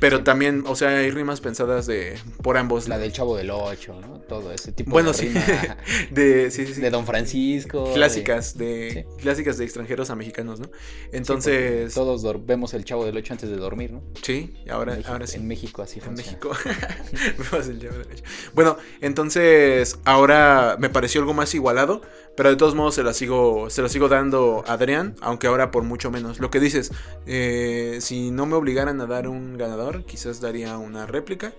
pero 0.00 0.22
también, 0.24 0.64
o 0.66 0.76
sea, 0.76 0.88
hay 0.90 1.10
rimas 1.10 1.40
pensadas 1.40 1.86
de 1.86 2.18
por 2.42 2.56
ambos. 2.56 2.88
La 2.88 2.98
del 2.98 3.12
Chavo 3.12 3.36
del 3.36 3.50
Ocho, 3.50 3.98
¿no? 4.00 4.20
Todo 4.20 4.52
ese 4.52 4.72
tipo 4.72 4.90
Bueno, 4.90 5.12
de 5.12 5.18
sí. 5.18 5.28
rima 5.28 5.76
de, 6.10 6.50
sí, 6.50 6.66
sí, 6.66 6.74
sí. 6.74 6.80
de 6.80 6.90
Don 6.90 7.06
Francisco. 7.06 7.92
Clásicas 7.94 8.56
de, 8.58 9.06
Sí. 9.08 9.22
clásicas 9.22 9.58
de 9.58 9.64
extranjeros 9.64 10.10
a 10.10 10.16
mexicanos, 10.16 10.60
¿no? 10.60 10.66
Sí, 10.66 10.72
Entonces, 11.12 11.94
todos 11.94 12.22
vemos 12.46 12.74
el 12.74 12.84
Chavo 12.84 13.04
del 13.04 13.16
Ocho 13.16 13.32
antes 13.34 13.48
de 13.50 13.56
dormir, 13.56 13.92
¿no? 13.92 14.02
sí, 14.22 14.54
ahora, 14.70 14.92
en 14.92 14.98
México, 14.98 15.12
ahora 15.12 15.26
sí. 15.26 15.36
En 15.38 15.46
México 15.46 15.82
así 15.82 15.98
En 16.00 16.04
funciona. 16.06 16.14
México. 16.32 16.50
Vemos 17.52 17.68
el 17.68 17.80
Chavo 17.80 17.98
del 17.98 18.06
Ocho. 18.12 18.24
bueno, 18.54 18.76
entonces 19.00 19.98
ahora 20.04 20.76
me 20.78 20.90
pareció 20.90 21.20
algo 21.20 21.34
más 21.34 21.54
igualado, 21.54 22.02
pero 22.36 22.50
de 22.50 22.56
todos 22.56 22.74
modos 22.74 22.94
se 22.94 23.02
la 23.02 23.12
sigo, 23.12 23.70
se 23.70 23.82
la 23.82 23.88
sigo 23.88 24.08
dando 24.08 24.64
a 24.66 24.72
Adrián, 24.74 25.14
aunque 25.20 25.46
ahora 25.46 25.70
por 25.70 25.82
mucho 25.84 26.10
menos. 26.10 26.40
Lo 26.40 26.50
que 26.50 26.60
dices, 26.60 26.92
eh, 27.26 27.98
si 28.00 28.30
no 28.30 28.46
me 28.46 28.54
obligaran 28.54 29.00
a 29.00 29.06
dar 29.06 29.28
un 29.28 29.56
ganador, 29.56 30.04
quizás 30.04 30.40
daría 30.40 30.76
una 30.78 31.06
réplica, 31.06 31.52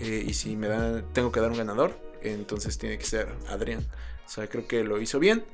eh, 0.00 0.24
y 0.26 0.34
si 0.34 0.56
me 0.56 0.68
da, 0.68 1.02
tengo 1.12 1.32
que 1.32 1.40
dar 1.40 1.50
un 1.50 1.58
ganador, 1.58 1.98
entonces 2.22 2.78
tiene 2.78 2.98
que 2.98 3.04
ser 3.04 3.28
Adrián. 3.48 3.80
O 4.24 4.28
sea, 4.28 4.46
creo 4.46 4.66
que 4.66 4.84
lo 4.84 5.00
hizo 5.00 5.18
bien. 5.18 5.44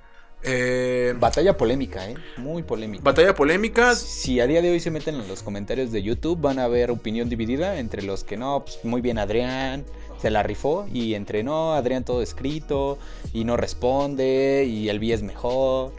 Eh, 0.42 1.14
Batalla 1.18 1.56
polémica, 1.56 2.08
¿eh? 2.08 2.14
Muy 2.36 2.62
polémica. 2.62 3.02
batalla 3.02 3.34
polémica, 3.34 3.96
Si 3.96 4.38
a 4.38 4.46
día 4.46 4.62
de 4.62 4.70
hoy 4.70 4.78
se 4.78 4.90
meten 4.90 5.16
en 5.16 5.26
los 5.26 5.42
comentarios 5.42 5.90
de 5.90 6.02
YouTube, 6.02 6.40
van 6.40 6.60
a 6.60 6.68
ver 6.68 6.92
opinión 6.92 7.28
dividida 7.28 7.78
entre 7.78 8.02
los 8.02 8.22
que 8.22 8.36
no, 8.36 8.64
pues 8.64 8.78
muy 8.84 9.00
bien 9.00 9.18
Adrián, 9.18 9.84
se 10.20 10.30
la 10.30 10.42
rifó, 10.42 10.86
y 10.92 11.14
entre 11.14 11.42
no, 11.42 11.74
Adrián 11.74 12.04
todo 12.04 12.22
escrito, 12.22 12.98
y 13.32 13.44
no 13.44 13.56
responde, 13.56 14.66
y 14.68 14.88
el 14.88 14.98
B 14.98 15.12
es 15.12 15.22
mejor. 15.22 15.92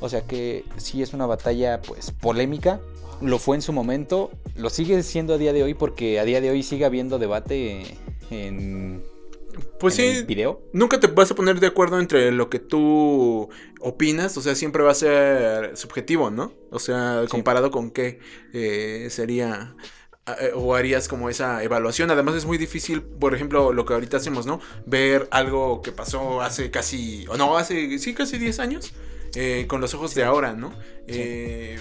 O 0.00 0.08
sea 0.08 0.22
que 0.22 0.64
sí 0.78 1.02
es 1.02 1.12
una 1.14 1.26
batalla, 1.26 1.80
pues, 1.82 2.10
polémica. 2.10 2.80
Lo 3.20 3.38
fue 3.38 3.54
en 3.54 3.62
su 3.62 3.72
momento, 3.72 4.30
lo 4.56 4.68
sigue 4.68 5.00
siendo 5.04 5.34
a 5.34 5.38
día 5.38 5.52
de 5.52 5.62
hoy 5.62 5.74
porque 5.74 6.18
a 6.18 6.24
día 6.24 6.40
de 6.40 6.50
hoy 6.50 6.64
sigue 6.64 6.84
habiendo 6.84 7.20
debate 7.20 7.84
en, 8.30 9.04
pues 9.78 9.96
en 10.00 10.12
sí, 10.12 10.18
el 10.18 10.24
video. 10.26 10.60
Nunca 10.72 10.98
te 10.98 11.06
vas 11.06 11.30
a 11.30 11.36
poner 11.36 11.60
de 11.60 11.68
acuerdo 11.68 12.00
entre 12.00 12.32
lo 12.32 12.50
que 12.50 12.58
tú 12.58 13.48
opinas, 13.80 14.36
o 14.36 14.40
sea, 14.40 14.56
siempre 14.56 14.82
va 14.82 14.90
a 14.90 14.94
ser 14.94 15.76
subjetivo, 15.76 16.30
¿no? 16.30 16.52
O 16.72 16.80
sea, 16.80 17.22
Sí. 17.22 17.28
comparado 17.30 17.70
con 17.70 17.92
qué 17.92 18.18
eh, 18.52 19.06
sería 19.10 19.76
o 20.54 20.74
harías 20.74 21.08
como 21.08 21.28
esa 21.28 21.62
evaluación. 21.62 22.10
Además 22.10 22.36
es 22.36 22.44
muy 22.44 22.58
difícil, 22.58 23.02
por 23.02 23.34
ejemplo, 23.34 23.72
lo 23.72 23.84
que 23.84 23.94
ahorita 23.94 24.16
hacemos, 24.16 24.46
¿no? 24.46 24.60
Ver 24.86 25.28
algo 25.30 25.82
que 25.82 25.92
pasó 25.92 26.42
hace 26.42 26.70
casi, 26.70 27.26
o 27.28 27.36
no, 27.36 27.56
hace, 27.56 27.98
sí, 27.98 28.14
casi 28.14 28.38
10 28.38 28.58
años, 28.60 28.92
eh, 29.34 29.66
con 29.68 29.80
los 29.80 29.94
ojos 29.94 30.14
de 30.14 30.24
ahora, 30.24 30.52
¿no? 30.52 30.72
Eh, 31.06 31.80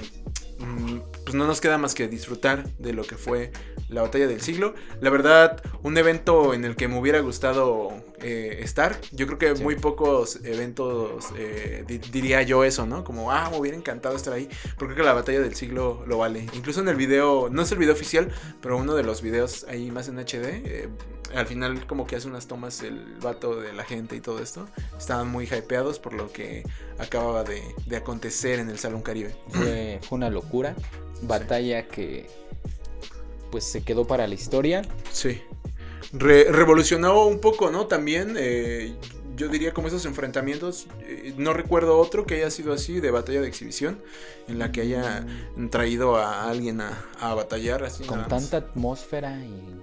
pues 1.24 1.36
no 1.36 1.46
nos 1.48 1.62
queda 1.62 1.78
más 1.78 1.94
que 1.96 2.08
disfrutar 2.08 2.68
de 2.78 2.94
lo 2.94 3.04
que 3.04 3.16
fue 3.16 3.52
la 3.90 4.02
batalla 4.02 4.28
del 4.28 4.42
siglo. 4.42 4.74
La 5.02 5.10
verdad, 5.10 5.62
un 5.84 5.98
evento 5.98 6.54
en 6.54 6.66
el 6.66 6.76
que 6.76 6.88
me 6.88 6.98
hubiera 7.00 7.20
gustado 7.20 7.92
eh, 8.20 8.60
estar. 8.62 9.00
Yo 9.12 9.26
creo 9.28 9.38
que 9.40 9.56
Sí. 9.56 9.64
muy 9.64 9.76
pocos 9.76 10.40
eventos 10.44 11.26
eh, 11.38 11.84
di- 11.88 11.98
diría 11.98 12.42
yo 12.44 12.64
eso, 12.64 12.86
¿no? 12.86 13.04
Como, 13.04 13.32
ah, 13.32 13.50
me 13.50 13.58
hubiera 13.58 13.76
encantado 13.78 14.16
estar 14.16 14.34
ahí. 14.34 14.48
Porque 14.78 14.94
creo 14.94 14.98
que 14.98 15.04
la 15.10 15.14
batalla 15.14 15.42
del 15.42 15.56
siglo 15.56 16.04
lo 16.08 16.20
vale. 16.20 16.46
Incluso 16.54 16.82
en 16.82 16.88
el 16.88 16.96
video, 16.96 17.50
no 17.50 17.64
es 17.64 17.72
el 17.72 17.80
video 17.80 17.94
oficial, 17.94 18.30
pero 18.62 18.78
uno 18.78 18.94
de 18.96 19.04
los 19.04 19.22
videos 19.22 19.66
ahí 19.68 19.90
más 19.92 20.08
en 20.08 20.20
HD. 20.20 20.62
eh, 20.66 20.90
al 21.36 21.48
final 21.48 21.86
como 21.88 22.06
que 22.08 22.16
hace 22.16 22.28
unas 22.28 22.48
tomas 22.48 22.82
el 22.84 23.18
vato 23.22 23.60
de 23.60 23.74
la 23.74 23.84
gente 23.84 24.16
y 24.16 24.22
todo 24.22 24.40
esto. 24.40 24.68
Estaban 24.98 25.30
muy 25.30 25.46
hypeados 25.46 26.00
por 26.00 26.14
lo 26.14 26.32
que 26.32 26.64
acababa 27.00 27.44
de, 27.44 27.62
de 27.86 27.98
acontecer 27.98 28.60
en 28.60 28.70
el 28.70 28.78
Salón 28.78 29.02
Caribe. 29.02 29.36
Fue, 29.50 30.00
fue 30.02 30.18
una 30.18 30.30
locura. 30.30 30.76
Batalla 31.24 31.88
que 31.88 32.30
pues 33.52 33.64
se 33.66 33.84
quedó 33.84 34.08
para 34.08 34.28
la 34.28 34.34
historia. 34.34 34.82
Sí. 35.12 35.42
Re- 36.14 36.46
revolucionó 36.52 37.26
un 37.26 37.40
poco, 37.40 37.70
¿no? 37.70 37.88
También, 37.88 38.36
eh, 38.38 38.96
yo 39.36 39.48
diría 39.50 39.74
como 39.74 39.88
esos 39.88 40.06
enfrentamientos. 40.06 40.88
eh, 41.02 41.34
no 41.38 41.54
recuerdo 41.54 41.98
otro 42.00 42.26
que 42.26 42.36
haya 42.36 42.50
sido 42.50 42.74
así, 42.74 43.00
de 43.00 43.12
batalla 43.12 43.42
de 43.42 43.48
exhibición, 43.48 44.02
en 44.48 44.58
la 44.58 44.72
que 44.72 44.82
haya 44.82 45.26
traído 45.70 46.16
a 46.16 46.50
alguien 46.50 46.82
a, 46.82 47.06
a 47.20 47.34
batallar 47.34 47.84
así. 47.84 48.04
con 48.06 48.28
tanta 48.28 48.58
atmósfera 48.58 49.38
y 49.44 49.82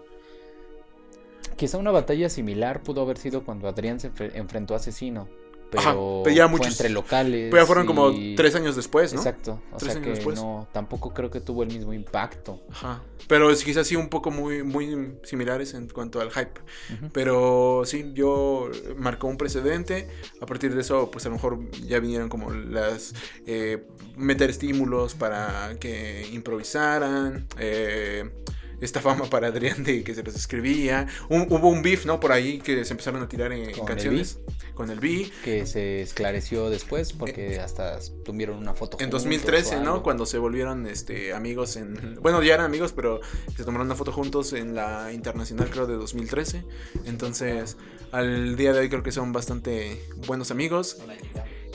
quizá 1.59 1.77
una 1.77 1.91
batalla 1.91 2.31
similar 2.31 2.83
pudo 2.83 3.03
haber 3.03 3.19
sido 3.19 3.45
cuando 3.45 3.69
Adrián 3.69 4.01
se 4.01 4.11
enfre- 4.11 4.33
enfrentó 4.35 4.73
a 4.73 4.79
Asesino 4.79 5.29
pero, 5.71 5.83
Ajá, 5.83 5.95
pero 6.25 6.35
ya 6.35 6.49
fue 6.49 6.57
muchos- 6.59 6.73
entre 6.73 6.89
locales 6.89 7.49
Pero 7.51 7.63
ya 7.63 7.67
fueron 7.67 7.85
como 7.85 8.11
tres 8.37 8.55
años 8.55 8.75
después, 8.75 9.13
¿no? 9.13 9.19
exacto 9.21 9.61
o 9.71 9.77
Tres 9.77 9.93
sea 9.93 10.01
años 10.01 10.05
que 10.05 10.15
después. 10.15 10.37
no 10.41 10.67
tampoco 10.73 11.13
creo 11.13 11.31
que 11.31 11.41
tuvo 11.43 11.63
el 11.63 11.69
mismo 11.69 11.93
impacto 11.93 12.63
Ajá. 12.71 13.03
Pero 13.27 13.51
es 13.51 13.63
quizás 13.63 13.87
sí 13.87 13.95
un 13.95 14.09
poco 14.09 14.31
muy, 14.31 14.63
muy 14.63 15.19
similares 15.25 15.75
en 15.75 15.87
cuanto 15.89 16.23
al 16.23 16.31
hype. 16.31 16.59
Pero 17.13 17.83
sí, 17.85 18.13
yo 18.15 18.71
marcó 18.97 19.27
un 19.27 19.37
precedente. 19.37 20.09
A 20.41 20.47
partir 20.47 20.75
de 20.75 20.81
eso, 20.81 21.11
pues 21.11 21.27
a 21.27 21.29
lo 21.29 21.35
mejor 21.35 21.59
ya 21.87 22.01
vinieron 22.01 22.31
como 22.31 22.51
las 22.51 23.13
eh, 23.45 23.85
meter 24.17 24.49
estímulos 24.49 25.15
para 25.15 25.77
que 25.79 26.27
improvisaran. 26.33 27.47
eh, 27.59 28.31
esta 28.81 29.01
fama 29.01 29.25
para 29.31 29.49
Adrián 29.49 29.83
de 29.85 30.03
que 30.05 30.15
se 30.15 30.23
los 30.23 30.35
escribía. 30.35 31.07
Un- 31.29 31.47
hubo 31.51 31.69
un 31.69 31.83
beef, 31.83 32.07
¿no? 32.07 32.21
Por 32.21 32.33
ahí 32.33 32.59
que 32.59 32.85
se 32.85 32.93
empezaron 32.93 33.23
a 33.23 33.29
tirar 33.29 33.53
en, 33.53 33.71
Con 33.73 33.81
el 33.81 33.87
canciones. 33.87 34.39
Con 34.75 34.91
el 34.91 35.01
beef. 35.01 35.31
Que 35.43 35.67
se 35.67 36.03
esclareció 36.03 36.71
después 36.71 37.13
porque 37.13 37.59
hasta 37.61 37.99
tuvieron 38.25 38.59
una 38.59 38.75
foto. 38.75 38.97
Eh, 38.99 39.05
En 39.05 39.11
juntos 39.11 39.25
2013, 39.25 39.77
o 39.77 39.83
¿no? 39.83 40.03
Cuando 40.03 40.25
se 40.27 40.39
volvieron 40.39 40.87
este, 40.87 41.33
amigos 41.33 41.77
en... 41.77 42.19
Bueno, 42.21 42.43
ya 42.43 42.55
eran 42.55 42.67
amigos, 42.67 42.93
pero 42.93 43.21
se 43.57 43.65
tomaron 43.65 43.87
una 43.89 43.97
foto 43.97 44.13
juntos 44.13 44.53
en 44.53 44.75
la 44.75 45.13
internacional, 45.13 45.69
creo, 45.71 45.87
de 45.87 45.95
2013. 45.95 46.65
Entonces, 47.07 47.77
al 48.13 48.57
día 48.57 48.73
de 48.73 48.81
hoy 48.81 48.89
creo 48.89 49.03
que 49.03 49.13
son 49.13 49.33
bastante 49.33 50.01
buenos 50.27 50.51
amigos. 50.51 50.99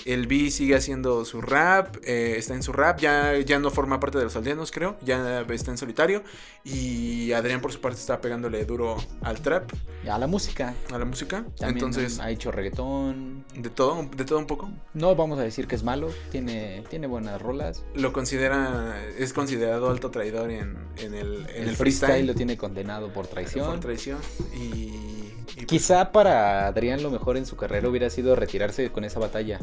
El 0.05 0.27
B 0.27 0.51
sigue 0.51 0.75
haciendo 0.75 1.23
su 1.25 1.41
rap, 1.41 1.97
eh, 2.03 2.35
está 2.37 2.53
en 2.53 2.63
su 2.63 2.73
rap, 2.73 2.99
ya, 2.99 3.37
ya 3.39 3.59
no 3.59 3.69
forma 3.71 3.99
parte 3.99 4.17
de 4.17 4.25
los 4.25 4.35
aldeanos, 4.35 4.71
creo, 4.71 4.97
ya 5.01 5.41
está 5.49 5.71
en 5.71 5.77
solitario. 5.77 6.23
Y 6.63 7.31
Adrián, 7.33 7.61
por 7.61 7.71
su 7.71 7.81
parte, 7.81 7.99
está 7.99 8.21
pegándole 8.21 8.63
duro 8.65 8.97
al 9.21 9.41
trap, 9.41 9.71
A 10.09 10.17
la 10.17 10.27
música. 10.27 10.73
a 10.91 10.97
la 10.97 11.05
música. 11.05 11.45
También 11.57 11.85
Entonces, 11.85 12.19
ha 12.19 12.29
hecho 12.29 12.51
reggaetón. 12.51 13.45
de 13.55 13.69
todo, 13.69 14.09
de 14.15 14.25
todo 14.25 14.39
un 14.39 14.47
poco. 14.47 14.69
No 14.93 15.15
vamos 15.15 15.39
a 15.39 15.43
decir 15.43 15.67
que 15.67 15.75
es 15.75 15.83
malo. 15.83 16.09
Tiene, 16.31 16.83
tiene 16.89 17.07
buenas 17.07 17.41
rolas. 17.41 17.83
Lo 17.95 18.13
considera, 18.13 18.95
es 19.17 19.33
considerado 19.33 19.89
alto 19.89 20.11
traidor 20.11 20.51
en, 20.51 20.77
en 20.97 21.13
el, 21.13 21.45
en 21.49 21.63
el, 21.63 21.69
el, 21.69 21.75
freestyle, 21.75 22.25
lo 22.27 22.35
tiene 22.35 22.57
condenado 22.57 23.11
por 23.11 23.27
traición. 23.27 23.67
Por 23.67 23.79
traición. 23.79 24.19
Y, 24.55 25.22
Quizá 25.67 26.11
para 26.11 26.67
Adrián 26.67 27.01
lo 27.03 27.09
mejor 27.11 27.37
en 27.37 27.45
su 27.45 27.55
carrera 27.55 27.87
hubiera 27.89 28.09
sido 28.09 28.35
retirarse 28.35 28.91
con 28.91 29.03
esa 29.03 29.19
batalla. 29.19 29.59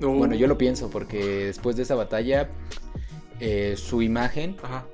no- 0.00 0.12
Bueno, 0.12 0.34
yo 0.34 0.46
lo 0.46 0.58
pienso 0.58 0.90
porque 0.90 1.46
después 1.46 1.76
de 1.76 1.82
esa 1.84 1.94
batalla 1.94 2.48
eh, 3.40 3.74
su 3.76 4.00
imagen 4.02 4.56
Ajá. 4.62 4.86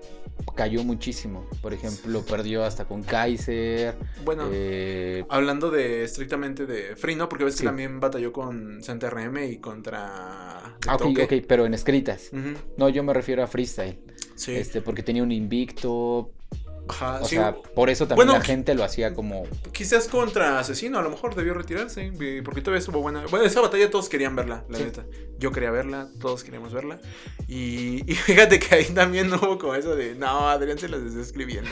cayó 0.57 0.83
muchísimo. 0.85 1.47
Por 1.61 1.73
ejemplo, 1.75 2.23
perdió 2.25 2.65
hasta 2.65 2.85
con 2.87 3.03
Kaiser. 3.03 3.95
Bueno, 4.25 4.49
eh, 4.53 5.25
hablando 5.29 5.71
de 5.71 6.03
estrictamente 6.05 6.67
de 6.67 6.97
Free, 6.97 7.15
¿no? 7.15 7.29
Porque 7.29 7.45
ves 7.45 7.55
Sí. 7.55 7.61
que 7.61 7.67
también 7.67 8.01
batalló 8.01 8.33
con 8.33 8.83
Santa 8.83 9.11
RM 9.11 9.45
y 9.49 9.59
contra. 9.59 10.77
Ah, 10.89 10.95
ok, 10.97 11.19
ok, 11.25 11.33
pero 11.47 11.67
en 11.67 11.75
escritas. 11.75 12.31
No, 12.77 12.89
yo 12.89 13.03
me 13.05 13.13
refiero 13.13 13.43
a 13.45 13.47
freestyle. 13.47 13.99
Sí. 14.35 14.57
Este, 14.57 14.81
porque 14.83 15.03
tenía 15.03 15.23
un 15.23 15.31
invicto. 15.33 16.31
Ajá, 16.93 17.21
O 17.23 17.25
sí, 17.29 17.37
sea, 17.37 17.55
por 17.57 17.91
eso 17.91 18.07
también 18.07 18.27
Bueno, 18.29 18.39
la 18.39 18.45
gente 18.45 18.75
lo 18.75 18.85
hacía 18.85 19.15
como. 19.15 19.45
Quizás 19.73 20.09
contra 20.09 20.59
Asesino, 20.59 20.99
a 20.99 21.03
lo 21.03 21.11
mejor 21.11 21.35
debió 21.35 21.55
retirarse, 21.55 22.13
porque 22.45 22.61
todavía 22.61 22.81
estuvo 22.81 23.01
buena. 23.01 23.25
Bueno, 23.31 23.47
esa 23.47 23.61
batalla 23.61 23.91
todos 23.91 24.09
querían 24.09 24.37
verla, 24.37 24.65
la 24.69 24.79
Sí. 24.79 24.85
neta. 24.85 25.05
Yo 25.39 25.51
quería 25.51 25.71
verla, 25.71 26.09
todos 26.21 26.45
queríamos 26.45 26.73
verla. 26.73 27.01
Y, 27.49 28.11
y 28.11 28.15
fíjate 28.15 28.59
que 28.59 28.75
ahí 28.75 28.85
también 28.87 29.33
hubo 29.35 29.59
como 29.59 29.75
eso 29.75 29.97
de, 29.97 30.15
no, 30.15 30.49
Adrián 30.49 30.79
se 30.79 30.89
las 30.89 31.01
está 31.03 31.21
escribiendo. 31.21 31.71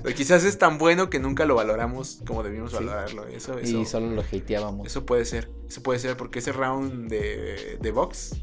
O 0.00 0.06
sea, 0.06 0.14
quizás 0.14 0.44
es 0.44 0.58
tan 0.58 0.78
bueno 0.78 1.10
que 1.10 1.18
nunca 1.18 1.44
lo 1.44 1.54
valoramos 1.54 2.20
como 2.26 2.42
debimos 2.42 2.70
Sí. 2.70 2.76
valorarlo. 2.76 3.26
Eso, 3.28 3.58
eso, 3.58 3.78
Y 3.80 3.86
solo 3.86 4.10
lo 4.10 4.22
hateábamos. 4.22 4.86
eso 4.86 5.04
puede 5.06 5.24
ser, 5.24 5.50
eso 5.72 5.82
puede 5.82 5.98
ser, 5.98 6.18
porque 6.18 6.40
ese 6.40 6.52
round 6.52 7.08
de, 7.08 7.78
de 7.80 7.90
box 7.92 8.42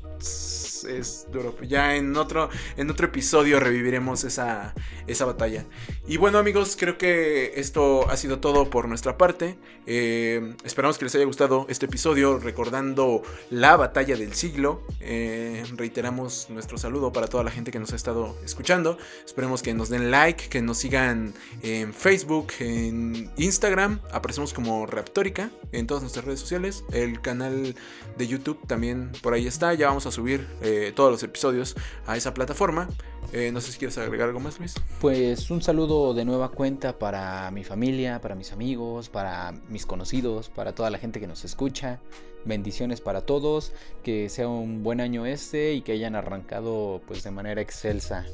es 0.87 1.27
duro. 1.31 1.55
Ya 1.61 1.95
en 1.95 2.15
otro, 2.17 2.49
en 2.77 2.89
otro 2.89 3.07
episodio 3.07 3.59
reviviremos 3.59 4.23
esa, 4.23 4.73
esa 5.07 5.25
batalla. 5.25 5.65
Y 6.07 6.17
bueno 6.17 6.37
amigos, 6.37 6.75
creo 6.79 6.97
que 6.97 7.53
esto 7.55 8.09
ha 8.09 8.17
sido 8.17 8.39
todo 8.39 8.69
por 8.69 8.87
nuestra 8.87 9.17
parte. 9.17 9.57
Eh, 9.85 10.55
esperamos 10.63 10.97
que 10.97 11.05
les 11.05 11.15
haya 11.15 11.25
gustado 11.25 11.65
este 11.69 11.85
episodio 11.85 12.39
recordando 12.39 13.21
la 13.49 13.75
batalla 13.75 14.15
del 14.15 14.33
siglo. 14.33 14.83
Eh, 14.99 15.63
reiteramos 15.75 16.47
nuestro 16.49 16.77
saludo 16.77 17.11
para 17.11 17.27
toda 17.27 17.43
la 17.43 17.51
gente 17.51 17.71
que 17.71 17.79
nos 17.79 17.93
ha 17.93 17.95
estado 17.95 18.37
escuchando. 18.43 18.97
Esperemos 19.25 19.61
que 19.61 19.73
nos 19.73 19.89
den 19.89 20.11
like, 20.11 20.49
que 20.49 20.61
nos 20.61 20.77
sigan 20.77 21.33
en 21.61 21.93
Facebook, 21.93 22.53
en 22.59 23.31
Instagram. 23.37 23.99
Aparecemos 24.11 24.53
como 24.53 24.85
Raptórica 24.85 25.51
en 25.71 25.87
todas 25.87 26.03
nuestras 26.03 26.25
redes 26.25 26.39
sociales. 26.39 26.83
El 27.19 27.23
canal 27.23 27.75
de 28.17 28.27
YouTube 28.27 28.65
también 28.65 29.11
por 29.21 29.33
ahí 29.33 29.45
está. 29.45 29.73
Ya 29.73 29.87
vamos 29.87 30.05
a 30.05 30.11
subir 30.11 30.47
eh, 30.61 30.93
todos 30.95 31.11
los 31.11 31.21
episodios 31.21 31.75
a 32.07 32.15
esa 32.15 32.33
plataforma. 32.33 32.87
Eh, 33.33 33.51
no 33.51 33.59
sé 33.59 33.73
si 33.73 33.77
quieres 33.77 33.97
agregar 33.97 34.29
algo 34.29 34.39
más, 34.39 34.57
Luis. 34.57 34.73
Pues 35.01 35.51
un 35.51 35.61
saludo 35.61 36.13
de 36.13 36.23
nueva 36.23 36.49
cuenta 36.51 36.97
para 36.97 37.51
mi 37.51 37.65
familia, 37.65 38.21
para 38.21 38.35
mis 38.35 38.53
amigos, 38.53 39.09
para 39.09 39.51
mis 39.67 39.85
conocidos, 39.85 40.47
para 40.47 40.73
toda 40.73 40.89
la 40.89 40.97
gente 40.97 41.19
que 41.19 41.27
nos 41.27 41.43
escucha. 41.43 41.99
Bendiciones 42.45 43.01
para 43.01 43.25
todos, 43.25 43.73
que 44.01 44.29
sea 44.29 44.47
un 44.47 44.81
buen 44.81 45.01
año 45.01 45.25
este 45.25 45.73
y 45.73 45.81
que 45.81 45.91
hayan 45.91 46.15
arrancado 46.15 47.01
pues 47.05 47.21
de 47.23 47.31
manera 47.31 47.61
excelsa. 47.61 48.25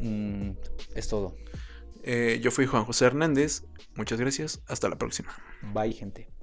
Mm, 0.00 0.52
es 0.94 1.08
todo. 1.08 1.36
Eh, 2.02 2.40
yo 2.42 2.50
fui 2.50 2.64
Juan 2.64 2.86
José 2.86 3.04
Hernández. 3.04 3.62
Muchas 3.94 4.18
gracias. 4.18 4.62
Hasta 4.68 4.88
la 4.88 4.96
próxima. 4.96 5.36
Bye 5.74 5.92
gente. 5.92 6.33